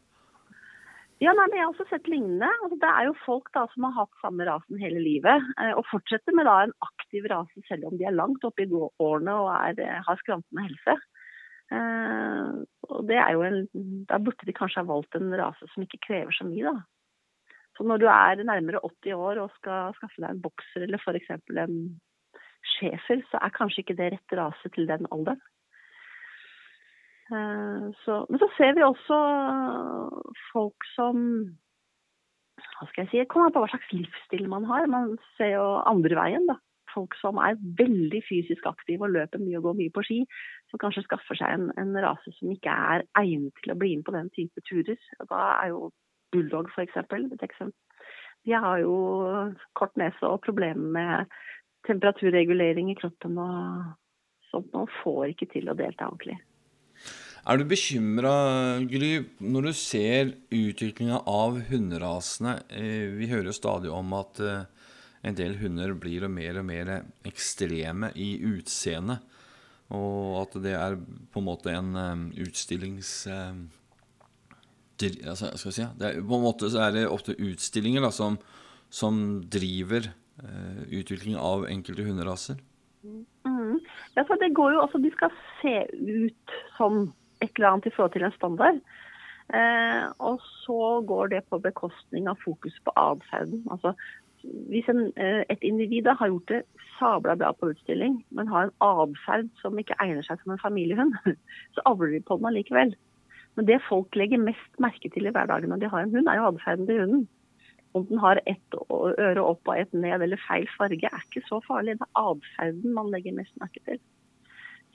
Ja, 1.22 1.30
nei, 1.38 1.44
men 1.46 1.54
Jeg 1.54 1.62
har 1.62 1.70
også 1.70 1.86
sett 1.86 2.08
lignende. 2.10 2.48
Altså, 2.64 2.76
det 2.82 2.90
er 2.90 3.06
jo 3.06 3.18
folk 3.22 3.48
da 3.54 3.62
som 3.70 3.86
har 3.86 3.94
hatt 4.00 4.22
samme 4.24 4.46
rasen 4.48 4.80
hele 4.82 5.00
livet, 5.00 5.50
eh, 5.62 5.70
og 5.70 5.86
fortsetter 5.86 6.34
med 6.34 6.48
da 6.48 6.56
en 6.64 6.74
aktiv 6.82 7.28
rase 7.30 7.62
selv 7.68 7.86
om 7.88 7.98
de 7.98 8.08
er 8.08 8.16
langt 8.16 8.42
oppe 8.44 8.64
i 8.64 8.70
årene 8.72 9.36
og 9.44 9.50
er, 9.54 9.78
eh, 9.84 10.00
har 10.02 10.18
skrantende 10.18 10.66
helse. 10.66 10.96
Eh, 11.72 12.48
og 12.90 13.06
det 13.08 13.20
er 13.22 13.30
jo 13.36 13.44
en, 13.46 13.60
Da 14.10 14.18
burde 14.18 14.44
de 14.44 14.52
kanskje 14.52 14.82
ha 14.82 14.88
valgt 14.88 15.14
en 15.14 15.30
rase 15.38 15.68
som 15.72 15.86
ikke 15.86 16.02
krever 16.08 16.34
så 16.34 16.44
mye. 16.44 16.74
da. 16.74 16.82
Så 17.78 17.86
når 17.86 18.02
du 18.02 18.06
er 18.10 18.42
nærmere 18.44 18.82
80 18.84 19.14
år 19.14 19.38
og 19.40 19.54
skal 19.56 19.94
skaffe 19.94 20.20
deg 20.20 20.30
en 20.30 20.42
bokser 20.42 20.82
eller 20.82 20.98
f.eks. 20.98 21.30
en 21.30 22.00
schæfer, 22.74 23.24
så 23.30 23.40
er 23.42 23.56
kanskje 23.56 23.82
ikke 23.84 23.98
det 23.98 24.12
rett 24.14 24.38
rase 24.38 24.70
til 24.74 24.88
den 24.90 25.08
alderen. 25.14 25.42
Eh, 27.32 27.84
så, 28.04 28.22
men 28.28 28.40
så 28.42 28.48
ser 28.56 28.74
vi 28.76 28.84
også 28.86 29.18
folk 30.52 30.88
som 30.94 31.22
hva 32.62 32.88
skal 32.90 33.04
jeg 33.04 33.10
si, 33.10 33.22
kommer 33.30 33.48
an 33.48 33.54
på 33.54 33.62
hva 33.62 33.70
slags 33.72 33.94
livsstil 33.94 34.48
man 34.50 34.66
har. 34.68 34.88
Man 34.90 35.16
ser 35.38 35.54
jo 35.56 35.66
andre 35.88 36.18
veien. 36.18 36.46
da. 36.50 36.58
Folk 36.92 37.14
som 37.16 37.38
er 37.40 37.60
veldig 37.78 38.20
fysisk 38.26 38.66
aktive 38.68 39.06
og 39.06 39.14
løper 39.14 39.40
mye 39.40 39.56
og 39.60 39.68
går 39.68 39.78
mye 39.78 39.92
på 39.94 40.02
ski, 40.04 40.18
som 40.70 40.82
kanskje 40.82 41.06
skaffer 41.06 41.38
seg 41.38 41.54
en, 41.54 41.70
en 41.80 41.94
rase 42.04 42.34
som 42.36 42.50
ikke 42.52 42.74
er 42.92 43.06
egnet 43.18 43.54
til 43.62 43.72
å 43.72 43.78
bli 43.80 43.94
med 43.96 44.04
på 44.04 44.14
den 44.16 44.28
type 44.36 44.64
turer. 44.68 44.98
Da 45.30 45.40
er 45.62 45.72
jo 45.72 45.88
bulldog 46.34 46.68
f.eks. 46.74 46.98
eksempel. 47.00 47.72
De 48.44 48.54
har 48.58 48.82
jo 48.82 48.94
kort 49.78 49.96
nese 50.00 50.26
og 50.26 50.42
problemer 50.44 50.92
med 50.98 51.36
temperaturregulering 51.86 52.92
i 52.92 52.96
kroppen 52.98 53.38
og 53.42 53.92
sånt. 54.50 54.72
Man 54.74 54.88
får 55.02 55.32
ikke 55.32 55.50
til 55.54 55.70
å 55.70 55.76
delta 55.78 56.08
ordentlig. 56.10 56.38
Er 57.42 57.58
du 57.58 57.64
bekymra, 57.66 58.32
Gry, 58.86 59.24
når 59.42 59.66
du 59.66 59.72
ser 59.74 60.28
utviklinga 60.54 61.24
av 61.26 61.58
hunderasene? 61.72 62.60
Eh, 62.70 63.10
vi 63.18 63.26
hører 63.32 63.50
jo 63.50 63.56
stadig 63.56 63.90
om 63.90 64.14
at 64.14 64.38
eh, 64.38 64.68
en 65.26 65.38
del 65.38 65.56
hunder 65.58 65.96
blir 65.98 66.28
mer 66.30 66.60
og 66.60 66.68
mer 66.68 66.92
ekstreme 67.26 68.12
i 68.14 68.36
utseendet. 68.46 69.26
Og 69.92 70.38
at 70.44 70.54
det 70.62 70.76
er 70.78 70.94
på 71.34 71.42
en 71.42 71.48
måte 71.50 71.74
en 71.74 71.94
eh, 71.98 72.26
utstillings... 72.46 73.14
Altså, 75.02 75.48
skal 75.58 75.66
jeg 75.66 75.74
si, 75.74 75.84
det 75.98 76.06
er, 76.06 76.18
på 76.22 76.36
en 76.36 76.44
måte 76.44 76.68
så 76.70 76.84
er 76.84 76.92
det 76.94 77.08
ofte 77.10 77.34
utstillinger 77.34 78.04
da, 78.04 78.12
som, 78.14 78.36
som 78.86 79.16
driver 79.50 80.12
utvikling 80.90 81.36
av 81.38 81.66
enkelte 81.70 82.04
hunderaser. 82.06 82.56
Mm. 83.04 83.78
Ja, 84.16 84.24
for 84.28 84.40
det 84.40 84.54
går 84.54 84.74
jo 84.74 84.82
også, 84.82 84.98
De 84.98 85.10
skal 85.14 85.30
se 85.60 85.76
ut 85.92 86.56
som 86.76 87.12
et 87.42 87.50
eller 87.56 87.68
annet 87.68 87.86
i 87.86 87.94
forhold 87.94 88.12
til 88.12 88.26
en 88.26 88.36
standard. 88.36 88.82
Eh, 89.52 90.04
og 90.18 90.40
så 90.64 91.00
går 91.06 91.32
det 91.34 91.42
på 91.50 91.58
bekostning 91.58 92.28
av 92.28 92.38
fokus 92.44 92.76
på 92.84 92.92
atferden. 92.96 93.64
Altså, 93.70 93.92
hvis 94.42 94.88
en, 94.88 95.12
eh, 95.16 95.44
et 95.50 95.62
individ 95.62 96.06
har 96.06 96.28
gjort 96.28 96.48
det 96.48 96.62
sabla 96.98 97.34
bra 97.36 97.52
på 97.52 97.72
utstilling, 97.72 98.24
men 98.30 98.48
har 98.48 98.62
en 98.68 98.76
atferd 98.80 99.50
som 99.60 99.78
ikke 99.78 99.98
egner 100.00 100.22
seg 100.22 100.40
som 100.42 100.52
en 100.52 100.62
familiehund, 100.62 101.14
så 101.74 101.80
avler 101.86 102.12
de 102.12 102.20
på 102.20 102.36
den 102.36 102.46
allikevel. 102.46 102.94
Men 103.56 103.66
det 103.66 103.82
folk 103.88 104.14
legger 104.16 104.38
mest 104.38 104.80
merke 104.80 105.10
til 105.12 105.26
i 105.26 105.30
hverdagen 105.34 105.68
når 105.68 105.80
de 105.80 105.88
har 105.88 106.02
en 106.02 106.14
hund, 106.14 106.28
er 106.28 106.40
jo 106.40 106.48
atferden 106.48 106.86
til 106.86 107.00
hunden. 107.00 107.28
Om 107.92 108.06
den 108.08 108.20
har 108.22 108.40
ett 108.48 108.76
øre 108.80 109.42
opp 109.44 109.68
og 109.68 109.76
ett 109.76 109.92
ned 109.92 110.24
eller 110.24 110.40
feil 110.46 110.68
farge, 110.78 111.08
er 111.08 111.24
ikke 111.26 111.44
så 111.48 111.60
farlig. 111.66 111.98
Det 112.00 112.08
er 112.08 112.30
atferden 112.32 112.96
man 112.96 113.10
legger 113.12 113.36
mest 113.36 113.54
merke 113.60 113.82
til. 113.84 114.00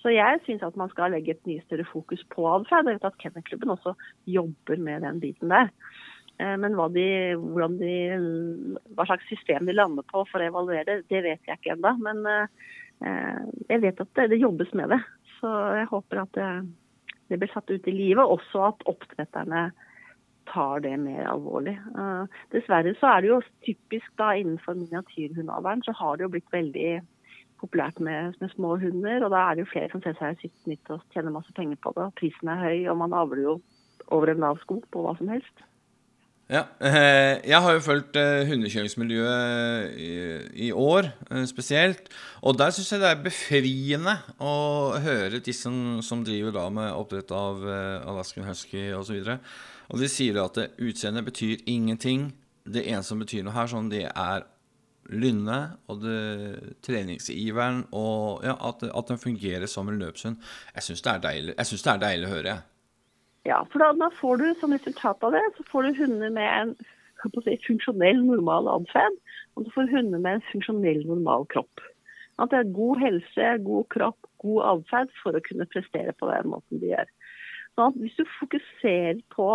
Så 0.02 0.14
jeg 0.14 0.42
syns 0.46 0.64
at 0.66 0.78
man 0.80 0.92
skal 0.94 1.12
legge 1.14 1.34
et 1.34 1.48
mye 1.50 1.64
større 1.66 1.86
fokus 1.90 2.22
på 2.34 2.46
atferd. 2.50 2.90
Jeg 2.90 3.00
vet 3.00 3.10
at 3.10 3.18
Kennelklubben 3.22 3.74
også 3.74 3.94
jobber 4.30 4.82
med 4.82 5.06
den 5.06 5.22
biten 5.22 5.54
der. 5.54 5.72
Eh, 6.38 6.56
men 6.62 6.78
hva, 6.78 6.88
de, 6.94 7.08
de, 7.82 7.94
hva, 8.94 9.08
slags 9.10 9.26
system 9.32 9.66
de 9.68 9.76
lander 9.76 10.06
på 10.10 10.24
for 10.30 10.42
å 10.42 10.50
evaluere 10.52 10.86
det, 10.88 10.98
det 11.10 11.24
vet 11.26 11.50
jeg 11.50 11.60
ikke 11.60 11.74
ennå. 11.76 11.94
Men 12.06 12.24
eh, 12.30 13.42
jeg 13.74 13.84
vet 13.86 14.04
at 14.06 14.14
det, 14.20 14.30
det, 14.34 14.42
jobbes 14.44 14.74
med 14.78 14.94
det. 14.94 15.02
Så 15.40 15.54
jeg 15.80 15.90
håper 15.90 16.24
at 16.24 16.38
det, 16.38 16.52
det 17.32 17.42
blir 17.42 17.52
satt 17.54 17.74
ut 17.74 17.90
i 17.90 17.96
livet. 17.98 18.38
Også 18.38 18.68
at 18.70 18.86
oppdretterne 18.90 19.68
tar 20.50 20.82
det 20.86 20.96
mer 21.02 21.28
alvorlig. 21.30 21.76
Uh, 21.98 22.26
dessverre 22.56 22.96
så 23.00 23.14
er 23.14 23.24
det 23.24 23.32
jo 23.32 23.42
typisk 23.66 24.10
da 24.22 24.34
innenfor 24.38 24.78
miniatyrhundavlen 24.80 25.86
så 25.86 25.96
har 26.00 26.18
det 26.18 26.28
jo 26.28 26.34
blitt 26.36 26.52
veldig 26.54 27.00
populært 27.62 28.00
med, 28.00 28.38
med, 28.42 28.52
små 28.54 28.76
hunder. 28.82 29.24
Og 29.26 29.34
da 29.34 29.46
er 29.46 29.56
det 29.56 29.66
jo 29.66 29.72
flere 29.72 29.92
som 29.94 30.04
ser 30.04 30.18
seg 30.20 30.42
sitt 30.42 30.70
nytt 30.70 30.94
og 30.94 31.06
tjener 31.14 31.34
masse 31.34 31.54
penger 31.58 31.80
på 31.84 31.94
det. 31.98 32.12
Prisen 32.20 32.54
er 32.54 32.62
høy, 32.64 32.86
og 32.92 33.02
man 33.04 33.16
avler 33.18 33.44
jo 33.46 33.58
over 34.14 34.32
en 34.32 34.46
lav 34.46 34.62
sko 34.62 34.82
på 34.94 35.04
hva 35.04 35.18
som 35.20 35.32
helst. 35.34 35.66
Ja, 36.48 36.62
eh, 36.80 37.44
Jeg 37.44 37.60
har 37.60 37.74
jo 37.76 37.84
fulgt 37.84 38.16
eh, 38.16 38.48
hundekjøringsmiljøet 38.48 39.98
i, 40.56 40.72
år 40.72 41.10
eh, 41.28 41.44
spesielt. 41.44 42.08
Og 42.42 42.56
der 42.56 42.72
syns 42.72 42.94
jeg 42.94 43.02
det 43.02 43.10
er 43.10 43.26
befriende 43.26 44.14
å 44.40 44.96
høre 45.04 45.42
de 45.44 45.54
som, 45.54 46.00
som 46.00 46.24
driver 46.24 46.56
da 46.56 46.70
med 46.72 46.94
oppdrett 46.96 47.34
av 47.36 47.68
Alaskan 47.68 48.48
husky 48.48 48.94
osv. 48.96 49.36
Og, 49.88 50.00
de 50.02 50.10
sier 50.12 50.38
at 50.42 50.60
utseendet 50.84 51.26
betyr 51.26 51.64
ingenting. 51.66 52.32
Det 52.68 52.84
eneste 52.84 53.14
som 53.14 53.24
betyr 53.24 53.46
noe 53.46 53.56
her, 53.56 53.70
sånn, 53.72 53.92
det 53.92 54.06
er 54.10 54.48
lynnet 55.08 55.78
og 55.88 56.02
det, 56.04 56.74
treningsiveren, 56.84 57.86
og 57.96 58.44
ja, 58.44 58.58
at, 58.70 58.84
at, 58.90 59.08
den 59.08 59.22
fungerer 59.22 59.70
som 59.72 59.88
en 59.88 60.02
løpshund. 60.02 60.42
Jeg 60.76 60.84
syns 60.84 61.06
det, 61.06 61.14
det, 61.24 61.78
er 61.94 62.02
deilig 62.04 62.28
å 62.28 62.34
høre. 62.34 62.56
jeg. 62.56 62.66
Ja, 63.48 63.62
for 63.72 63.80
da, 63.80 63.94
da, 63.96 64.12
får 64.20 64.42
du 64.42 64.48
som 64.60 64.76
resultat 64.76 65.24
av 65.24 65.36
det, 65.38 65.44
så 65.56 65.64
får 65.72 65.88
du 65.88 66.02
hunder 66.02 66.34
med 66.36 66.50
en 66.52 66.74
si, 67.46 67.56
funksjonell, 67.64 68.20
normal 68.28 68.68
atferd. 68.74 69.16
Og 69.56 69.66
du 69.66 69.72
får 69.74 69.88
hunder 69.94 70.20
med 70.20 70.38
en 70.38 70.48
funksjonell, 70.52 71.06
normal 71.08 71.48
kropp. 71.54 71.86
At 72.38 72.52
det 72.52 72.60
er 72.60 72.76
god 72.76 73.00
helse, 73.02 73.54
god 73.66 73.88
kropp, 73.94 74.28
god 74.44 74.60
atferd 74.74 75.16
for 75.22 75.38
å 75.38 75.44
kunne 75.48 75.70
prestere 75.72 76.14
på 76.20 76.28
den 76.30 76.52
måten 76.52 76.84
de 76.84 76.92
gjør. 76.92 77.10
Så 77.78 77.88
hvis 77.96 78.20
du 78.20 78.26
fokuserer 78.36 79.24
på 79.34 79.48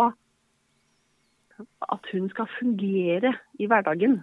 at 1.91 2.11
hun 2.11 2.29
skal 2.29 2.49
fungere 2.59 3.33
i 3.59 3.67
hverdagen, 3.69 4.21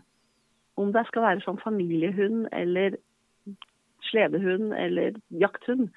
om 0.77 0.93
det 0.93 1.07
skal 1.07 1.23
være 1.23 1.45
som 1.45 1.61
familiehund 1.65 2.49
eller 2.53 2.97
sledehund 4.11 4.75
eller 4.75 5.19
jakthund. 5.31 5.89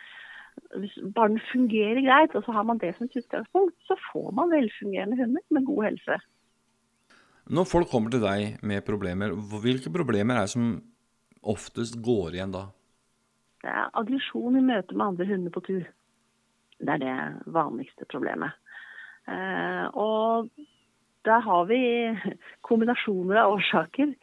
Hvis 0.77 0.93
barn 1.15 1.39
fungerer 1.51 2.01
greit, 2.05 2.35
og 2.35 2.43
så 2.45 2.51
har 2.51 2.63
man 2.63 2.77
det 2.77 2.93
som 2.97 3.09
utgangspunkt, 3.09 3.75
så 3.87 3.97
får 4.11 4.31
man 4.31 4.51
velfungerende 4.51 5.17
hunder 5.17 5.41
med 5.49 5.65
god 5.65 5.83
helse. 5.83 6.19
Når 7.49 7.67
folk 7.67 7.89
kommer 7.91 8.13
til 8.13 8.21
deg 8.23 8.59
med 8.63 8.85
problemer, 8.87 9.33
hvilke 9.63 9.91
problemer 9.91 10.37
er 10.37 10.47
det 10.47 10.53
som 10.53 10.77
oftest 11.43 11.97
går 12.03 12.37
igjen 12.37 12.53
da? 12.53 12.67
Det 13.63 13.71
er 13.71 13.91
aggresjon 13.99 14.59
i 14.59 14.63
møte 14.63 14.95
med 14.95 15.05
andre 15.05 15.27
hunder 15.27 15.51
på 15.55 15.63
tur. 15.65 15.83
Det 16.83 16.93
er 16.93 17.01
det 17.01 17.17
vanligste 17.55 18.07
problemet. 18.11 18.55
Eh, 19.27 19.85
og 19.95 20.49
der 21.25 21.43
har 21.45 21.65
vi 21.69 21.81
kombinasjoner 22.67 23.39
av 23.43 23.57
årsaker. 23.57 24.13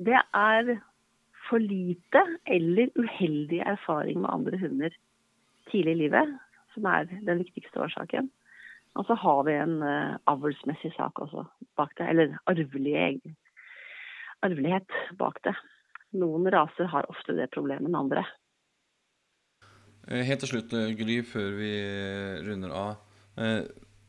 Det 0.00 0.20
er 0.20 0.74
for 1.48 1.62
lite 1.62 2.22
eller 2.46 2.92
uheldig 2.94 3.62
erfaring 3.66 4.20
med 4.22 4.30
andre 4.30 4.60
hunder 4.60 4.94
tidlig 5.70 5.96
i 5.96 6.00
livet 6.04 6.36
som 6.74 6.86
er 6.90 7.08
den 7.10 7.42
viktigste 7.42 7.82
årsaken. 7.82 8.30
Og 8.98 9.06
så 9.06 9.14
har 9.22 9.42
vi 9.46 9.54
en 9.54 9.76
uh, 9.82 10.18
avlsmessig 10.30 10.92
sak 10.96 11.18
også 11.22 11.44
bak 11.78 11.92
det, 11.98 12.08
eller 12.10 12.38
arvelig, 12.50 13.20
arvelighet 14.42 14.96
bak 15.18 15.38
det. 15.46 15.54
Noen 16.18 16.48
raser 16.50 16.90
har 16.90 17.06
ofte 17.10 17.36
det 17.38 17.52
problemet 17.54 17.86
enn 17.86 17.98
andre. 17.98 18.24
Eh, 20.08 20.24
helt 20.26 20.42
til 20.42 20.56
slutt, 20.56 20.74
eh, 20.74 20.90
Gry, 20.98 21.20
før 21.22 21.54
vi 21.54 21.70
runder 22.48 22.74
av. 22.74 22.96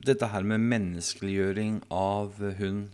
Dette 0.02 0.32
her 0.32 0.46
med 0.48 0.64
menneskeliggjøring 0.66 1.84
av 1.94 2.40
hund 2.58 2.90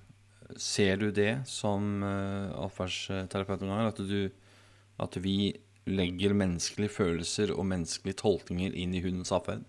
Ser 0.60 0.95
du 1.01 1.10
det 1.12 1.41
som 1.47 2.03
uh, 2.08 2.53
atferdsterapeut 2.64 3.66
noen 3.66 3.74
ganger? 3.74 3.89
At, 3.91 5.08
at 5.08 5.18
vi 5.20 5.51
legger 5.88 6.36
menneskelige 6.39 6.93
følelser 6.95 7.51
og 7.51 7.68
menneskelige 7.68 8.22
tolkninger 8.22 8.72
inn 8.72 8.95
i 8.95 9.01
hundens 9.03 9.34
atferd? 9.36 9.66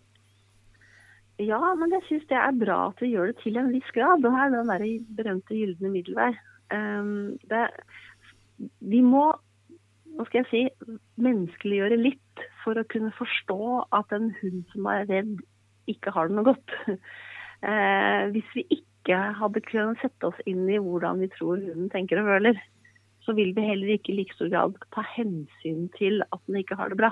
Ja, 1.43 1.59
men 1.79 1.95
jeg 1.95 2.07
syns 2.07 2.29
det 2.31 2.39
er 2.39 2.55
bra 2.59 2.79
at 2.93 3.03
vi 3.03 3.11
gjør 3.11 3.33
det 3.33 3.41
til 3.43 3.59
en 3.59 3.73
viss 3.75 3.91
grad. 3.95 4.23
Det 4.23 4.31
er 4.31 4.55
den 4.55 4.71
der 4.71 4.87
berømte 5.19 5.59
gylne 5.59 5.93
middelvei. 5.95 6.31
Um, 6.75 7.35
det, 7.51 7.67
vi 8.79 9.03
må 9.03 9.33
hva 10.19 10.27
skal 10.27 10.41
jeg 10.41 10.49
si, 10.51 10.97
menneskeliggjøre 11.23 11.99
litt 12.01 12.43
for 12.65 12.79
å 12.79 12.87
kunne 12.91 13.13
forstå 13.15 13.61
at 13.95 14.15
en 14.17 14.33
hund 14.41 14.65
som 14.73 14.89
er 14.91 15.07
redd, 15.11 15.37
ikke 15.91 16.11
har 16.15 16.31
det 16.31 16.39
noe 16.39 16.49
godt. 16.51 16.75
Eh, 17.67 18.25
hvis 18.35 18.51
vi 18.55 18.65
ikke 18.71 19.19
hadde 19.39 19.63
kunnet 19.67 19.99
sette 20.03 20.29
oss 20.31 20.43
inn 20.47 20.69
i 20.71 20.79
hvordan 20.79 21.23
vi 21.25 21.31
tror 21.33 21.57
hunden 21.59 21.89
tenker 21.91 22.21
og 22.21 22.29
føler, 22.29 22.61
så 23.27 23.35
vil 23.37 23.51
vi 23.57 23.67
heller 23.67 23.97
ikke 23.97 24.13
i 24.13 24.19
like 24.21 24.37
stor 24.37 24.51
grad 24.53 24.77
ta 24.95 25.03
hensyn 25.17 25.89
til 25.99 26.23
at 26.29 26.41
den 26.47 26.61
ikke 26.61 26.79
har 26.79 26.93
det 26.93 27.01
bra. 27.01 27.11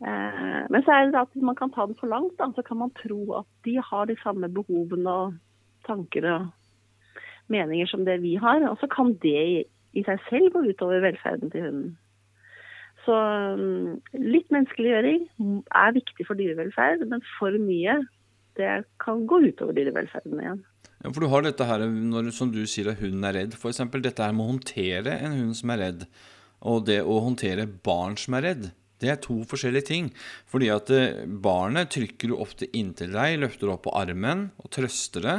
Eh, 0.00 0.62
men 0.68 0.84
så 0.84 0.92
er 0.94 1.08
det 1.08 1.22
at 1.22 1.32
hvis 1.32 1.46
man 1.46 1.58
kan 1.58 1.72
ta 1.72 1.86
den 1.88 1.98
for 2.00 2.10
langt, 2.12 2.36
da, 2.38 2.50
så 2.54 2.64
kan 2.66 2.82
man 2.82 2.92
tro 3.00 3.20
at 3.40 3.48
de 3.64 3.78
har 3.90 4.10
de 4.10 4.16
samme 4.22 4.48
behovene 4.52 5.16
og 5.24 5.34
tanker 5.88 6.28
og 6.30 6.48
meninger 7.50 7.88
som 7.90 8.04
det 8.04 8.20
vi 8.22 8.36
har. 8.40 8.62
Og 8.68 8.78
så 8.80 8.88
kan 8.92 9.16
det 9.24 9.66
i 9.96 10.04
seg 10.06 10.22
selv 10.28 10.52
gå 10.54 10.64
utover 10.70 11.02
velferden 11.02 11.50
til 11.50 11.66
hunden. 11.66 11.90
Så 13.06 13.16
mm, 13.56 14.00
litt 14.20 14.50
menneskeliggjøring 14.52 15.28
er 15.72 15.94
viktig 15.96 16.26
for 16.28 16.36
dyrevelferd, 16.36 17.06
men 17.08 17.24
for 17.38 17.56
mye 17.56 18.02
det 18.60 18.74
kan 19.02 19.24
gå 19.28 19.40
utover 19.48 19.76
dyrevelferden 19.76 20.42
igjen. 20.42 20.60
Ja, 21.00 21.08
for 21.08 21.24
du 21.24 21.30
har 21.32 21.44
dette 21.46 21.64
her, 21.64 21.86
når, 21.88 22.28
som 22.36 22.50
du 22.52 22.60
sier 22.68 22.92
at 22.92 23.00
hunden 23.00 23.24
er 23.24 23.38
redd, 23.38 23.56
f.eks. 23.56 23.80
Dette 23.96 24.26
her 24.26 24.36
med 24.36 24.44
å 24.44 24.52
håndtere 24.52 25.16
en 25.16 25.38
hund 25.38 25.56
som 25.56 25.72
er 25.72 25.82
redd, 25.86 26.04
og 26.60 26.84
det 26.90 27.00
å 27.00 27.22
håndtere 27.24 27.64
barn 27.88 28.18
som 28.20 28.36
er 28.36 28.46
redd. 28.50 28.68
Det 29.00 29.08
er 29.08 29.20
to 29.24 29.38
forskjellige 29.48 29.88
ting. 29.88 30.10
Fordi 30.50 30.68
at 30.72 30.92
eh, 30.92 31.24
barnet 31.24 31.88
trykker 31.94 32.34
jo 32.34 32.42
ofte 32.44 32.68
inntil 32.76 33.14
deg, 33.16 33.38
løfter 33.40 33.72
opp 33.72 33.86
på 33.86 33.96
armen 33.96 34.50
og 34.60 34.68
trøster 34.76 35.24
det. 35.24 35.38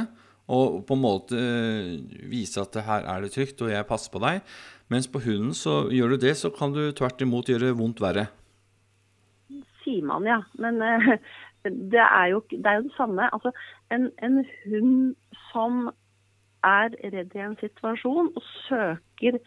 Og 0.52 0.82
på 0.88 0.98
en 0.98 1.04
måte 1.04 1.38
eh, 1.38 1.92
viser 2.30 2.64
at 2.64 2.80
her 2.82 3.06
er 3.14 3.22
det 3.22 3.32
trygt, 3.36 3.62
og 3.62 3.70
jeg 3.70 3.86
passer 3.88 4.10
på 4.10 4.22
deg. 4.24 4.42
Mens 4.92 5.06
på 5.08 5.22
hunden 5.24 5.54
så 5.56 5.84
gjør 5.94 6.16
du 6.16 6.24
det, 6.26 6.34
så 6.40 6.50
kan 6.52 6.74
du 6.74 6.82
tvert 6.90 7.22
imot 7.22 7.54
gjøre 7.54 7.70
vondt 7.78 8.02
verre. 8.02 8.26
Sier 9.82 10.02
man, 10.06 10.26
ja. 10.26 10.42
Men 10.62 10.82
uh, 10.82 11.14
det 11.64 12.04
er 12.04 12.26
jo, 12.26 12.42
det, 12.50 12.66
er 12.66 12.74
jo 12.74 12.82
det 12.82 12.94
samme. 12.96 13.28
Altså, 13.34 13.52
en, 13.90 14.10
en, 14.22 14.44
hund 14.64 15.14
som 15.52 15.90
er 16.64 16.94
redd 17.14 17.34
i 17.34 17.42
en 17.42 17.56
situasjon 17.60 18.30
og 18.36 18.42
søker 18.68 19.38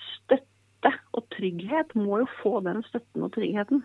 støtte 0.00 0.92
og 1.12 1.26
trygghet, 1.36 1.94
må 1.94 2.22
jo 2.22 2.28
få 2.42 2.60
den 2.64 2.82
støtten 2.88 3.22
og 3.22 3.32
tryggheten. 3.32 3.84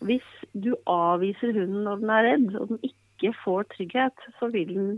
Hvis 0.00 0.28
du 0.54 0.76
avviser 0.86 1.52
hunden 1.52 1.84
når 1.84 2.02
den 2.02 2.10
er 2.10 2.26
redd, 2.32 2.50
og 2.56 2.68
den 2.68 2.82
ikke 2.82 3.34
får 3.44 3.62
trygghet, 3.74 4.26
så 4.38 4.50
vil 4.52 4.74
den 4.74 4.90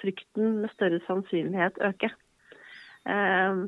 frykten 0.00 0.58
med 0.62 0.72
større 0.74 1.00
sannsynlighet 1.06 1.78
øke. 1.84 2.10
Eh, 3.08 3.60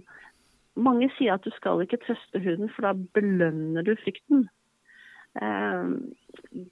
mange 0.77 1.11
sier 1.17 1.35
at 1.35 1.45
du 1.45 1.51
skal 1.55 1.83
ikke 1.85 2.01
trøste 2.07 2.43
hunden, 2.43 2.71
for 2.75 2.87
da 2.87 2.95
belønner 3.15 3.83
du 3.83 3.95
frykten. 4.05 4.49
Eh, 5.39 5.85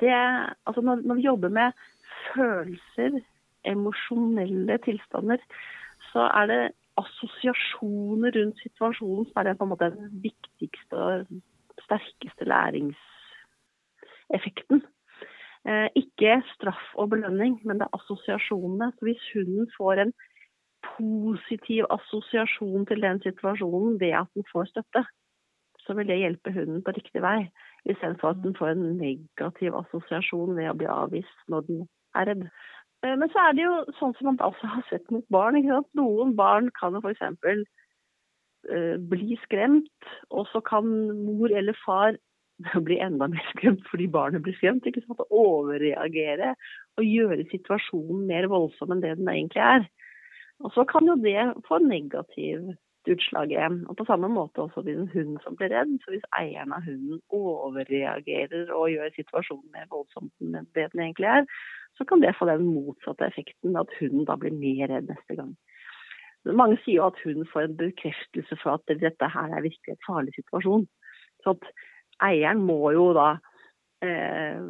det, 0.00 0.14
altså 0.66 0.80
når, 0.82 0.96
når, 1.04 1.14
vi 1.14 1.28
jobber 1.28 1.48
med 1.48 1.72
følelser, 2.34 3.20
emosjonelle 3.66 4.78
tilstander, 4.84 5.38
så 6.12 6.20
er 6.40 6.46
det 6.50 6.62
assosiasjoner 6.98 8.30
rundt 8.36 8.58
situasjonen 8.62 9.26
som 9.28 9.36
er 9.40 9.44
den, 9.48 9.58
på 9.58 9.64
en 9.64 9.72
måte 9.72 9.94
den 9.94 10.08
viktigste 10.22 10.94
og 10.96 11.12
sterkeste 11.84 12.44
læringseffekten. 12.48 14.78
Eh, 15.68 15.88
ikke 15.98 16.42
straff 16.54 16.86
og 16.94 17.10
belønning, 17.14 17.52
men 17.64 17.76
det 17.78 17.84
er 17.86 17.96
assosiasjonene. 17.98 18.86
Så 18.96 19.02
hvis 19.06 19.24
hunden 19.34 19.66
får 19.76 19.94
en 20.04 20.12
positiv 20.96 21.82
assosiasjon 21.90 22.86
til 22.86 23.02
den 23.02 23.22
situasjonen 23.22 24.00
ved 24.00 24.12
at 24.22 24.28
den 24.34 24.44
får 24.52 24.64
støtte, 24.72 25.02
så 25.84 25.90
vil 25.94 26.08
det 26.08 26.22
hjelpe 26.22 26.50
hunden 26.52 26.82
på 26.84 26.90
riktig 26.96 27.22
vei. 27.22 27.40
Istedenfor 27.86 28.34
at 28.34 28.42
den 28.42 28.56
får 28.58 28.74
en 28.74 28.86
negativ 28.98 29.76
assosiasjon 29.78 30.56
ved 30.58 30.70
å 30.72 30.76
bli 30.78 30.88
avvist 30.90 31.48
når 31.52 31.66
den 31.68 31.84
er 32.18 32.30
redd. 32.30 32.46
Eh, 33.04 33.14
men 33.14 33.30
så 33.32 33.42
er 33.44 33.56
det 33.56 33.66
jo 33.66 33.74
sånn 33.98 34.14
som 34.18 34.30
man 34.32 34.40
også 34.44 34.70
har 34.74 34.86
sett 34.90 35.10
mot 35.14 35.26
barn. 35.32 35.60
Noen 35.98 36.34
barn 36.38 36.72
kan 36.78 36.96
jo 36.96 37.04
f.eks. 37.04 37.66
Uh, 38.68 38.96
bli 39.08 39.36
skremt, 39.44 40.08
og 40.34 40.48
så 40.50 40.60
kan 40.66 40.84
mor 41.22 41.52
eller 41.54 41.76
far 41.84 42.16
bli 42.88 42.98
enda 43.00 43.28
mer 43.30 43.44
skremt 43.52 43.86
fordi 43.88 44.08
barnet 44.10 44.42
blir 44.44 44.56
skremt. 44.58 44.86
ikke 44.86 45.04
sant? 45.06 45.22
Overreagere 45.30 46.54
og 46.98 47.06
gjøre 47.06 47.46
situasjonen 47.52 48.26
mer 48.28 48.48
voldsom 48.50 48.92
enn 48.92 49.04
det 49.04 49.14
den 49.20 49.30
egentlig 49.30 49.62
er. 49.62 49.86
Og 50.66 50.74
så 50.74 50.84
kan 50.90 51.06
jo 51.06 51.14
det 51.22 51.38
få 51.68 51.78
negativ 51.84 52.66
utslag 53.12 53.52
igjen. 53.52 53.80
Og 53.88 53.96
på 53.98 54.06
samme 54.08 54.30
måte 54.32 54.64
også 54.64 54.82
hvis 54.86 54.98
en 55.00 55.10
hund 55.14 55.38
som 55.44 55.56
blir 55.58 55.72
redd. 55.72 55.96
Så 56.02 56.14
hvis 56.14 56.26
eieren 56.38 56.74
av 56.76 56.86
hunden 56.86 57.20
overreagerer 57.34 58.72
og 58.76 58.92
gjør 58.92 59.14
situasjonen 59.16 59.66
mer 59.74 59.88
voldsom 59.92 60.30
enn 60.42 60.68
det 60.76 60.88
den 60.92 61.04
egentlig 61.06 61.30
er, 61.32 61.48
så 61.98 62.06
kan 62.08 62.22
det 62.22 62.36
få 62.38 62.46
den 62.46 62.66
motsatte 62.68 63.26
effekten, 63.26 63.76
at 63.76 63.90
hunden 63.98 64.26
da 64.28 64.36
blir 64.38 64.54
mer 64.54 64.86
redd 64.92 65.10
neste 65.10 65.38
gang. 65.38 65.56
Mange 66.46 66.78
sier 66.84 67.00
jo 67.00 67.08
at 67.10 67.20
hunden 67.24 67.48
får 67.50 67.66
en 67.66 67.78
bekreftelse 67.80 68.56
for 68.62 68.78
at 68.78 68.98
dette 69.02 69.30
her 69.34 69.54
er 69.54 69.64
virkelig 69.64 69.94
en 69.94 70.04
farlig 70.06 70.34
situasjon. 70.36 70.86
Så 71.42 71.56
at 71.56 71.70
eieren 72.30 72.62
må 72.66 72.78
jo 72.94 73.10
da 73.16 73.32
eh, 74.04 74.62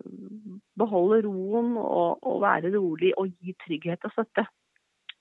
beholde 0.80 1.20
roen 1.26 1.74
og, 1.76 2.18
og, 2.22 2.40
være 2.42 2.72
rolig 2.76 3.12
og 3.20 3.30
gi 3.36 3.54
trygghet 3.66 4.08
og 4.08 4.16
støtte. 4.16 4.46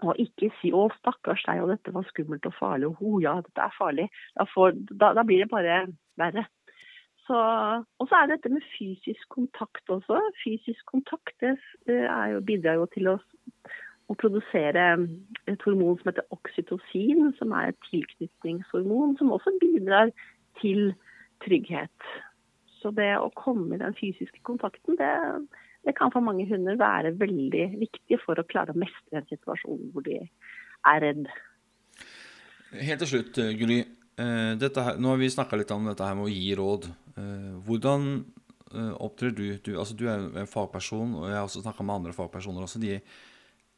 Og 0.06 0.20
ikke 0.22 0.52
si 0.60 0.70
'å, 0.70 0.89
stakkars 1.00 1.41
deg, 1.48 1.64
og 1.64 1.72
dette 1.74 1.93
var 1.93 2.06
skummelt 2.06 2.45
og 2.45 2.54
farlig', 2.54 2.89
og 2.91 3.00
'ho, 3.00 3.20
ja, 3.20 3.34
dette 3.41 3.62
er 3.64 3.74
farlig'. 3.80 4.10
Da, 4.38 4.45
får, 4.54 4.78
da, 4.93 5.14
da 5.18 5.24
blir 5.24 5.41
det 5.41 5.50
bare 5.50 5.88
verre. 6.18 6.45
Så, 7.28 7.38
og 8.00 8.08
så 8.08 8.16
er 8.16 8.28
det 8.28 8.38
dette 8.38 8.54
med 8.54 8.64
fysisk 8.78 9.30
kontakt 9.30 9.89
også. 9.91 10.22
Fysisk 10.43 10.86
kontakt 10.86 11.36
det 11.41 11.58
jo, 12.32 12.39
bidrar 12.48 12.80
jo 12.80 12.86
til 12.93 13.10
å, 13.12 13.16
å, 14.08 14.16
produsere 14.16 14.86
et 15.52 15.66
hormon 15.68 15.98
som 16.00 16.12
heter 16.12 16.30
oksytocin, 16.32 17.34
som 17.39 17.52
er 17.52 17.74
et 17.74 17.82
tilknytningshormon, 17.89 19.18
som 19.20 19.34
også 19.36 19.58
bidrar 19.60 20.14
til 20.62 20.93
trygghet. 21.43 22.12
Så 22.80 22.93
det 22.95 23.12
å 23.20 23.34
komme 23.36 23.76
i 23.76 23.82
den 23.82 23.98
fysiske 24.00 24.39
kontakten, 24.48 24.95
det, 25.02 25.12
det 25.88 25.96
kan 25.96 26.12
for 26.12 26.24
mange 26.24 26.46
hunder 26.50 26.76
være 26.80 27.16
veldig 27.16 27.66
viktig 27.80 28.20
for 28.20 28.40
å 28.40 28.48
klare 28.48 28.76
å 28.76 28.80
mestre 28.80 29.22
en 29.22 29.30
situasjon 29.30 29.86
hvor 29.94 30.04
de 30.04 30.20
er 30.20 31.00
redd. 31.04 31.30
Helt 32.76 33.00
til 33.06 33.14
slutt, 33.14 33.40
Gry. 33.62 33.78
Eh, 34.18 34.58
her, 34.60 34.98
nå 35.00 35.14
har 35.14 35.22
vi 35.22 35.30
snakka 35.32 35.60
litt 35.60 35.72
om 35.72 35.88
dette 35.88 36.04
her 36.04 36.18
med 36.18 36.28
å 36.28 36.34
gi 36.34 36.52
råd. 36.58 36.90
Eh, 37.22 37.56
hvordan 37.68 38.10
eh, 38.18 38.94
opptrer 39.06 39.32
du? 39.32 39.46
Du, 39.64 39.72
altså, 39.78 39.96
du 39.96 40.08
er 40.10 40.28
en 40.42 40.50
fagperson, 40.50 41.16
og 41.22 41.30
jeg 41.30 41.38
har 41.38 41.48
også 41.48 41.64
snakka 41.64 41.86
med 41.86 42.00
andre 42.02 42.16
fagpersoner 42.18 42.66
også. 42.66 42.82
De, 42.84 42.98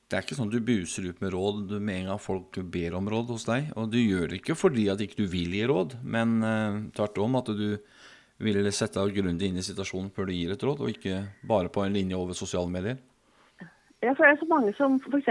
det 0.10 0.18
er 0.18 0.26
ikke 0.26 0.40
sånn 0.40 0.50
at 0.50 0.56
du 0.56 0.66
buser 0.66 1.12
ut 1.12 1.22
med 1.22 1.36
råd 1.36 1.76
med 1.78 1.96
en 2.00 2.14
gang 2.14 2.24
folk 2.24 2.58
ber 2.74 2.98
om 2.98 3.12
råd 3.14 3.36
hos 3.36 3.46
deg. 3.52 3.70
Og 3.78 3.92
du 3.94 4.00
gjør 4.02 4.32
det 4.32 4.42
ikke 4.42 4.58
fordi 4.58 4.90
at 4.90 5.04
ikke 5.06 5.22
du 5.22 5.28
vil 5.30 5.54
gi 5.60 5.68
råd, 5.70 6.00
men 6.02 6.40
tvert 6.98 7.22
om 7.22 7.38
at 7.38 7.52
du 7.54 7.68
vil 8.40 8.72
sette 8.72 9.02
deg 9.02 9.20
grundig 9.20 9.50
inn 9.50 9.60
i 9.60 9.66
situasjonen 9.66 10.12
før 10.16 10.30
du 10.30 10.36
gir 10.36 10.54
et 10.54 10.64
råd, 10.64 10.84
og 10.84 10.92
ikke 10.94 11.24
bare 11.48 11.72
på 11.74 11.84
en 11.84 11.96
linje 11.96 12.18
over 12.18 12.38
sosiale 12.38 12.72
medier. 12.72 13.00
Ja, 14.00 14.14
for 14.14 14.24
det 14.24 14.32
er 14.32 14.40
så 14.40 14.48
mange 14.48 14.72
som 14.78 14.96
f.eks. 15.04 15.28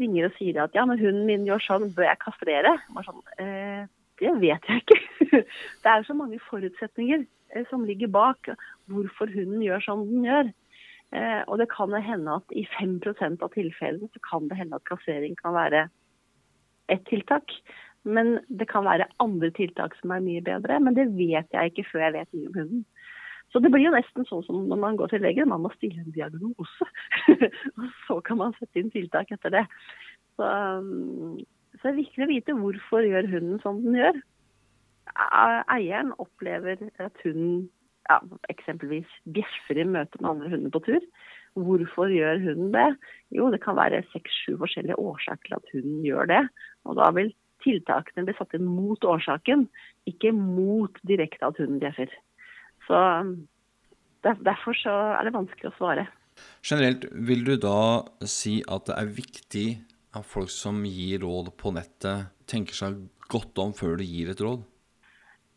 ringer 0.00 0.30
og 0.30 0.36
sier 0.38 0.62
at 0.62 0.76
ja, 0.76 0.86
når 0.88 1.02
hunden 1.02 1.26
min 1.28 1.44
gjør 1.44 1.60
sånn, 1.60 1.90
bør 1.92 2.08
jeg 2.08 2.22
kastrere? 2.22 2.72
Sånn, 3.04 3.20
eh, 3.42 3.84
det 4.22 4.32
vet 4.40 4.68
jeg 4.70 4.84
ikke. 4.84 4.98
Det 5.82 5.90
er 5.92 6.06
så 6.06 6.16
mange 6.16 6.40
forutsetninger 6.48 7.26
eh, 7.52 7.66
som 7.68 7.84
ligger 7.84 8.08
bak 8.12 8.48
hvorfor 8.88 9.28
hunden 9.32 9.60
gjør 9.64 9.84
som 9.84 10.06
den 10.08 10.24
gjør. 10.24 10.52
Eh, 11.12 11.42
og 11.44 11.60
det 11.60 11.68
kan 11.68 11.92
hende 11.92 12.38
at 12.40 12.56
i 12.56 12.64
5% 12.78 13.44
av 13.44 13.52
tilfellene 13.52 14.08
så 14.08 14.24
kan 14.24 14.48
det 14.48 14.56
hende 14.56 14.78
at 14.80 14.88
kassering 14.88 15.36
kan 15.36 15.52
være 15.58 15.86
ett 16.92 17.04
tiltak. 17.10 17.52
Men 18.04 18.36
det 18.48 18.68
kan 18.70 18.86
være 18.86 19.10
andre 19.22 19.52
tiltak 19.54 19.94
som 20.00 20.14
er 20.14 20.24
mye 20.24 20.42
bedre. 20.44 20.80
Men 20.82 20.96
det 20.98 21.10
vet 21.14 21.54
jeg 21.54 21.72
ikke 21.72 21.88
før 21.92 22.06
jeg 22.08 22.16
vet 22.18 22.36
mye 22.36 22.50
om 22.50 22.60
hunden. 22.60 22.84
Så 23.52 23.60
det 23.60 23.68
blir 23.68 23.84
jo 23.84 23.92
nesten 23.92 24.24
sånn 24.26 24.44
som 24.46 24.62
når 24.68 24.78
man 24.80 24.96
går 24.96 25.12
til 25.12 25.22
legen. 25.22 25.50
Man 25.52 25.62
må 25.64 25.70
stille 25.76 26.00
en 26.00 26.14
diagnose. 26.14 26.88
og 27.76 27.88
så 28.06 28.20
kan 28.26 28.40
man 28.40 28.56
sette 28.58 28.80
inn 28.80 28.92
tiltak 28.94 29.34
etter 29.34 29.52
det. 29.54 29.66
Så 30.38 30.48
um, 30.48 31.42
så 31.82 31.88
det 31.88 31.92
er 31.92 32.02
viktig 32.02 32.22
å 32.22 32.30
vite 32.30 32.54
hvorfor 32.54 33.06
gjør 33.06 33.26
hunden 33.32 33.60
som 33.62 33.80
den 33.82 33.96
gjør. 33.98 34.18
Eieren 35.72 36.12
opplever 36.22 36.78
at 37.02 37.24
hunden 37.24 37.64
ja, 38.10 38.18
eksempelvis 38.52 39.08
bjeffer 39.34 39.80
i 39.80 39.86
møte 39.88 40.20
med 40.20 40.30
andre 40.30 40.50
hunder 40.52 40.74
på 40.74 40.82
tur. 40.86 41.06
Hvorfor 41.58 42.12
gjør 42.12 42.38
hunden 42.44 42.70
det? 42.76 42.86
Jo, 43.34 43.48
det 43.52 43.62
kan 43.64 43.78
være 43.80 44.04
seks-sju 44.12 44.54
forskjellige 44.60 44.98
årsaker 45.00 45.48
til 45.48 45.58
at 45.58 45.72
hunden 45.74 46.04
gjør 46.06 46.30
det. 46.30 46.42
Og 46.86 46.98
da 47.00 47.10
vil 47.16 47.32
tiltakene 47.64 48.26
ble 48.26 48.34
satt 48.38 48.54
inn 48.58 48.68
mot 48.68 49.04
årsaken, 49.04 49.66
ikke 50.10 50.34
mot 50.36 50.98
direkte 51.08 51.48
at 51.48 51.58
hunden 51.62 51.80
bjeffer. 51.82 52.12
Så 52.88 53.00
Derfor 54.22 54.76
så 54.78 54.92
er 55.18 55.26
det 55.26 55.34
vanskelig 55.34 55.72
å 55.72 55.78
svare. 55.78 56.06
Generelt, 56.62 57.08
vil 57.10 57.42
du 57.44 57.56
da 57.60 58.02
si 58.28 58.60
at 58.70 58.86
det 58.86 58.98
er 58.98 59.16
viktig 59.16 59.66
at 60.14 60.28
folk 60.28 60.52
som 60.52 60.82
gir 60.86 61.24
råd 61.24 61.50
på 61.58 61.72
nettet, 61.74 62.30
tenker 62.46 62.76
seg 62.76 63.00
godt 63.32 63.58
om 63.58 63.74
før 63.74 63.98
de 63.98 64.06
gir 64.06 64.30
et 64.30 64.42
råd? 64.44 64.62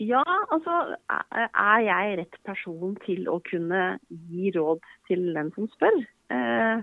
Ja, 0.01 0.23
altså 0.51 0.97
er 1.07 1.83
jeg 1.85 2.17
rett 2.19 2.37
person 2.43 2.97
til 3.05 3.29
å 3.31 3.37
kunne 3.45 3.95
gi 4.09 4.51
råd 4.55 4.81
til 5.07 5.29
den 5.37 5.53
som 5.55 5.69
spør? 5.71 6.01
Eh, 6.33 6.81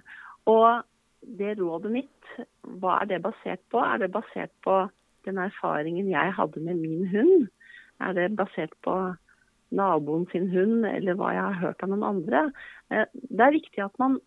og 0.49 0.87
det 1.23 1.59
rådet 1.59 1.93
mitt, 1.93 2.33
hva 2.81 3.01
er 3.03 3.11
det 3.11 3.23
basert 3.27 3.61
på? 3.73 3.83
Er 3.83 4.01
det 4.01 4.13
basert 4.15 4.55
på 4.65 4.79
den 5.29 5.41
erfaringen 5.43 6.11
jeg 6.13 6.35
hadde 6.37 6.63
med 6.65 6.81
min 6.81 7.07
hund? 7.13 7.49
Er 8.03 8.17
det 8.17 8.33
basert 8.37 8.75
på 8.85 8.97
naboen 9.73 10.27
sin 10.33 10.51
hund, 10.53 10.85
eller 10.87 11.17
hva 11.17 11.33
jeg 11.33 11.45
har 11.47 11.61
hørt 11.63 11.85
av 11.85 11.93
noen 11.93 12.07
andre? 12.09 12.45
Eh, 12.93 13.07
det 13.13 13.47
er 13.47 13.57
viktig 13.57 13.85
at 13.85 13.95
man 14.03 14.19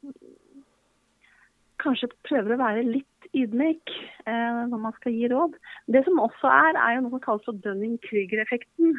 kanskje 1.83 2.09
prøver 2.25 2.55
å 2.55 2.61
være 2.61 2.85
litt 2.87 3.29
ydmyk 3.35 3.91
eh, 4.25 4.61
når 4.71 4.79
man 4.87 4.95
skal 4.99 5.15
gi 5.15 5.29
råd. 5.31 5.57
Det 5.91 6.05
som 6.07 6.21
også 6.23 6.49
er, 6.49 6.79
er 6.79 6.95
jo 6.95 7.03
noe 7.05 7.17
som 7.17 7.25
kalles 7.25 7.47
for 7.47 7.59
Dunning-Krüger-effekten. 7.65 8.95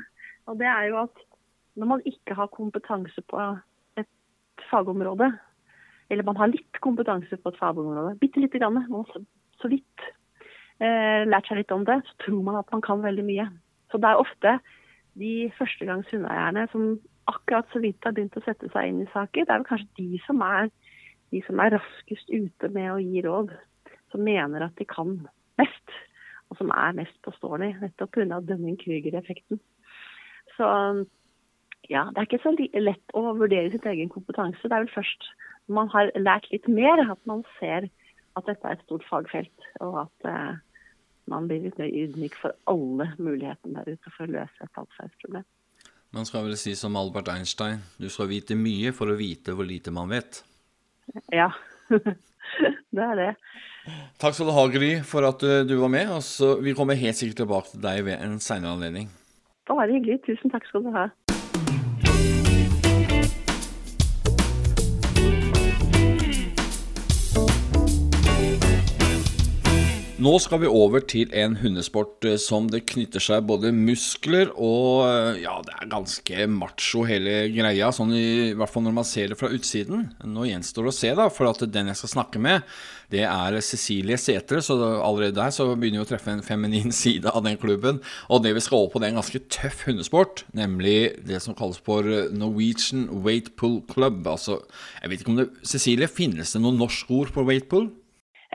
Og 0.46 0.60
det 0.60 0.68
er 0.70 0.90
jo 0.90 1.00
at 1.06 1.24
når 1.76 1.90
man 1.94 2.04
ikke 2.08 2.36
har 2.36 2.52
kompetanse 2.52 3.24
på 3.30 3.40
et 4.00 4.08
fagområde, 4.70 5.32
eller 6.10 6.28
man 6.28 6.38
har 6.38 6.52
litt 6.52 6.80
kompetanse 6.84 7.36
på 7.40 7.50
et 7.50 7.58
fagområde, 7.58 8.14
bitte 8.20 8.40
lite 8.40 8.60
grann, 8.62 8.78
så 9.60 9.72
vidt 9.72 10.06
lært 10.80 11.48
seg 11.48 11.62
litt 11.62 11.72
om 11.72 11.86
det, 11.88 12.00
så 12.04 12.16
tror 12.26 12.42
man 12.44 12.58
at 12.60 12.72
man 12.72 12.82
kan 12.84 13.04
veldig 13.04 13.24
mye. 13.24 13.46
Så 13.90 14.00
det 14.02 14.10
er 14.10 14.20
ofte 14.20 14.58
de 15.16 15.50
førstegangs 15.56 16.10
hundeeierne 16.12 16.66
som 16.72 16.98
akkurat 17.30 17.70
så 17.72 17.80
vidt 17.82 18.04
har 18.04 18.12
begynt 18.14 18.36
å 18.36 18.44
sette 18.44 18.68
seg 18.70 18.90
inn 18.90 19.00
i 19.02 19.08
saker, 19.14 19.46
det 19.46 19.50
er 19.50 19.62
vel 19.62 19.70
kanskje 19.70 20.02
de 20.02 20.20
som 20.26 20.42
er 20.44 20.68
de 21.34 21.40
som 21.46 21.58
er 21.62 21.74
raskest 21.74 22.28
ute 22.30 22.70
med 22.74 22.90
å 22.92 23.00
gi 23.02 23.22
råd 23.24 23.54
som 24.12 24.22
mener 24.22 24.62
at 24.66 24.76
de 24.78 24.86
kan 24.88 25.16
mest, 25.58 25.94
og 26.50 26.60
som 26.60 26.70
er 26.70 26.94
mest 26.94 27.16
påståelig, 27.26 27.72
nettopp 27.82 28.12
pga. 28.14 28.38
Dunning-Krüger-effekten. 28.46 29.58
Så 30.54 30.68
ja, 31.90 32.06
det 32.10 32.20
er 32.20 32.28
ikke 32.28 32.42
så 32.42 32.54
lett 32.54 33.16
å 33.18 33.34
vurdere 33.38 33.72
sitt 33.72 33.86
egen 33.86 34.10
kompetanse. 34.12 34.62
Det 34.62 34.72
er 34.72 34.86
vel 34.86 34.94
først 34.94 35.28
når 35.66 35.78
man 35.80 35.90
har 35.90 36.12
lært 36.14 36.46
litt 36.52 36.68
mer, 36.70 37.02
at 37.02 37.22
man 37.26 37.42
ser 37.58 37.88
at 38.36 38.46
dette 38.46 38.68
er 38.68 38.76
et 38.76 38.86
stort 38.86 39.04
fagfelt, 39.08 39.68
og 39.80 40.04
at, 40.04 40.28
eh, 40.30 40.58
man 41.30 41.48
blir 41.50 41.64
litt 41.66 41.78
mer 41.80 41.90
ydmyk 41.90 42.36
for 42.40 42.56
alle 42.70 43.10
mulighetene 43.18 43.82
der 43.82 43.96
ute 43.96 44.12
for 44.14 44.26
å 44.26 44.34
løse 44.38 44.66
et 44.66 44.82
atferdsproblem. 44.82 45.46
Man 46.16 46.28
skal 46.28 46.46
vel 46.46 46.56
si 46.58 46.72
som 46.78 46.96
Albert 46.96 47.28
Einstein, 47.32 47.82
du 48.00 48.08
skal 48.12 48.30
vite 48.30 48.56
mye 48.58 48.92
for 48.96 49.10
å 49.10 49.18
vite 49.18 49.56
hvor 49.56 49.66
lite 49.68 49.92
man 49.94 50.12
vet. 50.12 50.40
Ja, 51.34 51.50
det 52.96 53.04
er 53.10 53.20
det. 53.20 53.32
Takk 54.22 54.34
skal 54.34 54.48
du 54.48 54.54
ha, 54.56 54.64
Gry, 54.70 54.90
for 55.06 55.26
at 55.28 55.44
eh, 55.46 55.62
du 55.66 55.76
var 55.78 55.92
med. 55.92 56.10
Altså, 56.10 56.56
vi 56.62 56.74
kommer 56.78 56.98
helt 56.98 57.18
sikkert 57.18 57.42
tilbake 57.44 57.74
til 57.74 57.84
deg 57.84 58.02
ved 58.08 58.22
en 58.22 58.40
senere 58.42 58.74
anledning. 58.74 59.10
Bare 59.70 59.90
hyggelig. 59.92 60.22
Tusen 60.26 60.50
takk 60.50 60.66
skal 60.70 60.86
du 60.86 60.90
ha. 60.94 61.08
Nå 70.26 70.32
skal 70.42 70.58
vi 70.58 70.66
over 70.66 71.04
til 71.06 71.30
en 71.38 71.52
hundesport 71.60 72.24
eh, 72.26 72.38
som 72.40 72.64
det 72.72 72.80
knytter 72.90 73.22
seg 73.22 73.44
både 73.46 73.70
muskler 73.70 74.48
og 74.54 75.04
eh, 75.06 75.42
Ja, 75.44 75.52
det 75.62 75.74
er 75.76 75.90
ganske 75.92 76.46
macho 76.50 77.04
hele 77.06 77.44
greia, 77.54 77.92
sånn 77.94 78.10
i, 78.16 78.24
i 78.48 78.54
hvert 78.58 78.72
fall 78.72 78.82
når 78.88 78.96
man 78.96 79.06
ser 79.06 79.30
det 79.30 79.36
fra 79.38 79.52
utsiden. 79.54 80.08
Nå 80.26 80.48
gjenstår 80.48 80.88
det 80.88 80.90
å 80.90 80.96
se, 80.96 81.10
da, 81.20 81.28
for 81.30 81.46
at 81.52 81.62
den 81.70 81.92
jeg 81.92 82.00
skal 82.00 82.12
snakke 82.16 82.42
med, 82.42 82.64
det 83.12 83.22
er 83.28 83.58
Cecilie 83.62 84.18
Sætre, 84.18 84.58
så 84.64 84.74
allerede 84.96 85.36
der 85.36 85.52
så 85.54 85.68
begynner 85.76 86.02
vi 86.02 86.06
å 86.08 86.08
treffe 86.10 86.32
en 86.32 86.42
feminin 86.46 86.96
side 87.04 87.30
av 87.30 87.44
den 87.46 87.60
klubben. 87.62 88.00
Og 88.26 88.42
det 88.42 88.56
vi 88.56 88.64
skal 88.64 88.80
over 88.80 88.96
på, 88.96 89.02
det 89.04 89.10
er 89.10 89.14
en 89.14 89.20
ganske 89.20 89.42
tøff 89.52 89.84
hundesport, 89.86 90.42
nemlig 90.58 90.96
det 91.28 91.38
som 91.44 91.54
kalles 91.54 91.78
for 91.86 92.08
Norwegian 92.34 93.06
Weight 93.22 93.52
Pull 93.60 93.78
Club. 93.92 94.24
Altså, 94.32 94.58
jeg 95.04 95.12
vet 95.12 95.22
ikke 95.22 95.36
om 95.36 95.38
det 95.44 95.52
Cecilie, 95.62 96.10
finnes 96.10 96.56
det 96.56 96.64
noe 96.64 96.74
norsk 96.74 97.14
ord 97.20 97.30
for 97.36 97.54
pull? 97.70 97.92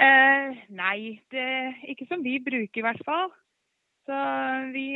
Eh, 0.01 0.30
nei, 0.71 1.19
det, 1.33 1.45
ikke 1.91 2.07
som 2.09 2.23
vi 2.25 2.39
bruker 2.43 2.81
i 2.81 2.85
hvert 2.85 3.05
fall. 3.07 3.31
Så 4.09 4.17
vi 4.73 4.87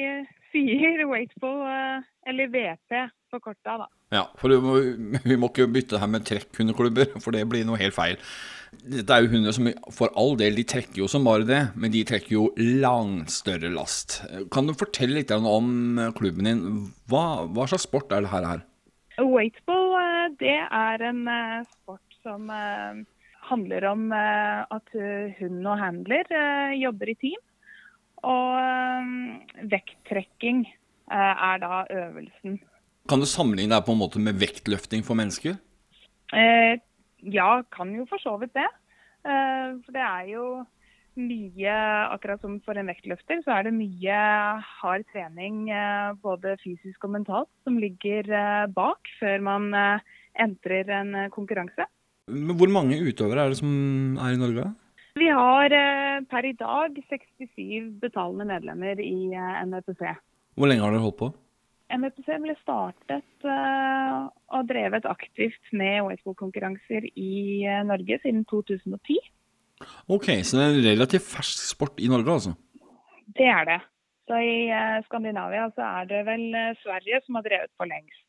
sier 0.52 1.06
Waitful, 1.10 1.62
eh, 1.70 2.06
eller 2.30 2.50
VP 2.52 2.98
på 3.32 3.40
korta, 3.44 3.78
da. 3.84 3.88
Ja, 4.14 4.24
for 4.40 4.54
vi 4.54 4.60
må, 4.64 4.76
vi 5.30 5.38
må 5.40 5.50
ikke 5.52 5.70
bytte 5.72 6.02
her 6.02 6.10
med 6.12 6.26
trekkhundeklubber, 6.28 7.18
for 7.22 7.36
det 7.36 7.46
blir 7.50 7.66
noe 7.68 7.80
helt 7.82 7.96
feil. 7.96 8.20
Dette 8.76 9.14
er 9.14 9.24
jo 9.24 9.32
hunder 9.32 9.56
som 9.56 9.70
for 9.96 10.12
all 10.20 10.36
del, 10.40 10.58
de 10.58 10.66
trekker 10.68 11.04
jo 11.04 11.10
som 11.12 11.28
bare 11.28 11.48
det, 11.48 11.62
men 11.80 11.94
de 11.94 12.04
trekker 12.08 12.34
jo 12.34 12.50
langt 12.60 13.32
større 13.32 13.72
last. 13.72 14.20
Kan 14.52 14.68
du 14.68 14.76
fortelle 14.76 15.22
litt 15.22 15.32
om 15.36 16.02
klubben 16.18 16.50
din? 16.50 16.64
Hva, 17.12 17.46
hva 17.46 17.68
slags 17.70 17.88
sport 17.88 18.12
er 18.16 18.26
det 18.26 18.34
her? 18.34 18.66
Waitful, 19.22 19.94
eh, 20.02 20.30
det 20.42 20.58
er 20.66 21.06
en 21.12 21.28
eh, 21.32 21.62
sport 21.70 22.20
som 22.26 22.50
handler 23.50 23.86
om 23.92 24.08
eh, 24.14 24.62
at 24.76 24.96
hund 25.40 25.68
og 25.68 25.82
handler 25.82 26.30
eh, 26.30 26.78
jobber 26.82 27.12
i 27.12 27.18
team. 27.22 27.42
Og 28.26 28.56
eh, 28.60 29.68
vekttrekking 29.74 30.66
er 31.06 31.60
da 31.62 31.84
øvelsen. 31.94 32.56
Kan 33.06 33.22
du 33.22 33.28
sammenligne 33.30 33.76
det 33.76 33.86
på 33.86 33.94
en 33.94 34.00
måte 34.00 34.18
med 34.18 34.40
vektløfting 34.42 35.06
for 35.06 35.18
mennesker? 35.18 35.60
ja, 36.34 37.50
kan 37.72 37.92
jo 37.94 38.08
for 38.10 38.18
så 38.20 38.34
vidt 38.42 38.56
det. 38.58 38.66
for 39.86 39.94
det 39.94 40.02
er 40.02 40.24
jo 40.32 40.46
mye, 41.16 41.76
akkurat 42.10 42.42
som 42.42 42.58
for 42.66 42.74
en 42.74 42.90
vektløfter, 42.90 43.44
så 43.46 43.54
er 43.54 43.68
det 43.68 43.76
mye 43.78 44.18
hard 44.82 45.06
trening 45.14 45.70
både 46.26 46.58
fysisk 46.64 47.06
og 47.06 47.14
mentalt 47.14 47.52
som 47.64 47.78
ligger 47.78 48.26
bak 48.74 49.14
før 49.20 49.46
man 49.46 49.70
entrer 50.34 50.90
en 50.98 51.30
konkurranse. 51.30 51.86
Hvor 52.26 52.72
mange 52.74 52.98
utøvere 53.06 53.44
er 53.46 53.52
det 53.54 53.60
som 53.60 54.18
er 54.18 54.34
i 54.34 54.42
Norge? 54.42 54.66
Vi 55.16 55.28
har 55.30 55.74
eh, 55.78 56.24
per 56.26 56.48
i 56.50 56.56
dag 56.58 56.96
67 56.98 57.92
betalende 58.02 58.48
medlemmer 58.50 59.00
i 59.00 59.30
eh, 59.30 60.16
Hvor 60.58 60.66
lenge 60.68 60.82
har 60.82 60.92
dere 60.92 61.04
holdt 61.06 61.20
på? 61.20 61.30
NFPC 61.94 62.40
ble 62.42 62.56
startet 62.64 63.46
uh, 63.46 64.26
og 64.58 64.66
drevet 64.66 65.06
aktivt 65.06 65.70
med 65.72 66.02
OSBO-konkurranser 66.02 67.06
i 67.14 67.62
Norge 67.86 68.18
siden 68.24 68.42
2010. 68.50 69.20
Ok, 70.10 70.26
Så 70.42 70.58
det 70.58 70.64
er 70.66 70.74
en 70.74 70.88
relativt 70.90 71.30
fersk 71.30 71.62
sport 71.62 72.02
i 72.02 72.10
Norge, 72.10 72.26
altså? 72.26 72.56
Det 73.38 73.46
er 73.46 73.70
det. 73.70 73.80
Så 74.26 74.42
i 74.42 74.58
Skandinavia 75.06 75.70
så 75.78 75.86
er 76.02 76.10
det 76.10 76.26
vel 76.26 76.48
Sverige 76.82 77.22
som 77.22 77.38
har 77.38 77.46
drevet 77.46 77.72
for 77.78 77.86
lengst. 77.86 78.25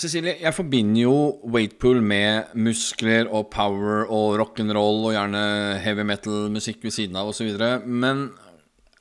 Cecilie, 0.00 0.38
jeg 0.40 0.56
forbinder 0.56 1.02
jo 1.02 1.16
weightpool 1.52 1.98
med 2.00 2.54
muskler 2.56 3.28
og 3.28 3.50
power 3.52 4.06
og 4.08 4.38
rock'n'roll 4.40 5.02
og 5.10 5.12
gjerne 5.12 5.42
heavy 5.84 6.06
metal-musikk 6.08 6.86
ved 6.86 6.94
siden 6.94 7.18
av 7.20 7.28
osv. 7.28 7.50
Men 7.84 8.30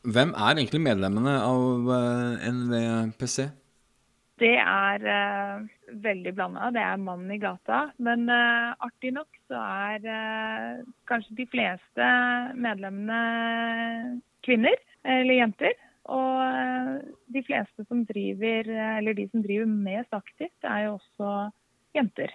hvem 0.04 0.34
er 0.36 0.60
egentlig 0.60 0.82
medlemmene 0.84 1.38
av 1.39 1.88
eh, 1.95 2.50
NVPC? 2.52 3.47
Det 4.39 4.54
er 4.60 5.04
uh, 5.04 5.64
veldig 6.04 6.34
blanda. 6.36 6.70
Det 6.76 6.84
er 6.84 7.02
mannen 7.04 7.32
i 7.32 7.39
gata. 7.39 7.86
Men 8.00 8.28
uh, 8.32 8.76
artig 8.84 9.12
nok 9.16 9.39
så 9.52 9.60
er 9.60 10.04
uh, 10.04 10.84
kanskje 11.08 11.39
de 11.41 11.47
fleste 11.52 12.12
medlemmene 12.60 14.20
kvinner 14.47 14.80
eller 15.04 15.41
jenter. 15.41 15.76
Og 16.10 16.36
eh, 16.43 16.93
de 17.34 17.43
fleste 17.45 17.86
som 17.88 18.03
driver, 18.10 18.70
eller 18.97 19.18
de 19.18 19.28
som 19.30 19.43
driver 19.45 19.70
mest 19.70 20.14
aktivt, 20.16 20.57
er 20.64 20.88
jo 20.88 20.95
også 20.97 21.34
jenter. 21.97 22.34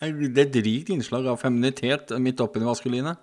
Det 0.00 0.42
er 0.42 0.48
et 0.48 0.58
rikt 0.66 0.90
innslag 0.92 1.28
av 1.30 1.40
feminitet 1.40 2.12
midt 2.20 2.42
oppi 2.44 2.60
det 2.60 2.68
maskuline? 2.68 3.14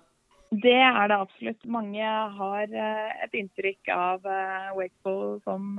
Det 0.52 0.78
er 0.84 1.08
det 1.08 1.16
absolutt. 1.16 1.66
Mange 1.70 2.14
har 2.38 2.62
eh, 2.84 3.10
et 3.26 3.36
inntrykk 3.40 3.92
av 3.94 4.26
Wakeful 4.76 5.38
som 5.46 5.76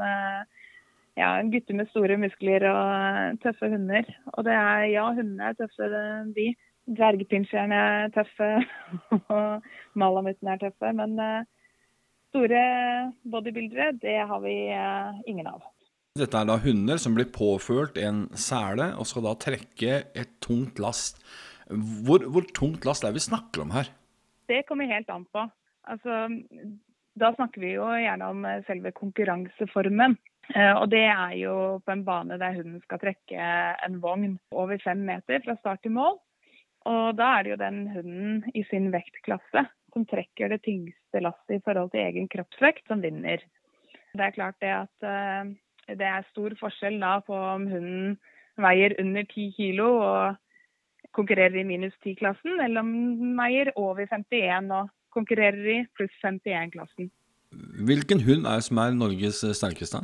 ja, 1.20 1.30
gutter 1.46 1.78
med 1.78 1.90
store 1.92 2.18
muskler 2.18 2.66
og 2.72 3.42
tøffe 3.44 3.70
hunder. 3.70 4.08
Og 4.34 4.46
det 4.48 4.56
er 4.58 4.86
ja, 4.94 5.10
hundene 5.14 5.52
er 5.52 5.58
tøffe, 5.60 5.90
de. 6.38 6.54
Dvergpinsjerne 6.84 7.78
er 7.80 8.10
tøffe, 8.12 8.48
og 9.32 9.68
malamuttene 10.00 10.56
er 10.56 10.64
tøffe. 10.66 10.90
Men 10.98 11.14
store 12.34 12.66
bodybuildere, 13.30 13.94
det 14.02 14.18
har 14.26 14.42
vi 14.42 14.58
eh, 14.74 15.22
ingen 15.30 15.48
av. 15.52 15.62
Dette 16.18 16.38
er 16.38 16.50
da 16.50 16.60
hunder 16.62 17.00
som 17.02 17.16
blir 17.18 17.30
påført 17.34 17.98
en 18.02 18.28
sele 18.38 18.92
og 18.98 19.08
skal 19.10 19.26
da 19.26 19.34
trekke 19.38 20.00
et 20.14 20.36
tungt 20.46 20.82
last. 20.82 21.22
Hvor, 21.70 22.26
hvor 22.30 22.46
tungt 22.54 22.86
last 22.86 23.06
er 23.06 23.16
vi 23.16 23.24
snakker 23.24 23.64
om 23.64 23.74
her? 23.74 23.90
Det 24.50 24.66
kommer 24.68 24.90
helt 24.90 25.10
an 25.10 25.26
på. 25.34 25.48
Altså, 25.90 26.28
da 27.18 27.32
snakker 27.38 27.64
vi 27.64 27.74
jo 27.76 27.88
gjerne 27.98 28.30
om 28.34 28.46
eh, 28.50 28.62
selve 28.68 28.94
konkurranseformen. 28.98 30.18
Eh, 30.54 30.74
og 30.74 30.90
det 30.92 31.06
er 31.08 31.38
jo 31.40 31.56
på 31.86 31.96
en 31.96 32.06
bane 32.06 32.38
der 32.42 32.58
hunden 32.58 32.82
skal 32.84 33.02
trekke 33.02 33.50
en 33.88 34.02
vogn 34.04 34.38
over 34.52 34.82
fem 34.84 35.06
meter 35.08 35.42
fra 35.46 35.58
start 35.62 35.86
til 35.86 35.96
mål. 35.98 36.20
Og 36.90 37.16
da 37.16 37.38
er 37.38 37.46
det 37.46 37.54
jo 37.54 37.62
den 37.62 37.86
hunden 37.94 38.42
i 38.54 38.66
sin 38.68 38.90
vektklasse 38.94 39.66
som 39.94 40.06
trekker 40.10 40.52
det 40.52 40.64
tyngste 40.66 41.22
lasset 41.22 41.58
i 41.58 41.62
forhold 41.66 41.94
til 41.94 42.04
egen 42.04 42.30
kroppsvekt, 42.32 42.86
som 42.90 43.04
vinner. 43.04 43.44
Det 44.14 44.26
er 44.26 44.36
klart 44.36 44.60
det 44.62 44.72
at 44.74 45.06
uh, 45.06 45.52
det 45.90 46.08
er 46.08 46.30
stor 46.32 46.56
forskjell 46.60 47.00
da 47.02 47.18
på 47.26 47.38
om 47.38 47.68
hunden 47.70 48.16
veier 48.62 48.94
under 49.02 49.26
10 49.26 49.54
kg 49.58 49.80
og 49.86 50.36
konkurrerer 51.14 51.60
i 51.62 51.66
minus 51.68 51.94
10-klassen, 52.06 52.60
eller 52.62 52.82
om 52.82 52.92
den 53.20 53.34
veier 53.38 53.72
over 53.78 54.06
51 54.06 54.70
og 54.74 54.90
konkurrerer 55.14 55.70
i 55.76 55.80
pluss 55.98 56.14
51-klassen. 56.26 57.10
Hvilken 57.86 58.22
hund 58.26 58.48
er 58.50 58.62
som 58.66 58.80
er 58.82 58.96
Norges 58.98 59.44
sterkeste? 59.58 60.02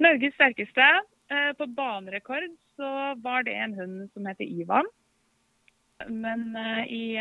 Norges 0.00 0.36
sterkeste? 0.36 0.88
Uh, 1.30 1.52
på 1.56 1.68
banerekord 1.76 2.48
så 2.76 3.14
var 3.22 3.44
det 3.46 3.54
en 3.54 3.76
hund 3.76 4.08
som 4.12 4.26
heter 4.26 4.48
Ivan. 4.48 4.88
Men 6.08 6.56
uh, 6.56 6.84
i 6.88 7.20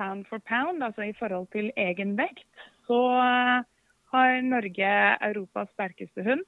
pound 0.00 0.26
for 0.30 0.40
pound, 0.48 0.82
altså 0.82 1.04
i 1.08 1.16
forhold 1.18 1.50
til 1.54 1.70
egen 1.76 2.16
vekt, 2.18 2.46
så 2.88 3.00
eh, 3.20 3.68
har 4.14 4.40
Norge 4.46 4.94
Europas 5.28 5.68
sterkeste 5.74 6.24
hund. 6.26 6.46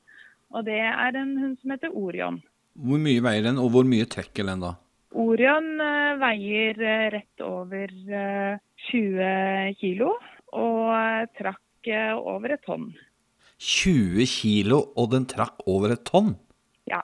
Og 0.53 0.67
det 0.67 0.81
er 0.81 1.17
en 1.17 1.37
hund 1.41 1.57
som 1.61 1.73
heter 1.73 1.95
Orion. 1.97 2.41
Hvor 2.73 3.01
mye 3.01 3.23
veier 3.25 3.45
den, 3.47 3.61
og 3.61 3.73
hvor 3.75 3.87
mye 3.89 4.09
trekker 4.09 4.49
den 4.49 4.65
da? 4.65 4.75
Orion 5.13 5.75
uh, 5.77 6.17
veier 6.21 6.79
uh, 6.81 7.09
rett 7.13 7.43
over 7.45 7.93
uh, 8.09 8.61
20 8.89 9.75
kilo 9.81 10.15
og 10.57 11.33
trakk 11.37 11.61
over 12.17 12.55
et 12.55 12.63
tonn. 12.65 12.93
20 13.63 14.27
kilo, 14.29 14.79
og 14.99 15.13
den 15.13 15.27
trakk 15.29 15.65
over 15.71 15.95
et 15.95 16.05
tonn? 16.09 16.33
Ja. 16.89 17.01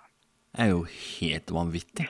Det 0.52 0.66
er 0.66 0.72
jo 0.72 0.84
helt 0.88 1.52
vanvittig. 1.54 2.08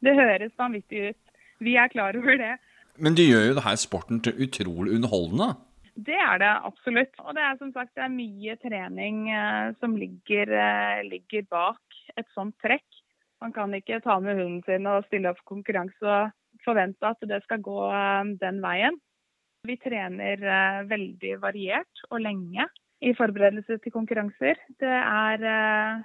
Det 0.00 0.14
høres 0.16 0.54
vanvittig 0.58 1.10
ut. 1.10 1.20
Vi 1.60 1.76
er 1.76 1.90
klar 1.92 2.16
over 2.16 2.38
det. 2.40 2.54
Men 3.00 3.16
du 3.16 3.22
gjør 3.24 3.50
jo 3.50 3.56
det 3.56 3.64
her 3.64 3.78
sporten 3.80 4.20
til 4.24 4.36
utrolig 4.44 4.94
underholdende? 4.96 5.54
Det 5.96 6.16
er 6.16 6.40
det 6.40 6.50
absolutt. 6.68 7.14
Og 7.24 7.34
det 7.36 7.44
er 7.44 7.56
som 7.60 7.72
sagt 7.74 7.98
er 7.98 8.12
mye 8.12 8.56
trening 8.62 9.22
eh, 9.32 9.72
som 9.80 9.96
ligger, 9.98 10.52
eh, 10.52 11.00
ligger, 11.08 11.46
bak 11.50 12.00
et 12.16 12.28
sånt 12.36 12.56
trekk. 12.62 12.86
Man 13.40 13.54
kan 13.56 13.72
ikke 13.74 14.02
ta 14.04 14.18
med 14.20 14.36
hunden 14.36 14.60
sin 14.66 14.88
og 14.88 15.06
stille 15.08 15.32
opp 15.32 15.40
konkurranse 15.48 16.04
og 16.04 16.64
forvente 16.64 17.08
at 17.08 17.24
det 17.28 17.40
skal 17.46 17.64
gå 17.64 17.80
eh, 17.88 18.34
den 18.42 18.60
veien. 18.64 19.00
Vi 19.68 19.76
trener 19.80 20.40
eh, 20.40 20.84
veldig 20.88 21.34
variert 21.42 22.06
og 22.10 22.22
lenge 22.24 22.68
i 23.00 23.12
forberedelse 23.16 23.80
til 23.80 23.92
konkurranser. 23.92 24.60
Det 24.80 24.96
er 25.00 25.46
eh, 25.54 26.02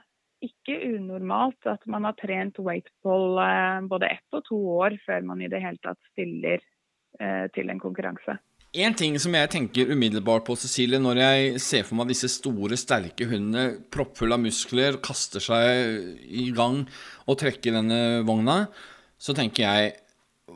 ikke 0.47 0.79
unormalt 0.95 1.67
at 1.71 1.83
man 1.91 2.07
har 2.07 2.17
trent 2.19 2.59
weightball 2.59 3.39
eh, 3.43 3.83
både 3.91 4.11
ett 4.17 4.37
og 4.37 4.47
to 4.49 4.59
år 4.79 4.97
før 5.05 5.27
man 5.27 5.43
i 5.43 5.51
det 5.51 5.63
hele 5.63 5.79
tatt 5.83 6.01
stiller 6.11 6.63
til 7.55 7.71
en 7.71 7.79
konkurranse. 7.79 8.35
En 8.75 8.95
ting 8.97 9.13
som 9.23 9.31
jeg 9.37 9.47
tenker 9.53 9.91
umiddelbart 9.93 10.43
på, 10.43 10.57
Cecilie, 10.59 10.99
når 10.99 11.19
jeg 11.21 11.59
ser 11.63 11.85
for 11.87 11.95
meg 11.95 12.09
disse 12.11 12.27
store, 12.33 12.75
sterke 12.75 13.23
hundene 13.29 13.77
proppfulle 13.93 14.35
av 14.35 14.41
muskler, 14.43 14.97
kaster 15.05 15.43
seg 15.43 16.25
i 16.27 16.49
gang 16.55 16.81
og 17.23 17.37
trekker 17.39 17.77
denne 17.77 18.01
vogna, 18.27 18.65
så 19.15 19.35
tenker 19.37 19.63
jeg 19.63 19.93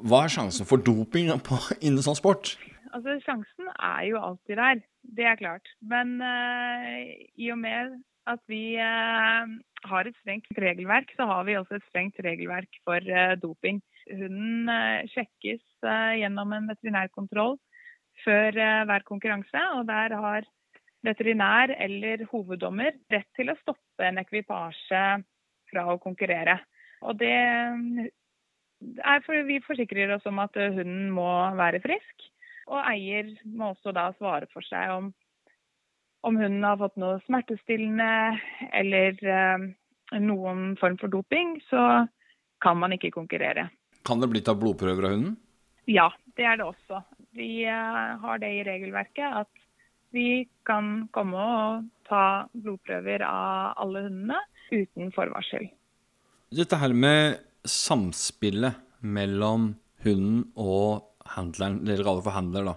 Hva 0.03 0.25
er 0.25 0.33
sjansen 0.35 0.67
for 0.67 0.83
doping 0.83 1.31
på, 1.47 1.61
innen 1.79 2.03
sånn 2.03 2.19
sport? 2.19 2.57
Altså, 2.91 3.15
Sjansen 3.23 3.71
er 3.75 4.03
jo 4.09 4.19
alltid 4.19 4.59
der, 4.59 4.83
det 5.15 5.25
er 5.29 5.39
klart. 5.39 5.71
Men 5.79 6.17
uh, 6.19 6.99
i 7.39 7.51
og 7.53 7.59
med 7.61 7.95
at 8.29 8.41
vi 8.51 8.75
uh, 8.81 9.47
har 9.89 10.09
et 10.09 10.17
strengt 10.21 10.59
regelverk, 10.59 11.13
så 11.15 11.27
har 11.29 11.47
vi 11.47 11.57
også 11.57 11.79
et 11.79 11.87
strengt 11.87 12.19
regelverk 12.25 12.81
for 12.83 12.99
uh, 12.99 13.37
doping. 13.41 13.79
Hunden 14.09 14.69
sjekkes 15.11 15.61
gjennom 16.19 16.53
en 16.55 16.69
veterinærkontroll 16.71 17.57
før 18.23 18.57
eh, 18.57 18.85
hver 18.89 19.05
konkurranse. 19.07 19.65
Og 19.77 19.85
der 19.89 20.15
har 20.17 20.47
veterinær 21.05 21.73
eller 21.79 22.25
hoveddommer 22.31 22.97
rett 23.11 23.29
til 23.37 23.51
å 23.51 23.57
stoppe 23.61 24.07
en 24.07 24.19
ekvipasje 24.21 25.03
fra 25.69 25.85
å 25.93 25.99
konkurrere. 26.01 26.57
Og 27.05 27.19
det 27.21 27.31
er 27.31 29.23
fordi 29.23 29.45
vi 29.47 29.61
forsikrer 29.63 30.11
oss 30.15 30.27
om 30.27 30.41
at 30.43 30.57
hunden 30.57 31.09
må 31.15 31.29
være 31.59 31.81
frisk. 31.83 32.29
Og 32.69 32.83
eier 32.83 33.31
må 33.45 33.71
også 33.71 33.93
da 33.95 34.09
svare 34.17 34.49
for 34.53 34.65
seg 34.65 34.91
om, 34.93 35.09
om 36.27 36.37
hunden 36.37 36.65
har 36.67 36.77
fått 36.81 36.99
noe 37.01 37.21
smertestillende 37.25 38.09
eller 38.77 39.15
noen 40.17 40.75
form 40.77 40.97
for 41.01 41.09
doping, 41.09 41.55
så 41.69 42.05
kan 42.61 42.77
man 42.77 42.93
ikke 42.93 43.13
konkurrere. 43.15 43.69
Kan 44.07 44.21
det 44.21 44.29
bli 44.31 44.41
tatt 44.45 44.59
blodprøver 44.61 45.07
av 45.07 45.15
hunden? 45.15 45.37
Ja, 45.89 46.09
det 46.37 46.45
er 46.45 46.59
det 46.59 46.67
også. 46.69 47.01
Vi 47.37 47.65
eh, 47.67 48.19
har 48.21 48.41
det 48.41 48.51
i 48.53 48.63
regelverket 48.67 49.41
at 49.43 49.65
vi 50.15 50.47
kan 50.65 51.07
komme 51.13 51.37
og 51.37 51.89
ta 52.09 52.45
blodprøver 52.53 53.23
av 53.25 53.75
alle 53.83 54.07
hundene 54.07 54.39
uten 54.71 55.11
forvarsel. 55.13 55.69
Dette 56.49 56.79
her 56.81 56.93
med 56.97 57.39
samspillet 57.69 58.79
mellom 59.05 59.73
hunden 60.03 60.47
og 60.57 61.05
handleren, 61.35 61.83
dere 61.85 62.05
kaller 62.05 62.25
for 62.25 62.33
handler 62.33 62.71
da, 62.71 62.75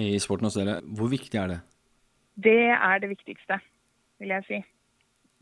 i 0.00 0.14
sporten 0.22 0.48
hos 0.48 0.56
dere, 0.56 0.78
hvor 0.96 1.10
viktig 1.12 1.40
er 1.40 1.52
det? 1.52 1.58
Det 2.40 2.70
er 2.72 3.02
det 3.02 3.10
viktigste, 3.10 3.58
vil 4.22 4.32
jeg 4.32 4.46
si. 4.46 4.60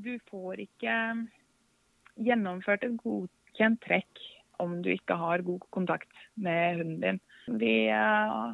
Du 0.02 0.16
får 0.30 0.64
ikke 0.64 0.96
gjennomført 2.26 2.86
et 2.86 2.96
godkjent 2.98 3.78
trekk 3.86 4.24
om 4.62 4.80
du 4.82 4.90
ikke 4.92 5.16
har 5.18 5.44
god 5.46 5.64
kontakt 5.74 6.10
med 6.34 6.80
hunden 6.80 7.00
din. 7.02 7.20
Vi 7.60 7.74
eh, 7.88 8.48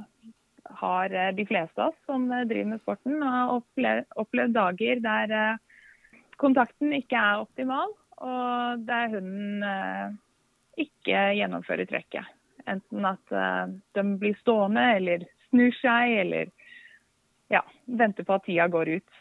har 0.81 1.15
eh, 1.15 1.33
de 1.35 1.47
fleste 1.47 1.81
av 1.83 1.93
oss 1.93 2.07
som 2.09 2.27
eh, 2.33 2.47
driver 2.51 2.75
med 2.75 2.83
sporten, 2.83 3.23
har 3.23 3.55
opplevd 3.55 4.57
dager 4.57 5.03
der 5.05 5.59
kontakten 6.41 6.93
ikke 6.97 7.19
er 7.19 7.45
optimal, 7.45 7.93
og 8.25 8.87
der 8.87 9.13
hunden 9.13 10.19
ikke 10.81 11.21
gjennomfører 11.39 11.87
trekket. 11.87 12.27
Enten 12.67 13.07
at 13.07 13.35
de 13.95 14.03
blir 14.19 14.35
stående 14.41 14.83
eller 14.97 15.27
snur 15.51 15.71
seg, 15.79 16.15
eller 16.25 16.51
ja, 17.53 17.61
venter 17.87 18.27
på 18.27 18.35
at 18.35 18.47
tida 18.49 18.67
går 18.73 18.97
ut. 18.97 19.21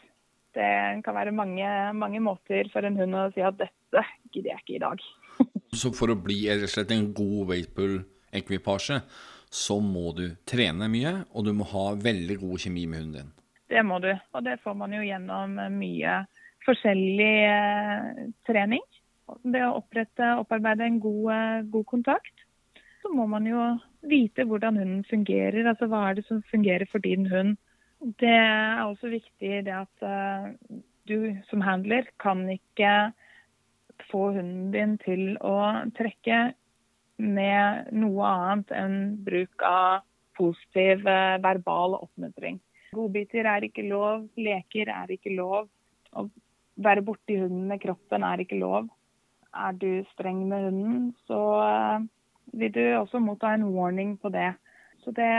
Det 0.58 0.70
kan 1.06 1.14
være 1.14 1.34
mange, 1.34 1.68
mange 1.94 2.22
måter 2.24 2.66
for 2.72 2.86
en 2.86 2.98
hund 2.98 3.14
å 3.18 3.28
si 3.34 3.44
at 3.46 3.58
dette 3.60 4.02
gidder 4.32 4.54
jeg 4.54 4.64
ikke 4.64 4.76
i 4.78 4.82
dag. 4.82 5.06
Så 5.74 5.90
for 5.96 6.12
å 6.12 6.18
bli 6.18 6.44
rett 6.48 6.66
og 6.68 6.70
slett 6.70 6.92
en 6.94 7.08
god 7.16 7.48
weightbull-ekvipasje, 7.50 9.00
så 9.54 9.78
må 9.82 10.12
du 10.16 10.26
trene 10.48 10.88
mye, 10.90 11.14
og 11.34 11.46
du 11.46 11.52
må 11.56 11.66
ha 11.70 11.86
veldig 11.98 12.36
god 12.42 12.62
kjemi 12.62 12.86
med 12.90 13.02
hunden 13.02 13.18
din. 13.20 13.32
Det 13.70 13.82
må 13.86 13.98
du, 14.02 14.10
og 14.12 14.44
det 14.46 14.58
får 14.62 14.76
man 14.78 14.94
jo 14.94 15.02
gjennom 15.02 15.58
mye 15.78 16.18
forskjellig 16.66 17.34
eh, 17.48 18.22
trening. 18.48 18.82
Det 19.42 19.62
å 19.64 19.78
opprette, 19.80 20.34
opparbeide 20.40 20.86
en 20.86 21.00
god, 21.02 21.28
eh, 21.34 21.60
god, 21.72 21.86
kontakt. 21.90 22.44
Så 23.02 23.12
må 23.12 23.26
man 23.30 23.46
jo 23.48 23.60
vite 24.08 24.46
hvordan 24.48 24.78
hunden 24.80 25.04
fungerer, 25.08 25.64
altså 25.68 25.88
hva 25.90 26.08
er 26.08 26.18
det 26.18 26.26
som 26.28 26.42
fungerer 26.50 26.86
for 26.90 27.04
din 27.04 27.26
hund. 27.30 27.56
Det 28.20 28.32
er 28.36 28.82
også 28.84 29.10
viktig 29.12 29.62
det 29.64 29.72
at 29.72 30.04
uh, 30.04 30.50
du 31.08 31.32
som 31.48 31.62
handler 31.64 32.08
kan 32.20 32.42
ikke 32.52 32.90
få 34.14 34.30
hunden 34.36 34.70
din 34.70 34.94
til 35.02 35.34
å 35.42 35.56
trekke 35.98 36.52
med 37.18 37.90
noe 37.94 38.30
annet 38.30 38.74
enn 38.74 38.98
bruk 39.26 39.64
av 39.66 40.04
positiv 40.38 41.06
eh, 41.06 41.36
verbal 41.42 41.98
oppmuntring. 41.98 42.60
Godbiter 42.94 43.46
er 43.50 43.66
ikke 43.66 43.86
lov, 43.88 44.28
leker 44.38 44.90
er 44.90 45.14
ikke 45.14 45.34
lov. 45.34 45.68
Å 46.14 46.26
være 46.82 47.04
borti 47.06 47.38
hunden 47.38 47.68
med 47.70 47.82
kroppen 47.82 48.26
er 48.26 48.42
ikke 48.42 48.58
lov. 48.60 48.90
Er 49.54 49.74
du 49.78 50.02
streng 50.12 50.42
med 50.50 50.68
hunden, 50.68 51.08
så 51.30 51.40
eh, 51.62 52.06
vil 52.58 52.74
du 52.74 52.84
også 52.98 53.22
motta 53.22 53.54
en 53.54 53.70
warning 53.74 54.16
på 54.18 54.30
det. 54.34 54.52
Så 55.04 55.12
det, 55.12 55.30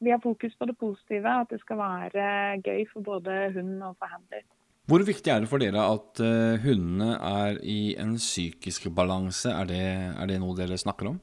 Vi 0.00 0.10
har 0.10 0.22
fokus 0.22 0.54
på 0.56 0.66
det 0.66 0.78
positive, 0.78 1.40
at 1.40 1.50
det 1.50 1.60
skal 1.60 1.78
være 1.78 2.28
gøy 2.64 2.86
for 2.92 3.04
både 3.04 3.50
hund 3.54 3.82
og 3.82 3.98
forhandler. 4.00 4.46
Hvor 4.86 5.02
viktig 5.02 5.32
er 5.34 5.42
det 5.42 5.48
for 5.50 5.58
dere 5.58 5.82
at 5.82 6.20
uh, 6.22 6.62
hundene 6.62 7.16
er 7.18 7.56
i 7.66 7.96
en 7.98 8.12
psykisk 8.22 8.84
balanse? 8.94 9.50
Er 9.50 9.66
det, 9.66 9.86
er 10.14 10.28
det, 10.30 10.36
noe 10.38 10.54
dere 10.54 10.76
snakker 10.78 11.08
om? 11.10 11.16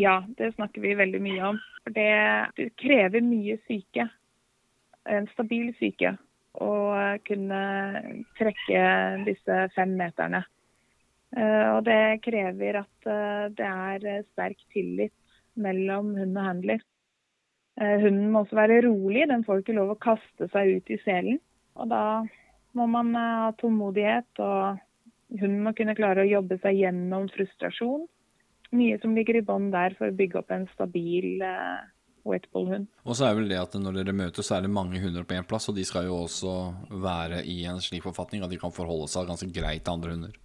Ja, 0.00 0.22
det 0.38 0.54
snakker 0.54 0.80
vi 0.80 0.94
veldig 0.96 1.20
mye 1.22 1.50
om. 1.50 1.58
Det, 1.92 2.12
det 2.56 2.70
krever 2.80 3.20
mye 3.20 3.58
syke. 3.68 4.06
En 5.04 5.28
stabil 5.34 5.74
syke. 5.76 6.14
Å 6.56 6.70
kunne 7.28 7.60
trekke 8.38 8.84
disse 9.26 9.58
fem 9.74 9.92
meterne. 9.98 10.40
Uh, 11.36 11.74
og 11.74 11.82
det 11.84 12.22
krever 12.24 12.78
at 12.80 13.10
uh, 13.10 13.52
det 13.52 13.68
er 13.68 14.24
sterk 14.30 14.64
tillit 14.72 15.12
mellom 15.60 16.14
hund 16.16 16.32
og 16.32 16.48
handler. 16.48 16.80
Hunden 17.74 18.30
må 18.30 18.44
også 18.44 18.54
være 18.54 18.84
rolig, 18.86 19.24
den 19.26 19.42
får 19.42 19.60
ikke 19.60 19.74
lov 19.74 19.92
å 19.92 19.98
kaste 19.98 20.46
seg 20.52 20.76
ut 20.78 20.90
i 20.94 20.98
selen. 21.02 21.40
Og 21.74 21.88
da 21.90 22.02
må 22.78 22.86
man 22.90 23.14
eh, 23.16 23.32
ha 23.44 23.52
tålmodighet, 23.60 24.42
og 24.42 25.40
hunden 25.40 25.62
må 25.64 25.74
kunne 25.76 25.96
klare 25.98 26.24
å 26.24 26.30
jobbe 26.30 26.58
seg 26.62 26.80
gjennom 26.82 27.28
frustrasjon. 27.34 28.06
Mye 28.74 28.98
som 29.02 29.14
ligger 29.14 29.38
i 29.38 29.44
bånn 29.46 29.70
der 29.74 29.94
for 29.98 30.10
å 30.10 30.16
bygge 30.16 30.40
opp 30.40 30.50
en 30.50 30.64
stabil 30.72 31.42
uh, 31.46 31.84
wetball-hund. 32.26 32.88
Og 33.06 33.14
så 33.14 33.28
er 33.28 33.36
vel 33.38 33.50
det 33.52 33.60
at 33.60 33.76
når 33.78 34.00
dere 34.00 34.14
møtes, 34.16 34.48
så 34.48 34.56
er 34.56 34.64
det 34.64 34.72
mange 34.74 34.98
hunder 35.02 35.26
på 35.28 35.36
én 35.36 35.46
plass, 35.46 35.68
og 35.70 35.76
de 35.78 35.84
skal 35.86 36.08
jo 36.08 36.16
også 36.24 36.54
være 37.04 37.44
i 37.46 37.60
en 37.70 37.78
slik 37.84 38.02
forfatning 38.06 38.42
at 38.42 38.50
de 38.50 38.58
kan 38.58 38.74
forholde 38.74 39.06
seg 39.12 39.28
ganske 39.30 39.50
greit 39.54 39.84
til 39.86 39.94
andre 39.94 40.16
hunder. 40.16 40.40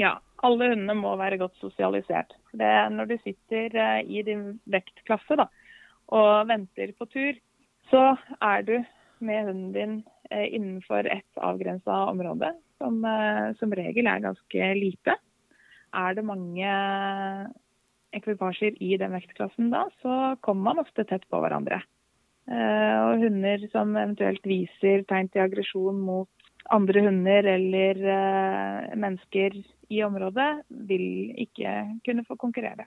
Ja, 0.00 0.16
alle 0.42 0.72
hundene 0.72 0.96
må 0.98 1.12
være 1.20 1.38
godt 1.44 1.54
sosialisert. 1.62 2.34
Det, 2.50 2.72
når 2.96 3.12
du 3.12 3.16
sitter 3.22 3.78
uh, 3.78 4.00
i 4.02 4.24
din 4.26 4.56
vektklasse 4.74 5.38
da, 5.38 5.46
og 6.18 6.50
venter 6.50 6.90
på 6.98 7.06
tur, 7.12 7.38
så 7.92 8.02
er 8.42 8.66
du 8.66 8.74
med 9.22 9.46
hunden 9.46 9.70
din 9.76 9.94
Eh, 10.02 10.13
innenfor 10.30 11.06
et 11.10 11.40
avgrensa 11.42 12.04
område, 12.10 12.52
som 12.78 13.02
eh, 13.04 13.52
som 13.58 13.72
regel 13.74 14.08
er 14.10 14.24
ganske 14.24 14.70
lite. 14.78 15.16
Er 15.94 16.16
det 16.16 16.26
mange 16.26 16.70
ekvipasjer 18.14 18.78
i 18.82 18.96
den 18.98 19.14
vektklassen 19.14 19.70
da, 19.74 19.86
så 20.02 20.36
kommer 20.40 20.70
man 20.70 20.84
ofte 20.84 21.04
tett 21.06 21.26
på 21.30 21.40
hverandre. 21.42 21.82
Eh, 22.50 22.96
og 23.08 23.24
hunder 23.24 23.62
som 23.72 23.94
eventuelt 23.96 24.44
viser 24.46 25.04
tegn 25.08 25.30
til 25.32 25.44
aggresjon 25.46 26.00
mot 26.06 26.30
andre 26.72 27.02
hunder 27.04 27.44
eller 27.44 27.98
mennesker 28.96 29.58
i 29.92 29.98
området, 30.06 30.64
vil 30.88 31.34
ikke 31.44 31.74
kunne 32.06 32.24
få 32.24 32.38
konkurrere. 32.40 32.86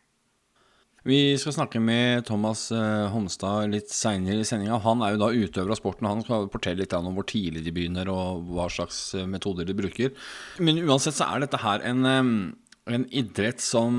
Vi 1.08 1.38
skal 1.40 1.54
snakke 1.56 1.80
med 1.80 2.26
Thomas 2.28 2.66
eh, 2.76 3.06
Homstad 3.14 3.70
litt 3.72 3.94
seinere 3.96 4.44
i 4.44 4.48
sendinga. 4.48 4.82
Han 4.84 5.00
er 5.06 5.14
jo 5.14 5.22
da 5.22 5.30
utøver 5.32 5.72
av 5.72 5.80
sporten. 5.80 6.08
Han 6.10 6.24
skal 6.26 6.50
fortelle 6.52 6.82
litt 6.82 6.96
om 6.98 7.14
hvor 7.16 7.28
tidlig 7.30 7.64
de 7.64 7.72
begynner 7.72 8.12
og 8.12 8.50
hva 8.52 8.66
slags 8.74 9.00
eh, 9.16 9.28
metoder 9.30 9.70
de 9.70 9.76
bruker. 9.78 10.12
Men 10.60 10.82
uansett 10.84 11.16
så 11.16 11.30
er 11.30 11.46
dette 11.46 11.62
her 11.62 11.86
en, 11.88 12.04
en 12.04 13.08
idrett 13.08 13.64
som 13.64 13.96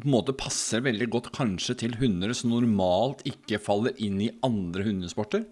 på 0.00 0.08
en 0.08 0.16
måte 0.16 0.34
passer 0.34 0.82
veldig 0.82 1.06
godt 1.14 1.30
kanskje 1.38 1.78
til 1.84 1.94
hunder 2.00 2.34
som 2.34 2.50
normalt 2.50 3.22
ikke 3.30 3.62
faller 3.62 3.94
inn 4.02 4.18
i 4.26 4.32
andre 4.42 4.88
hundesporter? 4.88 5.46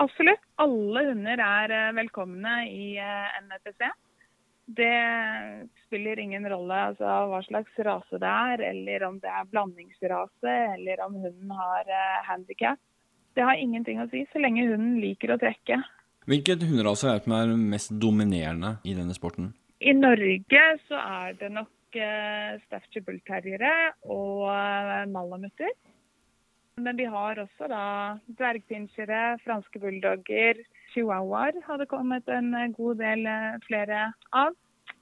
Absolutt. 0.00 0.40
Alle 0.64 1.04
hunder 1.10 1.44
er 1.50 1.76
eh, 1.82 1.94
velkomne 2.00 2.62
i 2.72 2.94
NEPC. 2.96 3.90
Det 4.66 5.68
spiller 5.86 6.18
ingen 6.18 6.48
rolle 6.50 6.78
altså, 6.88 7.06
hva 7.30 7.38
slags 7.46 7.76
rase 7.86 8.18
det 8.18 8.30
er, 8.30 8.64
eller 8.72 9.04
om 9.06 9.20
det 9.22 9.30
er 9.30 9.46
blandingsrase, 9.52 10.54
eller 10.74 11.04
om 11.04 11.14
hunden 11.22 11.52
har 11.54 11.86
uh, 11.86 12.24
handikap. 12.26 12.80
Det 13.36 13.44
har 13.46 13.60
ingenting 13.60 14.00
å 14.02 14.08
si 14.10 14.24
så 14.32 14.42
lenge 14.42 14.66
hunden 14.66 14.96
liker 14.98 15.34
å 15.34 15.38
trekke. 15.38 15.78
Hvilket 16.26 16.64
hunderase 16.66 17.06
er 17.06 17.20
det 17.20 17.26
som 17.28 17.36
er 17.36 17.54
mest 17.54 17.92
dominerende 18.02 18.76
i 18.82 18.96
denne 18.96 19.14
sporten? 19.14 19.52
I 19.78 19.92
Norge 19.94 20.62
så 20.88 20.98
er 20.98 21.36
det 21.38 21.50
nok 21.54 21.98
eh, 22.00 22.56
Staffordshire 22.64 23.04
bullterriere 23.06 23.74
og 24.08 24.48
eh, 24.50 25.04
malamutter. 25.12 25.70
Men 26.80 26.98
vi 26.98 27.06
har 27.12 27.38
også 27.40 27.68
da 27.70 27.84
dvergpinsjere, 28.40 29.36
franske 29.44 29.80
bulldogger, 29.80 30.64
chihuahuaer 30.96 31.60
har 31.66 31.80
det 31.80 31.90
kommet 31.90 32.28
en 32.32 32.54
eh, 32.56 32.72
god 32.74 33.00
del 33.02 33.26
eh, 33.28 33.56
flere 33.66 34.10
av. 34.32 34.56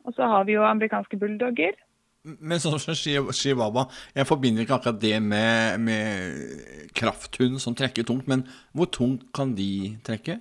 Og 0.05 0.17
så 0.17 0.27
har 0.29 0.45
vi 0.49 0.57
jo 0.57 0.65
amerikanske 0.67 1.19
bulldogger. 1.21 1.79
Men 2.25 2.61
sånn 2.61 2.81
som 2.81 2.97
chihuahua, 2.97 3.85
jeg 4.17 4.29
forbinder 4.29 4.65
ikke 4.65 4.79
akkurat 4.79 5.01
det 5.01 5.19
med, 5.21 5.81
med 5.85 6.91
krafthund 6.97 7.61
som 7.61 7.77
trekker 7.77 8.07
tungt. 8.09 8.29
Men 8.29 8.47
hvor 8.73 8.89
tungt 8.93 9.27
kan 9.37 9.53
de 9.57 9.95
trekke? 10.05 10.39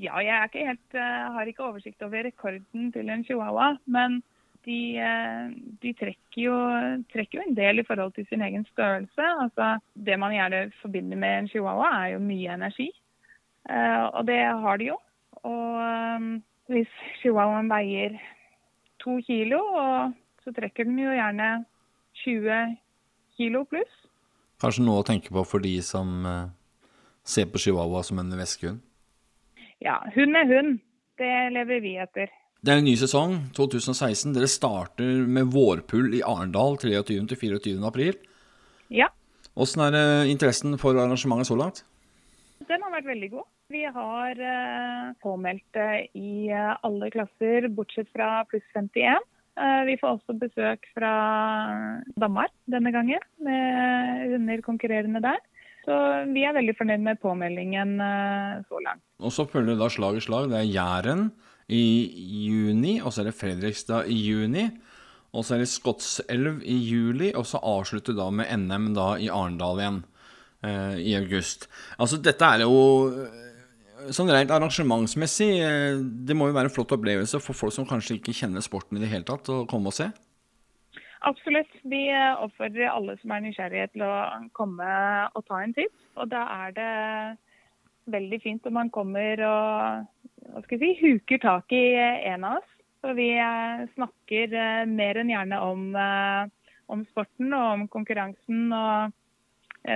Ja, 0.00 0.16
jeg 0.24 0.48
ikke 0.48 0.64
helt, 0.70 0.96
uh, 0.96 1.34
har 1.36 1.48
ikke 1.48 1.66
oversikt 1.66 2.02
over 2.02 2.24
rekorden 2.24 2.88
til 2.96 3.12
en 3.12 3.24
chihuahua. 3.28 3.74
Men 3.84 4.22
de, 4.64 4.80
de 5.84 5.92
trekker, 5.92 6.40
jo, 6.40 6.56
trekker, 7.12 7.36
jo, 7.36 7.44
en 7.50 7.56
del 7.60 7.82
i 7.82 7.86
forhold 7.86 8.16
til 8.16 8.24
sin 8.30 8.44
egen 8.44 8.64
størrelse. 8.72 9.28
Altså, 9.44 9.74
det 10.08 10.16
man 10.20 10.32
gjerne 10.32 10.66
forbinder 10.80 11.20
med 11.20 11.42
en 11.42 11.52
chihuahua, 11.52 11.92
er 12.00 12.14
jo 12.16 12.24
mye 12.24 12.56
energi. 12.56 12.88
Uh, 13.68 14.10
og 14.12 14.26
det 14.28 14.40
har 14.40 14.80
de 14.80 14.90
jo. 14.92 14.98
Og 15.44 15.78
um, 15.80 16.30
hvis 16.72 16.90
chihuahuaen 17.20 17.68
veier 17.72 18.16
to 19.02 19.18
kilo, 19.26 19.60
så 20.44 20.52
trekker 20.56 20.88
den 20.88 20.98
jo 21.00 21.12
gjerne 21.12 21.50
20 22.24 22.76
kilo 23.36 23.64
pluss. 23.68 24.00
Kanskje 24.62 24.84
noe 24.86 25.02
å 25.02 25.06
tenke 25.06 25.32
på 25.34 25.44
for 25.44 25.64
de 25.64 25.74
som 25.84 26.22
ser 27.24 27.50
på 27.52 27.60
chihuahua 27.60 28.04
som 28.06 28.20
en 28.22 28.32
veskehund? 28.38 28.80
Ja, 29.84 29.98
hund 30.14 30.36
er 30.36 30.48
hund. 30.48 30.78
Det 31.20 31.34
lever 31.52 31.82
vi 31.84 31.94
etter. 32.00 32.32
Det 32.64 32.72
er 32.72 32.80
en 32.80 32.86
ny 32.88 32.94
sesong, 32.96 33.34
2016. 33.56 34.32
Dere 34.32 34.48
starter 34.48 35.26
med 35.28 35.50
vårpull 35.52 36.14
i 36.16 36.22
Arendal 36.24 36.78
23.-24. 36.80 37.76
april. 37.84 38.16
Ja. 38.88 39.10
Åssen 39.54 39.84
er 39.84 40.24
interessen 40.30 40.78
for 40.80 40.96
arrangementet 40.96 41.50
så 41.50 41.58
langt? 41.60 41.82
Den 42.64 42.80
har 42.80 42.94
vært 42.94 43.10
veldig 43.10 43.30
god. 43.34 43.44
Vi 43.72 43.84
har 43.88 44.40
uh, 44.40 45.12
påmeldte 45.24 45.84
i 46.12 46.50
uh, 46.52 46.74
alle 46.84 47.08
klasser, 47.14 47.68
bortsett 47.72 48.10
fra 48.12 48.42
pluss 48.50 48.66
51. 48.76 49.24
Uh, 49.56 49.82
vi 49.88 49.96
får 50.00 50.18
også 50.18 50.36
besøk 50.36 50.84
fra 50.92 51.12
Danmark 52.20 52.52
denne 52.70 52.92
gangen, 52.92 53.24
med 53.40 54.34
hunder 54.34 54.64
konkurrerende 54.66 55.22
der. 55.24 55.40
Så 55.84 55.96
vi 56.32 56.44
er 56.44 56.56
veldig 56.56 56.76
fornøyd 56.78 57.02
med 57.04 57.20
påmeldingen 57.20 57.98
så 58.64 58.78
langt. 58.80 59.02
Og 59.20 59.34
så 59.36 59.44
følger 59.44 59.76
da 59.76 59.90
slag 59.92 60.16
i 60.16 60.22
slag. 60.24 60.46
Det 60.48 60.56
er 60.56 60.70
Jæren 60.72 61.26
i 61.68 61.84
juni, 62.48 62.94
og 63.04 63.12
så 63.12 63.20
er 63.20 63.28
det 63.28 63.36
Fredrikstad 63.36 64.08
i 64.08 64.16
juni. 64.16 64.64
Og 65.34 65.44
så 65.44 65.56
er 65.56 65.64
det 65.64 65.68
Skotselv 65.68 66.62
i 66.62 66.76
juli, 66.88 67.32
og 67.34 67.44
så 67.46 67.60
avslutter 67.60 68.16
da 68.16 68.30
med 68.30 68.48
NM 68.64 68.92
da 68.96 69.10
i 69.20 69.28
Arendal 69.28 69.80
igjen 69.82 70.00
eh, 70.64 70.96
i 71.10 71.14
august. 71.18 71.66
Altså 71.98 72.20
dette 72.22 72.48
er 72.48 72.64
jo 72.64 72.76
sånn 74.12 74.32
rent 74.32 74.52
arrangementsmessig 74.52 75.50
eh, 75.62 76.02
Det 76.28 76.36
må 76.36 76.48
jo 76.50 76.56
være 76.56 76.70
en 76.70 76.74
flott 76.74 76.92
opplevelse 76.96 77.40
for 77.42 77.56
folk 77.56 77.74
som 77.76 77.86
kanskje 77.88 78.18
ikke 78.18 78.34
kjenner 78.36 78.64
sporten 78.64 78.98
i 78.98 79.02
det 79.04 79.10
hele 79.12 79.26
tatt, 79.28 79.48
å 79.48 79.64
komme 79.70 79.92
og 79.92 79.96
se? 79.96 80.10
Absolutt. 81.24 81.70
Vi 81.88 82.02
oppfordrer 82.12 82.90
alle 82.90 83.16
som 83.22 83.32
er 83.32 83.44
nysgjerrige 83.46 83.94
til 83.94 84.04
å 84.04 84.14
komme 84.56 84.88
og 85.32 85.46
ta 85.48 85.62
en 85.62 85.72
titt. 85.76 85.94
Og 86.20 86.28
da 86.28 86.42
er 86.66 86.74
det 86.76 86.90
veldig 88.12 88.40
fint 88.42 88.68
om 88.68 88.76
man 88.76 88.92
kommer 88.92 89.40
og 89.48 90.50
hva 90.52 90.60
skal 90.66 90.82
si, 90.82 90.90
huker 91.00 91.40
tak 91.40 91.72
i 91.72 91.96
en 92.28 92.44
av 92.44 92.58
oss. 92.58 92.68
For 93.00 93.16
vi 93.16 93.30
snakker 93.94 94.52
mer 94.90 95.20
enn 95.22 95.32
gjerne 95.32 95.62
om, 95.64 95.86
om 96.92 97.06
sporten 97.08 97.56
og 97.56 97.70
om 97.70 97.88
konkurransen 97.92 98.68
og 98.76 99.16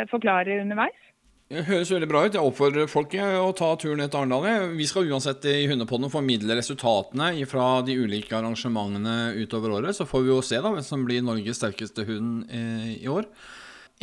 forklarer 0.09 0.65
underveis. 0.65 1.05
Det 1.49 1.63
høres 1.65 1.89
veldig 1.89 2.07
bra 2.11 2.21
ut. 2.27 2.35
Jeg 2.37 2.45
oppfordrer 2.45 2.91
folk 2.93 3.15
å 3.17 3.53
ta 3.57 3.71
turen 3.81 4.03
ned 4.03 4.11
til 4.13 4.21
Arendal. 4.21 4.75
Vi 4.77 4.85
skal 4.89 5.09
uansett 5.09 5.47
i 5.49 5.63
Hundepodden 5.71 6.13
formidle 6.13 6.59
resultatene 6.59 7.31
fra 7.49 7.81
de 7.87 7.97
ulike 7.97 8.37
arrangementene 8.37 9.33
utover 9.41 9.79
året. 9.79 9.97
Så 9.97 10.05
får 10.05 10.27
vi 10.27 10.29
jo 10.35 10.43
se 10.45 10.61
da 10.61 10.75
hvem 10.75 10.85
som 10.85 11.07
blir 11.09 11.25
Norges 11.25 11.57
sterkeste 11.63 12.05
hund 12.05 12.53
i 12.53 13.09
år. 13.09 13.25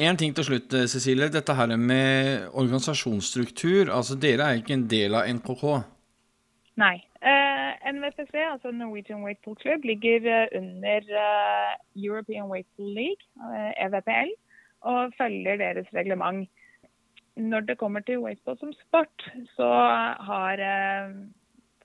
En 0.02 0.18
ting 0.18 0.34
til 0.36 0.48
slutt, 0.50 0.74
Cecilie. 0.89 1.30
Dette 1.30 1.54
her 1.54 1.70
med 1.78 2.50
organisasjonsstruktur. 2.50 3.93
altså 3.93 4.18
Dere 4.18 4.50
er 4.50 4.64
ikke 4.64 4.76
en 4.80 4.89
del 4.89 5.14
av 5.14 5.30
NKK? 5.38 5.64
Nei. 6.82 6.98
Uh, 7.22 7.72
NVPC, 7.93 8.34
altså 8.41 8.74
Norwegian 8.74 9.22
Waitpool 9.24 9.56
Club, 9.62 9.86
ligger 9.86 10.50
under 10.58 11.08
uh, 11.14 11.72
European 11.96 12.50
Waitpool 12.50 12.91
League, 12.93 13.24
uh, 13.38 13.72
EVPL, 13.86 14.34
og 14.82 15.14
følger 15.18 15.62
deres 15.62 15.88
reglement. 15.93 16.50
Når 17.36 17.66
det 17.68 17.78
kommer 17.80 18.04
til 18.06 18.22
waitball 18.24 18.58
som 18.62 18.72
sport, 18.74 19.26
så 19.58 19.68
har 20.28 20.62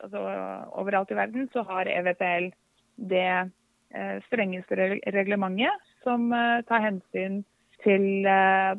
altså 0.01 0.20
Overalt 0.78 1.11
i 1.11 1.18
verden 1.18 1.48
så 1.53 1.64
har 1.66 1.90
EVPL 1.90 2.53
det 3.11 3.51
strengeste 4.28 4.78
reglementet 5.11 5.90
som 6.05 6.30
tar 6.68 6.84
hensyn 6.84 7.42
til 7.82 8.22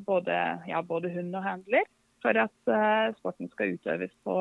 både, 0.07 0.38
ja, 0.69 0.82
både 0.82 1.11
hund 1.11 1.36
og 1.36 1.43
handler, 1.43 1.84
for 2.24 2.39
at 2.39 3.17
sporten 3.19 3.51
skal 3.51 3.76
utøves 3.76 4.13
på 4.24 4.38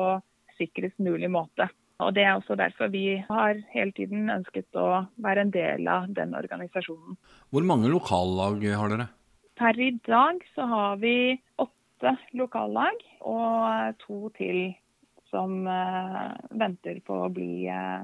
sikrest 0.55 0.99
mulig 1.03 1.29
måte. 1.33 1.67
Og 2.01 2.15
Det 2.15 2.23
er 2.23 2.33
også 2.33 2.55
derfor 2.57 2.89
vi 2.89 3.21
har 3.27 3.59
hele 3.73 3.91
tiden 3.97 4.29
ønsket 4.33 4.79
å 4.79 5.05
være 5.21 5.45
en 5.45 5.53
del 5.53 5.87
av 5.87 6.07
den 6.09 6.33
organisasjonen. 6.37 7.17
Hvor 7.53 7.67
mange 7.67 7.91
lokallag 7.93 8.63
har 8.77 8.89
dere? 8.93 9.07
Per 9.59 9.77
i 9.77 9.91
dag 10.07 10.41
så 10.55 10.65
har 10.65 10.97
vi 11.03 11.37
åtte 11.61 11.80
lokallag 12.37 12.97
og 13.27 13.97
to 14.01 14.29
til 14.37 14.71
som 15.31 15.63
uh, 15.67 16.35
venter 16.59 16.99
på 17.07 17.21
å 17.25 17.29
bli 17.31 17.67
uh, 17.71 18.03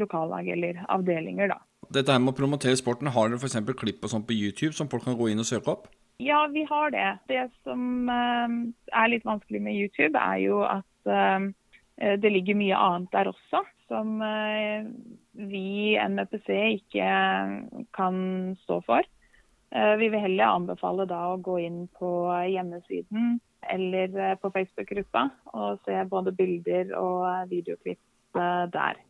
lokallag 0.00 0.48
eller 0.50 0.80
avdelinger, 0.90 1.52
da. 1.54 1.60
Dette 1.94 2.10
her 2.10 2.22
med 2.22 2.32
å 2.32 2.38
promotere 2.38 2.78
sporten, 2.80 3.12
har 3.14 3.30
dere 3.30 3.38
f.eks. 3.38 3.60
klipp 3.78 4.02
og 4.02 4.10
sånt 4.10 4.26
på 4.26 4.34
YouTube 4.34 4.74
som 4.74 4.90
folk 4.90 5.04
kan 5.06 5.18
gå 5.18 5.30
inn 5.30 5.42
og 5.42 5.46
søke 5.46 5.70
opp? 5.76 5.86
Ja, 6.22 6.44
vi 6.50 6.64
har 6.66 6.90
det. 6.94 7.06
Det 7.30 7.44
som 7.66 8.08
er 8.08 9.10
litt 9.10 9.26
vanskelig 9.26 9.60
med 9.62 9.76
YouTube, 9.76 10.18
er 10.18 10.38
jo 10.42 10.60
at 10.62 11.10
det 12.22 12.30
ligger 12.30 12.56
mye 12.58 12.78
annet 12.78 13.10
der 13.12 13.30
også 13.32 13.64
som 13.90 14.22
vi 15.34 15.98
NMPC 15.98 16.48
ikke 16.78 17.08
kan 17.98 18.16
stå 18.62 18.78
for. 18.86 19.10
Vi 19.74 20.06
vil 20.06 20.20
heller 20.22 20.52
anbefale 20.54 21.02
da 21.10 21.20
å 21.32 21.40
gå 21.42 21.56
inn 21.64 21.80
på 21.98 22.08
hjemmesiden 22.46 23.40
eller 23.74 24.36
på 24.38 24.50
Facebook-gruppa 24.54 25.24
og 25.56 25.80
se 25.82 25.96
både 26.06 26.30
bilder 26.36 26.92
og 26.94 27.50
videoklipp 27.50 28.38
der. 28.70 29.00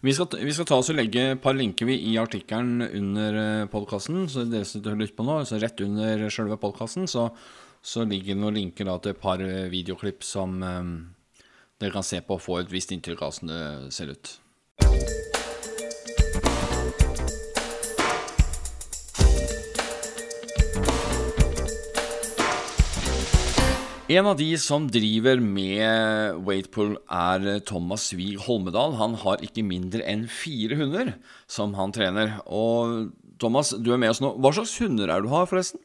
Vi 0.00 0.12
skal, 0.14 0.26
vi 0.44 0.52
skal, 0.52 0.66
ta 0.68 0.78
oss 0.80 0.90
og 0.92 0.98
legge 0.98 1.24
et 1.32 1.42
par 1.42 1.56
linker 1.56 1.88
i 1.94 2.16
artikkelen 2.20 2.84
under 2.84 3.66
podkasten. 3.72 4.26
Så 4.30 4.44
dere 4.50 4.68
som 4.68 4.84
lytter 4.84 5.16
på 5.16 5.26
nå, 5.26 5.40
rett 5.62 5.84
under 5.86 6.26
selve 6.34 6.58
podkasten, 6.60 7.08
så, 7.10 7.28
så, 7.82 8.04
ligger 8.08 8.34
det 8.34 8.40
noen 8.42 8.58
linker 8.60 8.88
da, 8.88 8.98
til 8.98 9.14
et 9.14 9.22
par 9.22 9.42
videoklipp 9.72 10.26
som 10.26 10.58
um, 10.62 10.96
dere 11.80 11.96
kan 11.96 12.06
se 12.06 12.22
på 12.24 12.38
og 12.38 12.44
få 12.44 12.60
et 12.62 12.74
visst 12.74 12.94
inntrykk 12.94 13.24
av 13.24 13.38
hvordan 13.38 13.54
det 13.54 13.94
ser 13.96 14.14
ut. 14.14 14.36
En 24.04 24.26
av 24.28 24.36
de 24.36 24.50
som 24.60 24.84
driver 24.92 25.38
med 25.40 26.42
Waitpool, 26.44 26.98
er 27.08 27.62
Thomas 27.64 28.10
Wiig 28.12 28.42
Holmedal. 28.44 28.98
Han 28.98 29.14
har 29.22 29.40
ikke 29.40 29.64
mindre 29.64 30.04
enn 30.04 30.26
fire 30.28 30.76
hunder 30.76 31.14
som 31.48 31.72
han 31.78 31.94
trener. 31.96 32.34
Og 32.44 33.14
Thomas, 33.40 33.72
du 33.72 33.94
er 33.94 34.02
med 34.02 34.12
oss 34.12 34.20
nå. 34.20 34.34
Hva 34.36 34.52
slags 34.52 34.76
hunder 34.82 35.08
er 35.08 35.24
du 35.24 35.30
har, 35.32 35.48
forresten? 35.48 35.80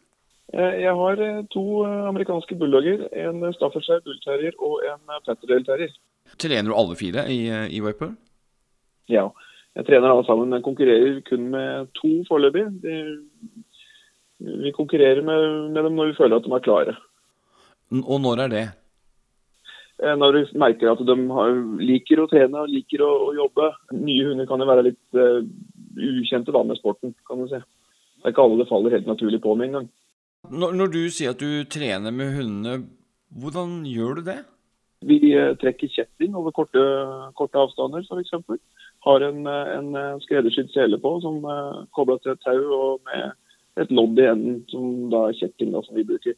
Jeg 0.51 0.91
har 0.99 1.23
to 1.55 1.65
amerikanske 2.11 2.59
bulldogger. 2.59 3.07
En 3.23 3.39
Staffordshire 3.55 4.03
bullterrier 4.03 4.59
og 4.59 4.83
en 4.83 4.99
Patterdale 5.23 5.63
terrier. 5.63 5.95
Trener 6.35 6.73
du 6.73 6.75
alle 6.75 6.99
fire 6.99 7.23
i, 7.31 7.45
i 7.71 7.79
Waitpool? 7.85 8.17
Ja, 9.07 9.29
jeg 9.79 9.87
trener 9.87 10.11
alle 10.11 10.27
sammen. 10.27 10.51
Men 10.51 10.65
konkurrerer 10.65 11.21
kun 11.29 11.53
med 11.55 11.93
to 11.95 12.17
foreløpig. 12.27 12.67
Vi 14.43 14.75
konkurrerer 14.75 15.23
med, 15.23 15.69
med 15.71 15.87
dem 15.87 15.95
når 15.95 16.11
vi 16.11 16.19
føler 16.19 16.35
at 16.35 16.43
de 16.43 16.59
er 16.59 16.67
klare. 16.67 17.03
Og 17.89 18.19
når 18.21 18.43
er 18.45 18.53
det? 18.53 18.67
Når 19.99 20.35
du 20.35 20.51
merker 20.61 20.93
at 20.93 21.01
de 21.03 21.15
liker 21.83 22.21
å 22.23 22.27
trene 22.31 22.61
og 22.61 22.71
liker 22.71 23.01
å, 23.03 23.09
å, 23.25 23.31
jobbe. 23.35 23.65
Nye 23.99 24.29
hunder 24.29 24.47
kan 24.47 24.61
jo 24.61 24.67
være 24.69 24.85
litt 24.87 25.17
uh, 25.19 25.41
ukjente 25.99 26.53
da 26.55 26.61
med 26.63 26.79
sporten, 26.79 27.11
kan 27.27 27.41
du 27.41 27.49
si. 27.51 27.59
Det 27.59 28.29
er 28.29 28.31
ikke 28.31 28.45
alle 28.45 28.61
det 28.61 28.69
faller 28.69 28.95
helt 28.95 29.09
naturlig 29.09 29.41
på 29.43 29.55
med 29.59 29.67
en 29.67 29.75
gang. 29.79 29.89
Når, 30.47 30.77
når, 30.79 30.93
du 30.93 31.01
sier 31.11 31.33
at 31.33 31.43
du 31.43 31.67
trener 31.67 32.15
med 32.15 32.31
hundene, 32.37 32.77
Hvordan 33.29 33.83
gjør 33.85 34.15
du 34.17 34.21
det? 34.25 34.39
Vi 35.05 35.19
eh, 35.37 35.53
trekker 35.61 35.91
kjetting 35.93 36.33
over 36.35 36.51
korte, 36.51 36.81
korte 37.37 37.61
avstander 37.61 38.01
f.eks. 38.01 38.33
Har 39.05 39.23
en, 39.23 39.43
eh, 39.47 39.69
en 39.77 39.93
eh, 39.95 40.17
skreddersydd 40.25 40.71
sele 40.73 40.97
på 40.99 41.11
som 41.23 41.37
er 41.45 41.83
kobla 41.95 42.17
til 42.19 42.33
et 42.33 42.41
tau 42.43 42.57
og 42.57 43.05
med 43.05 43.37
et 43.79 43.93
lodd 43.93 44.19
i 44.19 44.25
enden, 44.27 44.57
som 44.73 45.11
da 45.13 45.27
er 45.27 45.37
kjetting 45.37 45.71
da, 45.75 45.83
som 45.85 45.95
vi 45.95 46.07
bruker. 46.09 46.35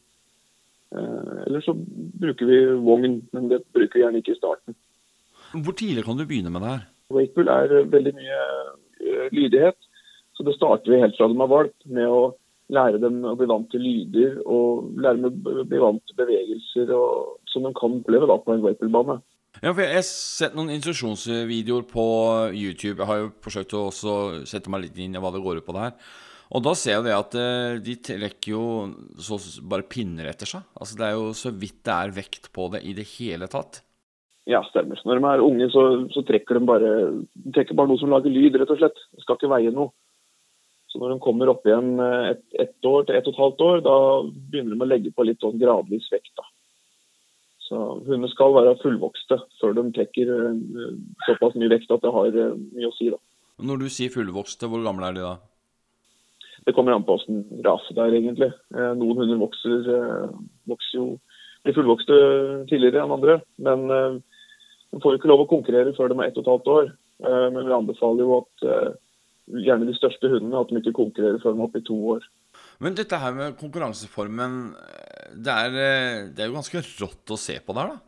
Eller 0.92 1.62
så 1.64 1.74
bruker 1.74 2.48
vi 2.48 2.58
vogn, 2.84 3.20
men 3.32 3.48
det 3.50 3.62
bruker 3.72 3.98
vi 3.98 4.04
gjerne 4.04 4.20
ikke 4.22 4.34
i 4.34 4.40
starten. 4.40 4.76
Hvor 5.52 5.76
tidlig 5.76 6.04
kan 6.06 6.18
du 6.18 6.26
begynne 6.28 6.52
med 6.52 6.64
det 6.64 6.74
her? 6.74 6.84
Wakepool 7.12 7.50
er 7.52 7.74
veldig 7.92 8.12
mye 8.16 8.42
lydighet, 9.32 9.76
så 10.36 10.46
det 10.46 10.56
starter 10.56 10.94
vi 10.94 11.02
helt 11.02 11.18
fra 11.18 11.28
de 11.28 11.36
har 11.40 11.50
valp, 11.50 11.74
med 11.84 12.08
å 12.08 12.22
lære 12.72 13.02
dem 13.02 13.20
å 13.28 13.34
bli 13.36 13.48
vant 13.50 13.68
til 13.72 13.84
lyder 13.84 14.38
og 14.48 14.94
lære 15.02 15.20
dem 15.20 15.28
å 15.28 15.66
bli 15.68 15.80
vant 15.82 16.00
til 16.08 16.18
bevegelser 16.22 16.92
og, 16.96 17.36
som 17.52 17.66
de 17.66 17.74
kan 17.76 17.98
oppleve 17.98 18.28
da 18.30 18.38
på 18.40 18.54
en 18.54 18.64
Wakepool-bane. 18.64 19.18
Ja, 19.60 19.74
for 19.74 19.84
Jeg 19.84 19.98
har 19.98 20.06
sett 20.08 20.54
noen 20.56 20.72
instruksjonsvideoer 20.78 21.84
på 21.90 22.04
YouTube. 22.56 23.02
Jeg 23.02 23.10
har 23.10 23.18
jo 23.20 23.32
forsøkt 23.44 23.74
å 23.76 23.90
sette 24.48 24.72
meg 24.72 24.86
litt 24.86 24.96
inn 24.96 25.18
i 25.18 25.20
hva 25.20 25.30
det 25.34 25.42
går 25.44 25.60
ut 25.60 25.66
på 25.66 25.74
det 25.76 25.84
her. 25.84 25.98
Og 26.52 26.60
da 26.64 26.74
ser 26.76 26.98
jeg 26.98 27.06
det 27.06 27.14
at 27.16 27.34
eh, 27.40 27.78
de 27.80 27.94
trekker 28.04 28.52
jo 28.52 28.64
så 29.16 29.38
bare 29.64 29.86
pinner 29.88 30.28
etter 30.28 30.48
seg. 30.50 30.66
Altså 30.76 30.98
Det 30.98 31.06
er 31.06 31.16
jo 31.16 31.32
så 31.36 31.52
vidt 31.54 31.80
det 31.88 31.94
er 31.96 32.14
vekt 32.18 32.50
på 32.52 32.68
det 32.74 32.82
i 32.84 32.92
det 32.96 33.06
hele 33.14 33.48
tatt. 33.52 33.80
Ja, 34.50 34.60
stemmer. 34.68 34.98
Når 35.06 35.20
de 35.20 35.28
er 35.30 35.44
unge, 35.44 35.68
så, 35.70 35.82
så 36.12 36.24
trekker 36.26 36.58
de 36.58 36.66
bare, 36.66 36.88
de 37.22 37.52
trekker 37.54 37.78
bare 37.78 37.92
noe 37.92 38.00
som 38.00 38.10
lager 38.10 38.32
lyd, 38.32 38.58
rett 38.58 38.72
og 38.74 38.80
slett. 38.80 38.98
Det 39.14 39.22
skal 39.22 39.38
ikke 39.38 39.52
veie 39.52 39.72
noe. 39.74 39.94
Så 40.90 41.00
når 41.00 41.14
de 41.14 41.22
kommer 41.24 41.48
opp 41.48 41.64
igjen 41.64 41.94
eh, 42.02 42.32
ett 42.34 42.58
et 42.66 42.88
år 42.88 43.06
til 43.08 43.16
ett 43.16 43.28
og 43.30 43.32
et 43.32 43.42
halvt 43.44 43.62
år, 43.68 43.84
da 43.86 43.94
begynner 44.26 44.74
de 44.74 44.84
å 44.84 44.90
legge 44.90 45.12
på 45.14 45.24
litt 45.24 45.40
sånn 45.40 45.56
gradvis 45.62 46.10
vekt. 46.12 46.34
da. 46.36 46.44
Så 47.62 47.78
Hundene 48.02 48.28
skal 48.28 48.52
være 48.58 48.76
fullvokste 48.82 49.38
før 49.62 49.78
de 49.78 49.86
trekker 49.96 50.34
eh, 50.36 50.90
såpass 51.30 51.56
mye 51.56 51.72
vekt 51.72 51.94
at 51.94 52.04
det 52.04 52.12
har 52.12 52.36
mye 52.58 52.90
å 52.90 52.92
si. 52.98 53.08
da. 53.14 53.22
Når 53.62 53.86
du 53.86 53.88
sier 53.94 54.12
fullvokste, 54.12 54.68
hvor 54.68 54.84
gamle 54.84 55.08
er 55.08 55.16
de 55.16 55.24
da? 55.24 55.36
Det 56.66 56.74
kommer 56.76 56.94
an 56.94 57.04
på 57.06 57.16
åssen 57.18 57.42
raset 57.64 57.98
er, 57.98 58.14
egentlig. 58.14 58.50
Noen 58.70 59.18
hunder 59.18 59.40
vokser, 59.40 59.86
vokser 60.70 60.98
jo 60.98 61.06
blir 61.62 61.74
fullvokste 61.76 62.18
tidligere 62.70 63.02
enn 63.02 63.14
andre. 63.14 63.38
Men 63.62 63.86
de 63.88 65.00
får 65.02 65.18
ikke 65.18 65.30
lov 65.30 65.44
å 65.44 65.50
konkurrere 65.50 65.94
før 65.96 66.10
de 66.10 66.18
er 66.20 66.30
ett 66.30 66.38
og 66.38 66.44
et 66.44 66.52
halvt 66.52 66.70
år. 66.74 66.92
Men 67.54 67.66
vi 67.66 67.74
anbefaler 67.74 68.22
jo 68.22 68.38
at 68.40 68.66
gjerne 69.62 69.88
de 69.88 69.96
største 69.98 70.30
hundene, 70.30 70.60
at 70.60 70.70
de 70.70 70.78
ikke 70.78 70.94
konkurrerer 70.96 71.42
før 71.42 71.54
de 71.56 71.62
er 71.62 71.66
oppe 71.66 71.82
i 71.82 71.86
to 71.86 71.98
år. 72.14 72.26
Men 72.82 72.96
dette 72.98 73.18
her 73.18 73.34
med 73.36 73.58
konkurranseformen, 73.60 74.56
det 75.34 75.58
er, 75.66 75.76
det 76.34 76.42
er, 76.42 76.48
jo 76.48 76.58
ganske 76.58 76.82
rått 77.02 77.34
å 77.34 77.40
se 77.40 77.58
på 77.62 77.76
der, 77.78 77.94
da? 77.94 78.00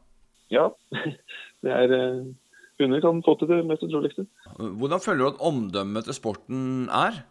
Ja. 0.54 0.70
Det 1.64 1.72
er 1.72 1.92
eh, 1.96 2.24
Hunder 2.76 3.00
kan 3.00 3.22
få 3.24 3.36
til 3.40 3.48
det 3.48 3.62
mest 3.64 3.84
utroligste. 3.86 4.26
Hvordan 4.58 5.00
føler 5.00 5.22
du 5.22 5.28
at 5.30 5.44
omdømmet 5.48 6.04
til 6.04 6.16
sporten 6.16 6.90
er? 6.92 7.22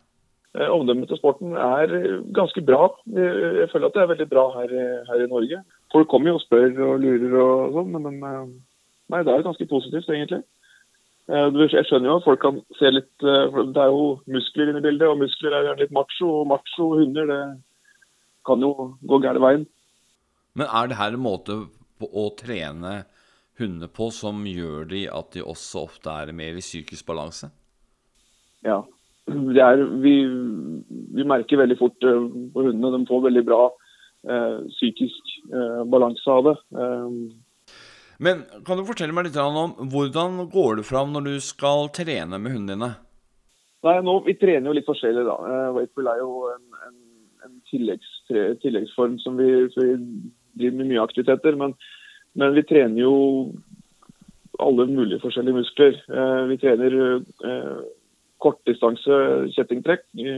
Eh, 0.53 0.69
omdømmet 0.69 1.09
til 1.09 1.17
sporten 1.17 1.55
er 1.57 1.93
ganske 2.35 2.61
bra. 2.61 2.91
Jeg 3.09 3.69
føler 3.71 3.87
at 3.89 3.95
det 3.95 4.01
er 4.03 4.11
veldig 4.11 4.29
bra 4.29 4.43
her, 4.59 4.73
her 5.07 5.23
i 5.23 5.29
Norge. 5.29 5.63
Folk 5.93 6.09
kommer 6.11 6.29
jo 6.29 6.37
og 6.37 6.43
spør 6.43 6.77
og 6.87 6.99
lurer 7.01 7.37
og 7.41 7.79
sånn, 7.79 7.95
men 7.97 8.19
eh, 8.21 8.51
nei, 9.13 9.23
det 9.25 9.33
er 9.33 9.47
ganske 9.47 9.69
positivt, 9.69 10.11
egentlig. 10.13 10.43
Eh, 11.31 11.59
jeg 11.71 11.87
skjønner 11.87 12.11
jo 12.11 12.17
at 12.19 12.25
folk 12.27 12.41
kan 12.43 12.57
se 12.75 12.89
litt 12.91 13.23
eh, 13.23 13.59
Det 13.71 13.79
er 13.79 13.91
jo 13.93 14.07
muskler 14.27 14.69
inne 14.69 14.81
i 14.83 14.85
bildet, 14.85 15.07
og 15.07 15.21
muskler 15.21 15.55
er 15.55 15.69
jo 15.69 15.77
litt 15.79 15.95
macho. 15.95 16.29
Og 16.41 16.49
macho 16.51 16.89
hunder, 16.99 17.29
det 17.29 17.41
kan 18.47 18.65
jo 18.65 18.73
gå 19.07 19.21
gærne 19.23 19.43
veien. 19.43 19.65
Men 20.53 20.67
er 20.69 20.89
det 20.89 20.99
her 20.99 21.15
en 21.15 21.23
måte 21.23 21.63
å 22.03 22.25
trene 22.35 23.05
hunder 23.57 23.89
på 23.89 24.09
som 24.11 24.41
gjør 24.49 24.89
de 24.89 25.05
at 25.07 25.31
de 25.33 25.45
også 25.45 25.85
ofte 25.87 26.11
er 26.11 26.33
mer 26.35 26.57
i 26.59 26.63
psykisk 26.63 27.07
balanse? 27.07 27.49
Ja. 28.65 28.81
Er, 29.31 29.79
vi, 30.03 30.17
vi, 31.15 31.23
merker 31.23 31.61
veldig 31.61 31.77
fort 31.79 32.03
eh, 32.03 32.25
på 32.53 32.65
hundene. 32.65 32.97
De 32.97 33.07
får 33.07 33.23
veldig 33.23 33.43
bra 33.47 33.61
eh, 34.27 34.57
psykisk 34.73 35.31
eh, 35.47 35.79
balanse 35.87 36.27
av 36.31 36.49
det. 36.49 36.55
Men 38.23 38.43
kan 38.67 38.77
du 38.79 38.85
fortelle 38.87 39.15
meg 39.15 39.29
litt 39.29 39.39
om 39.39 39.87
hvordan 39.93 40.43
går 40.51 40.79
du 40.79 40.83
fram 40.87 41.15
når 41.15 41.29
du 41.29 41.33
skal 41.43 41.87
trene 41.95 42.39
med 42.39 42.55
hundene 42.55 42.75
dine? 42.75 42.91
Nei, 43.83 43.97
nå, 44.03 44.19
Vi 44.27 44.35
trener 44.39 44.69
jo 44.69 44.75
litt 44.77 44.87
forskjellig, 44.87 45.25
da. 45.27 45.39
Wakepool 45.75 46.07
er 46.07 46.19
jo 46.21 46.29
en, 46.53 46.77
en, 46.87 46.99
en 47.47 47.57
tilleggs, 47.67 48.11
tilleggsform 48.63 49.17
som 49.23 49.39
vi, 49.39 49.49
vi, 49.75 49.87
driver 50.59 50.77
med 50.77 50.91
mye 50.91 51.03
aktiviteter. 51.03 51.57
Men, 51.59 51.75
men, 52.39 52.55
vi 52.55 52.63
trener 52.67 53.03
jo 53.03 53.15
alle 54.63 54.87
mulige 54.87 55.19
forskjellige 55.23 55.63
muskler. 55.63 55.99
Vi 56.47 56.59
trener 56.61 56.95
kortdistanse 58.43 59.19
kjettingtrekk. 59.55 60.05
Vi, 60.17 60.33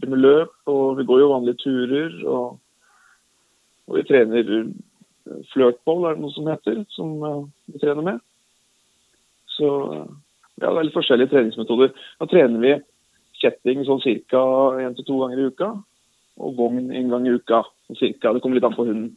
driver 0.00 0.14
med 0.14 0.22
løp, 0.24 0.54
og 0.72 0.96
vi 0.98 1.04
går 1.08 1.20
jo 1.20 1.32
vanlige 1.34 1.60
turer. 1.60 2.16
Og, 2.24 2.56
og 3.88 3.98
vi 3.98 4.06
trener 4.08 4.48
flørtball 5.52 6.06
er 6.08 6.16
det 6.16 6.24
noe 6.24 6.34
som 6.34 6.48
heter, 6.50 6.82
som 6.94 7.12
eh, 7.26 7.42
vi 7.74 7.82
trener 7.82 8.06
med. 8.06 8.22
Så 9.52 9.68
ja, 10.60 10.68
det 10.70 10.76
er 10.76 10.86
litt 10.88 10.96
forskjellige 10.96 11.32
treningsmetoder. 11.32 11.92
Da 12.20 12.28
trener 12.30 12.64
vi 12.64 12.74
kjetting 13.40 13.84
sånn 13.86 14.02
ca. 14.28 14.42
én 14.80 14.96
til 14.96 15.06
to 15.08 15.20
ganger 15.22 15.40
i 15.40 15.48
uka. 15.52 15.70
Og 16.40 16.56
vogn 16.56 16.90
en 16.96 17.12
gang 17.12 17.26
i 17.26 17.34
uka. 17.36 17.64
Cirka. 17.98 18.32
Det 18.32 18.42
kommer 18.42 18.56
litt 18.56 18.68
an 18.68 18.76
på 18.76 18.86
hunden. 18.86 19.10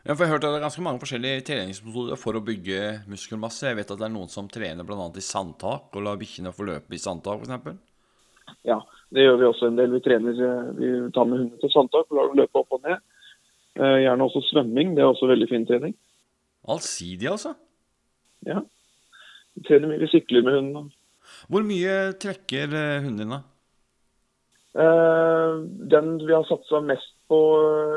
Ja, 0.00 0.14
for 0.14 0.24
jeg 0.24 0.30
har 0.30 0.38
hørt 0.38 0.44
at 0.48 0.54
det 0.54 0.58
er 0.58 0.64
ganske 0.64 0.82
mange 0.84 1.00
forskjellige 1.02 1.42
treningsmetoder 1.44 2.16
for 2.20 2.38
å 2.38 2.40
bygge 2.44 3.02
muskelmasse. 3.10 3.68
Jeg 3.68 3.76
vet 3.82 3.90
at 3.92 4.00
det 4.00 4.06
er 4.06 4.14
noen 4.14 4.30
som 4.32 4.48
trener 4.48 4.86
bl.a. 4.86 5.08
i 5.12 5.24
sandtak, 5.24 5.90
og 5.92 6.06
lar 6.06 6.16
bikkjene 6.20 6.54
få 6.56 6.64
løpe 6.70 6.96
i 6.96 7.00
sandtak 7.02 7.44
f.eks. 7.44 7.76
Ja, 8.66 8.78
det 9.12 9.26
gjør 9.26 9.36
vi 9.42 9.48
også 9.50 9.68
en 9.68 9.76
del. 9.76 9.92
Vi 9.92 10.00
trener, 10.04 10.40
eh, 10.46 10.70
vi 10.78 10.92
tar 11.12 11.28
med 11.28 11.42
hundene 11.42 11.60
til 11.60 11.72
sandtak 11.74 12.08
og 12.08 12.16
lar 12.16 12.30
dem 12.30 12.40
løpe 12.40 12.62
opp 12.62 12.78
og 12.78 12.86
ned. 12.86 13.04
Eh, 13.76 13.98
gjerne 14.06 14.26
også 14.26 14.42
svømming. 14.48 14.96
Det 14.96 15.04
er 15.04 15.10
også 15.12 15.28
veldig 15.30 15.50
fin 15.52 15.68
trening. 15.68 15.94
Allsidig, 16.68 17.28
altså? 17.28 17.54
Ja. 18.48 18.64
Vi 19.56 19.66
trener 19.68 19.92
mye. 19.92 20.00
Vi 20.00 20.10
sykler 20.14 20.48
med 20.48 20.58
hunden. 20.58 20.90
Hvor 21.52 21.64
mye 21.66 21.96
trekker 22.20 22.72
eh, 22.72 23.02
hunden 23.04 23.20
din, 23.20 23.36
da? 23.36 23.44
Eh, 24.74 25.54
den 25.90 26.26
vi 26.26 26.34
har 26.34 26.44
satsa 26.46 26.80
mest 26.80 27.14
på 27.28 27.40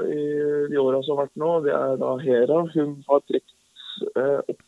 i 0.10 0.24
de 0.72 0.78
åra 0.82 1.04
som 1.04 1.18
har 1.18 1.28
vært 1.28 1.42
nå, 1.42 1.52
det 1.66 1.74
er 1.78 1.98
da 2.02 2.14
Hera. 2.22 2.60
Hun 2.74 2.96
har 3.08 3.26
trukket 3.30 4.62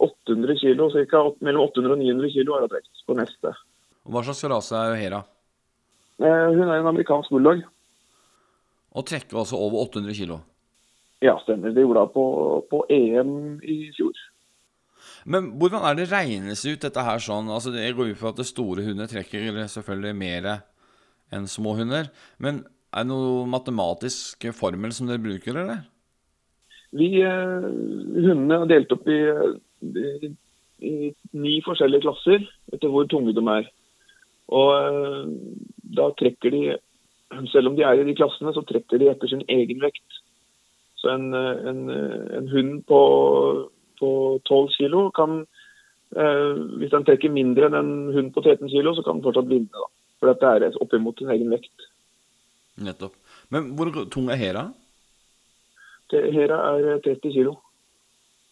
800 0.00 0.56
kilo, 0.58 0.90
ca. 0.90 1.24
Mellom 1.44 1.68
800 1.68 1.94
og 1.94 2.00
900 2.02 2.32
kilo 2.34 2.56
har 2.56 2.66
hun 2.66 2.72
trukket 2.72 3.04
på 3.06 3.18
neste. 3.18 3.54
Hva 4.10 4.24
slags 4.26 4.44
rase 4.50 4.78
er 4.78 4.98
Hera? 4.98 5.20
Hun 6.20 6.66
er 6.66 6.80
en 6.80 6.90
amerikansk 6.90 7.30
bulldog. 7.32 7.62
Og 8.90 9.06
trekker 9.06 9.38
altså 9.38 9.56
over 9.60 9.86
800 9.86 10.16
kilo? 10.18 10.40
Ja, 11.20 11.36
stemmer. 11.44 11.70
Det 11.70 11.84
gjorde 11.84 12.00
hun 12.00 12.12
på, 12.14 12.24
på, 12.70 12.84
EM 12.88 13.60
i 13.62 13.90
fjor. 13.96 14.09
Men 15.30 15.52
hvordan 15.60 15.84
er 15.86 15.98
det 15.98 16.08
regnes 16.10 16.64
ut 16.66 16.82
dette 16.82 17.06
her 17.06 17.22
sånn? 17.22 17.50
Altså 17.52 17.70
Det 17.74 17.86
går 17.94 18.12
ut 18.12 18.20
fra 18.20 18.32
at 18.34 18.42
store 18.48 18.84
hunder 18.86 19.10
trekker 19.10 19.62
selvfølgelig 19.70 20.16
mer 20.18 20.50
enn 21.30 21.46
små 21.46 21.76
hunder. 21.78 22.10
Men 22.42 22.64
er 22.90 23.06
det 23.06 23.12
noen 23.12 23.50
matematisk 23.52 24.48
formel 24.58 24.94
som 24.94 25.06
dere 25.06 25.22
bruker, 25.22 25.54
eller? 25.62 25.84
Vi, 26.90 27.20
eh, 27.22 27.66
Hundene 28.26 28.64
er 28.64 28.70
delt 28.72 28.92
opp 28.96 29.06
i, 29.06 29.20
i, 29.86 30.30
i, 30.82 30.94
ni 31.38 31.60
forskjellige 31.62 32.02
klasser 32.02 32.42
etter 32.74 32.90
hvor 32.90 33.06
tunge 33.06 33.36
de 33.36 33.44
er. 33.54 33.68
Og 34.50 34.72
eh, 34.74 35.28
da 35.98 36.10
trekker 36.18 36.56
de 36.56 36.64
selv 37.52 37.70
om 37.70 37.76
de 37.78 37.86
er 37.86 38.00
i 38.00 38.08
de 38.08 38.16
klassene, 38.18 38.50
så 38.50 38.64
trekker 38.66 38.98
de 38.98 39.12
etter 39.12 39.30
sin 39.30 39.46
egen 39.46 39.78
vekt. 39.84 40.18
Så 40.98 41.14
en, 41.14 41.30
en, 41.32 41.84
en 42.36 42.48
hund 42.50 42.80
på, 42.90 42.98
på 44.00 44.10
12 44.48 44.74
kg 44.76 44.96
kan 45.16 45.38
eh, 46.16 46.52
Hvis 46.80 46.92
den 46.94 47.06
trekker 47.06 47.32
mindre 47.32 47.68
enn 47.68 47.78
en 47.78 47.94
hund 48.16 48.34
på 48.34 48.42
13 48.42 48.66
kg, 48.66 48.94
så 48.96 49.04
kan 49.06 49.18
den 49.18 49.26
fortsatt 49.26 49.50
vinne. 49.50 49.70
da. 49.72 49.88
For 50.20 50.32
dette 50.32 50.52
er 50.52 50.78
oppimot 50.82 51.20
sin 51.20 51.32
egen 51.32 51.52
vekt. 51.52 51.88
Nettopp. 52.80 53.16
Men 53.52 53.72
hvor 53.76 53.90
tung 54.12 54.30
er 54.32 54.40
Hera? 54.40 54.68
Hera 56.10 56.62
er 56.76 57.02
30 57.04 57.34
kg. 57.34 57.52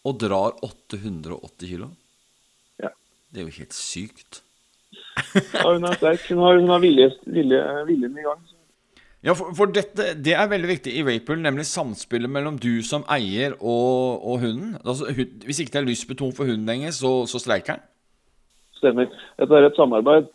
Og 0.07 0.19
drar 0.19 0.55
880 0.63 1.73
kg? 1.73 1.89
Ja. 2.79 2.93
Det 3.29 3.41
er 3.41 3.49
jo 3.49 3.57
helt 3.59 3.75
sykt. 3.75 4.41
ja, 5.35 5.65
hun 5.67 5.85
er 5.85 5.99
sterk. 5.99 6.23
Hun 6.31 6.43
har, 6.45 6.61
hun 6.61 6.71
har 6.71 6.81
vilje, 6.83 7.11
vilje, 7.27 7.59
viljen 7.89 8.17
i 8.17 8.25
gang. 8.25 8.41
Så. 8.47 8.58
Ja, 9.19 9.33
for, 9.35 9.51
for, 9.55 9.67
dette 9.75 10.13
det 10.23 10.31
er 10.31 10.47
veldig 10.47 10.67
viktig 10.69 10.93
i 10.95 11.01
Vapool, 11.03 11.41
nemlig 11.43 11.65
samspillet 11.67 12.31
mellom 12.31 12.55
du 12.61 12.79
som 12.87 13.03
eier 13.11 13.57
og, 13.59 14.23
og 14.23 14.45
hunden. 14.45 14.77
Altså, 14.79 15.09
hvis 15.11 15.59
ikke 15.59 15.73
det 15.73 15.81
er 15.81 15.89
lystbetont 15.89 16.37
for 16.37 16.47
hunden 16.47 16.69
lenger, 16.69 16.95
så, 16.95 17.11
så 17.27 17.41
streiker 17.43 17.75
den? 17.75 17.83
Stemmer. 18.79 19.11
Dette 19.41 19.59
er 19.59 19.67
et 19.67 19.75
samarbeid 19.75 20.31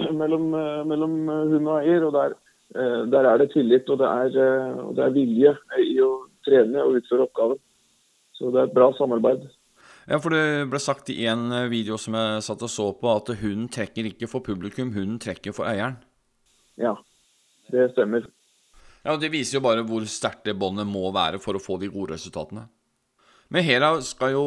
mellom, 0.22 0.48
mellom 0.88 1.20
hund 1.52 1.68
og 1.68 1.76
eier. 1.82 2.08
og 2.08 2.16
der 2.16 2.38
eh, 2.72 3.04
der 3.12 3.28
er 3.28 3.44
det 3.44 3.50
tillit 3.52 3.92
og 3.92 4.00
det 4.00 4.08
er, 4.08 4.40
eh, 4.46 4.80
og 4.86 4.96
det 4.96 5.04
er 5.04 5.16
vilje 5.20 5.54
i 5.84 6.00
å 6.00 6.10
trene 6.48 6.80
og 6.80 6.96
utføre 7.02 7.28
oppgaven. 7.28 7.60
Så 8.40 8.48
det 8.48 8.62
er 8.62 8.72
et 8.72 8.76
bra 8.80 8.88
samarbeid. 8.96 9.44
Ja, 10.08 10.16
for 10.16 10.32
det 10.32 10.70
ble 10.72 10.80
sagt 10.80 11.12
i 11.12 11.26
en 11.28 11.50
eh, 11.52 11.68
video 11.68 12.00
som 12.00 12.16
jeg 12.16 12.44
satt 12.48 12.64
og 12.64 12.72
så 12.72 12.88
på, 12.96 13.12
at 13.12 13.36
hunden 13.36 13.68
trekker 13.68 14.08
ikke 14.08 14.32
for 14.32 14.40
publikum, 14.40 14.96
hunden 14.96 15.20
trekker 15.20 15.52
for 15.52 15.68
eieren. 15.68 16.00
Ja, 16.80 16.96
det 17.72 17.90
stemmer. 17.92 18.26
Ja, 19.04 19.16
Det 19.20 19.30
viser 19.32 19.58
jo 19.58 19.64
bare 19.64 19.84
hvor 19.84 20.04
sterkt 20.08 20.44
det 20.48 20.56
båndet 20.56 20.88
må 20.88 21.10
være 21.12 21.40
for 21.42 21.56
å 21.56 21.62
få 21.62 21.78
de 21.80 21.90
gode 21.92 22.14
resultatene. 22.16 22.66
Men 23.52 23.64
Hera 23.66 23.92
skal 24.02 24.32
jo 24.32 24.44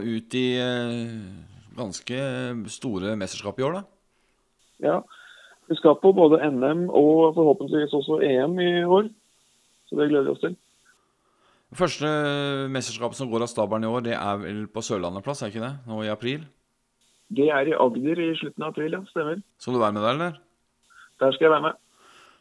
ut 0.00 0.34
i 0.34 0.46
eh, 0.56 1.18
ganske 1.76 2.20
store 2.72 3.14
mesterskap 3.20 3.58
i 3.60 3.66
år, 3.66 3.78
da? 3.78 3.82
Ja, 4.80 4.96
vi 5.68 5.76
skal 5.76 5.98
på 6.00 6.14
både 6.16 6.40
NM 6.48 6.86
og 6.88 7.34
forhåpentligvis 7.36 7.92
også 7.98 8.22
EM 8.24 8.56
i 8.64 8.72
år. 8.88 9.10
Så 9.88 9.98
det 9.98 10.08
gleder 10.10 10.30
vi 10.30 10.34
oss 10.34 10.44
til. 10.44 10.56
Første 11.76 12.08
mesterskap 12.72 13.12
som 13.16 13.28
går 13.28 13.44
av 13.44 13.50
stabelen 13.52 13.84
i 13.84 13.90
år, 13.92 14.04
det 14.06 14.14
er 14.16 14.40
vel 14.40 14.62
på 14.72 14.80
Sørlandet 14.84 15.24
plass, 15.26 15.42
er 15.44 15.52
ikke 15.52 15.64
det? 15.66 15.74
Nå 15.88 16.00
i 16.06 16.12
april? 16.12 16.46
Det 17.28 17.50
er 17.52 17.68
i 17.68 17.76
Agder 17.76 18.22
i 18.24 18.30
slutten 18.40 18.64
av 18.64 18.72
april, 18.72 18.96
ja. 18.96 19.02
Stemmer. 19.10 19.42
Skal 19.60 19.76
du 19.76 19.82
være 19.82 19.96
med 19.98 20.06
der, 20.06 20.14
eller? 20.16 20.38
Der 21.20 21.34
skal 21.36 21.44
jeg 21.48 21.52
være 21.52 21.66
med. 21.66 21.76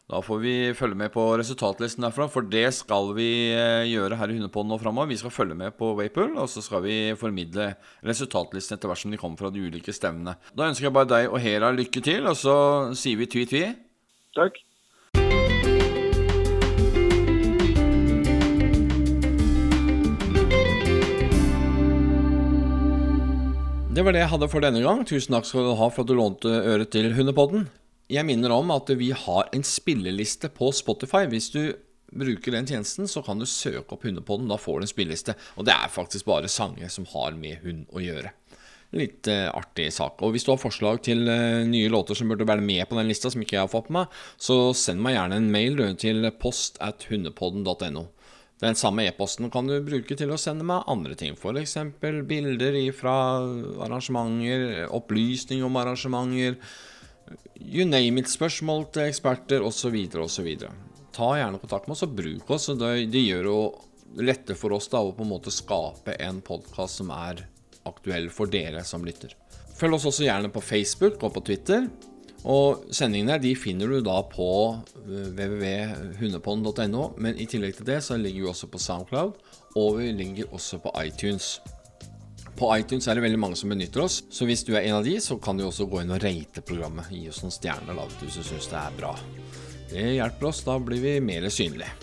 Da 0.08 0.22
får 0.24 0.38
vi 0.40 0.52
følge 0.72 0.96
med 0.96 1.10
på 1.12 1.24
resultatlisten 1.36 2.06
derfra, 2.06 2.30
for 2.32 2.46
det 2.48 2.70
skal 2.72 3.10
vi 3.18 3.52
eh, 3.52 3.84
gjøre 3.92 4.16
her 4.16 4.32
i 4.32 4.38
Hundepodden 4.38 4.70
nå 4.72 4.78
framover. 4.80 5.10
Vi 5.12 5.18
skal 5.20 5.34
følge 5.36 5.56
med 5.60 5.74
på 5.76 5.90
Vapool, 5.98 6.30
og 6.40 6.48
så 6.48 6.62
skal 6.64 6.80
vi 6.86 6.94
formidle 7.20 7.74
resultatlisten 8.08 8.78
etter 8.78 8.88
hvert 8.88 9.02
som 9.02 9.12
de 9.12 9.20
kommer 9.20 9.36
fra 9.36 9.52
de 9.52 9.66
ulike 9.68 9.92
stevnene. 9.92 10.38
Da 10.56 10.70
ønsker 10.72 10.88
jeg 10.88 10.96
bare 10.96 11.10
deg 11.12 11.28
og 11.28 11.42
Hera 11.44 11.74
lykke 11.76 12.00
til, 12.06 12.24
og 12.32 12.40
så 12.40 12.56
sier 12.96 13.20
vi 13.20 13.28
tvi-tvi. 13.28 13.66
Takk. 14.38 14.62
Det 23.92 24.06
var 24.08 24.16
det 24.16 24.24
jeg 24.24 24.32
hadde 24.38 24.50
for 24.56 24.64
denne 24.64 24.86
gang. 24.88 25.04
Tusen 25.04 25.36
takk 25.36 25.52
skal 25.52 25.68
du 25.68 25.76
ha 25.82 25.92
for 25.92 26.08
at 26.08 26.08
du 26.08 26.16
lånte 26.16 26.54
øret 26.64 26.96
til 26.96 27.12
Hundepodden. 27.18 27.68
Jeg 28.08 28.24
minner 28.24 28.54
om 28.56 28.70
at 28.72 28.88
vi 28.96 29.10
har 29.12 29.50
en 29.52 29.66
spilleliste 29.68 30.48
på 30.56 30.72
Spotify. 30.72 31.26
Hvis 31.28 31.50
du 31.52 31.62
bruker 32.16 32.56
den 32.56 32.68
tjenesten, 32.70 33.08
så 33.12 33.20
kan 33.24 33.40
du 33.40 33.44
søke 33.44 33.98
opp 33.98 34.06
Hundepodden. 34.08 34.48
Da 34.48 34.56
får 34.56 34.80
du 34.80 34.86
en 34.86 34.94
spilleliste. 34.94 35.36
Og 35.60 35.68
det 35.68 35.76
er 35.76 35.92
faktisk 35.92 36.30
bare 36.30 36.48
sanger 36.52 36.88
som 36.94 37.08
har 37.12 37.36
med 37.36 37.60
hund 37.66 37.84
å 37.92 38.04
gjøre. 38.04 38.32
Litt 38.96 39.28
uh, 39.28 39.50
artig 39.52 39.90
sak. 39.92 40.24
Og 40.24 40.32
hvis 40.32 40.48
du 40.48 40.54
har 40.54 40.62
forslag 40.62 41.02
til 41.04 41.28
uh, 41.28 41.68
nye 41.68 41.92
låter 41.92 42.16
som 42.16 42.32
burde 42.32 42.48
være 42.48 42.64
med 42.64 42.88
på 42.88 42.96
den 42.96 43.12
lista, 43.12 43.28
som 43.34 43.44
ikke 43.44 43.58
jeg 43.58 43.66
har 43.66 43.74
fått 43.76 43.92
med 43.92 44.06
meg, 44.06 44.20
så 44.40 44.72
send 44.72 45.04
meg 45.04 45.18
gjerne 45.18 45.42
en 45.42 45.52
mail 45.52 45.84
til 46.00 46.32
post 46.40 46.80
at 46.80 47.10
hundepodden.no. 47.12 48.08
Den 48.64 48.80
samme 48.80 49.04
e-posten 49.06 49.52
kan 49.54 49.68
du 49.68 49.76
bruke 49.86 50.16
til 50.18 50.32
å 50.34 50.40
sende 50.42 50.66
meg 50.66 50.88
andre 50.90 51.14
ting, 51.20 51.36
f.eks. 51.36 51.76
bilder 52.00 52.80
fra 52.96 53.18
arrangementer, 53.86 54.88
opplysning 54.96 55.62
om 55.68 55.78
arrangementer, 55.78 56.56
you 57.60 57.86
name 57.88 58.22
it, 58.22 58.30
spørsmål 58.32 58.88
til 58.96 59.08
eksperter 59.08 59.66
osv. 59.66 59.98
osv. 60.24 60.50
Ta 61.16 61.30
gjerne 61.40 61.62
kontakt 61.62 61.88
med 61.88 61.98
oss 61.98 62.06
og 62.08 62.16
bruk 62.18 62.52
oss. 62.54 62.70
Det, 62.80 62.92
det 63.14 63.24
gjør 63.24 63.50
jo 63.52 63.60
lettere 64.24 64.58
for 64.58 64.76
oss 64.78 64.90
da 64.92 65.02
å 65.04 65.14
på 65.16 65.26
en 65.26 65.34
måte 65.34 65.54
skape 65.54 66.16
en 66.24 66.42
podkast 66.46 67.02
som 67.02 67.12
er 67.16 67.46
aktuell 67.88 68.30
for 68.34 68.52
dere 68.52 68.84
som 68.88 69.06
lytter. 69.08 69.34
Følg 69.78 69.98
oss 69.98 70.08
også 70.10 70.26
gjerne 70.26 70.52
på 70.54 70.64
Facebook 70.64 71.22
og 71.24 71.36
på 71.38 71.46
Twitter. 71.52 71.90
Og 72.48 72.86
sendingene 72.94 73.40
de 73.42 73.52
finner 73.58 73.90
du 73.92 74.02
da 74.06 74.22
på 74.30 74.48
www.hundepond.no 75.08 75.34
www.hundepodden.no, 75.38 77.08
men 77.20 77.40
i 77.40 77.48
tillegg 77.50 77.80
til 77.80 77.88
det 77.90 77.98
så 78.06 78.18
ligger 78.20 78.46
vi 78.46 78.52
også 78.52 78.70
på 78.72 78.80
Soundcloud, 78.82 79.34
og 79.76 79.98
vi 80.00 80.12
ligger 80.16 80.54
også 80.54 80.80
på 80.84 80.94
iTunes. 81.02 81.58
På 82.58 82.72
iTunes 82.74 83.06
er 83.06 83.18
det 83.18 83.22
veldig 83.22 83.38
mange 83.38 83.58
som 83.60 83.70
benytter 83.70 84.02
oss, 84.02 84.24
så 84.34 84.46
hvis 84.50 84.64
du 84.66 84.72
er 84.74 84.88
en 84.88 84.96
av 84.98 85.04
de, 85.06 85.14
så 85.22 85.36
kan 85.38 85.60
du 85.60 85.68
også 85.68 85.86
gå 85.90 86.02
inn 86.02 86.14
og 86.16 86.24
rate 86.24 86.64
programmet. 86.66 87.12
Gi 87.14 87.30
oss 87.30 87.44
noen 87.44 87.54
stjerner 87.54 88.00
da, 88.00 88.06
hvis 88.24 88.40
du 88.40 88.48
syns 88.48 88.70
det 88.72 88.80
er 88.82 88.98
bra. 88.98 89.12
Det 89.92 90.08
hjelper 90.18 90.50
oss, 90.50 90.64
da 90.66 90.80
blir 90.82 91.04
vi 91.04 91.14
mer 91.22 91.46
synlige. 91.54 91.94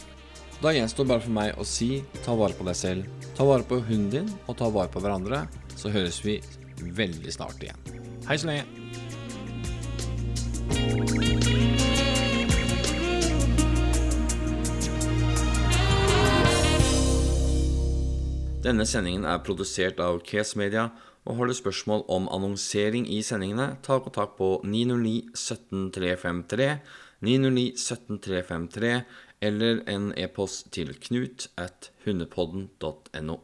Da 0.62 0.70
gjenstår 0.72 1.10
bare 1.10 1.26
for 1.26 1.34
meg 1.34 1.58
å 1.58 1.66
si 1.66 2.04
ta 2.24 2.38
vare 2.38 2.54
på 2.54 2.68
deg 2.70 2.78
selv, 2.78 3.26
ta 3.34 3.42
vare 3.48 3.66
på 3.66 3.82
hunden 3.82 4.10
din, 4.14 4.30
og 4.46 4.54
ta 4.62 4.70
vare 4.70 4.94
på 4.94 5.02
hverandre. 5.02 5.42
Så 5.74 5.90
høres 5.90 6.22
vi 6.24 6.38
veldig 6.78 7.34
snart 7.34 7.58
igjen. 7.58 7.80
Hei 8.28 8.38
så 8.38 8.54
lenge. 8.54 11.33
Denne 18.64 18.86
sendingen 18.88 19.26
er 19.28 19.42
produsert 19.44 19.98
av 20.00 20.22
Case 20.24 20.56
Media, 20.56 20.86
og 21.28 21.36
har 21.36 21.50
du 21.50 21.54
spørsmål 21.56 22.06
om 22.08 22.30
annonsering 22.32 23.04
i 23.12 23.18
sendingene, 23.20 23.74
ta 23.84 23.98
kontakt 24.00 24.38
på 24.38 24.62
909 24.64 25.34
17 25.36 25.90
353, 25.92 26.68
909 27.28 27.64
17 27.76 28.22
353, 28.24 28.94
eller 29.44 29.82
en 29.92 30.06
e-post 30.16 30.72
til 30.72 30.94
knut 30.96 31.50
at 31.60 31.90
hundepodden.no. 32.06 33.36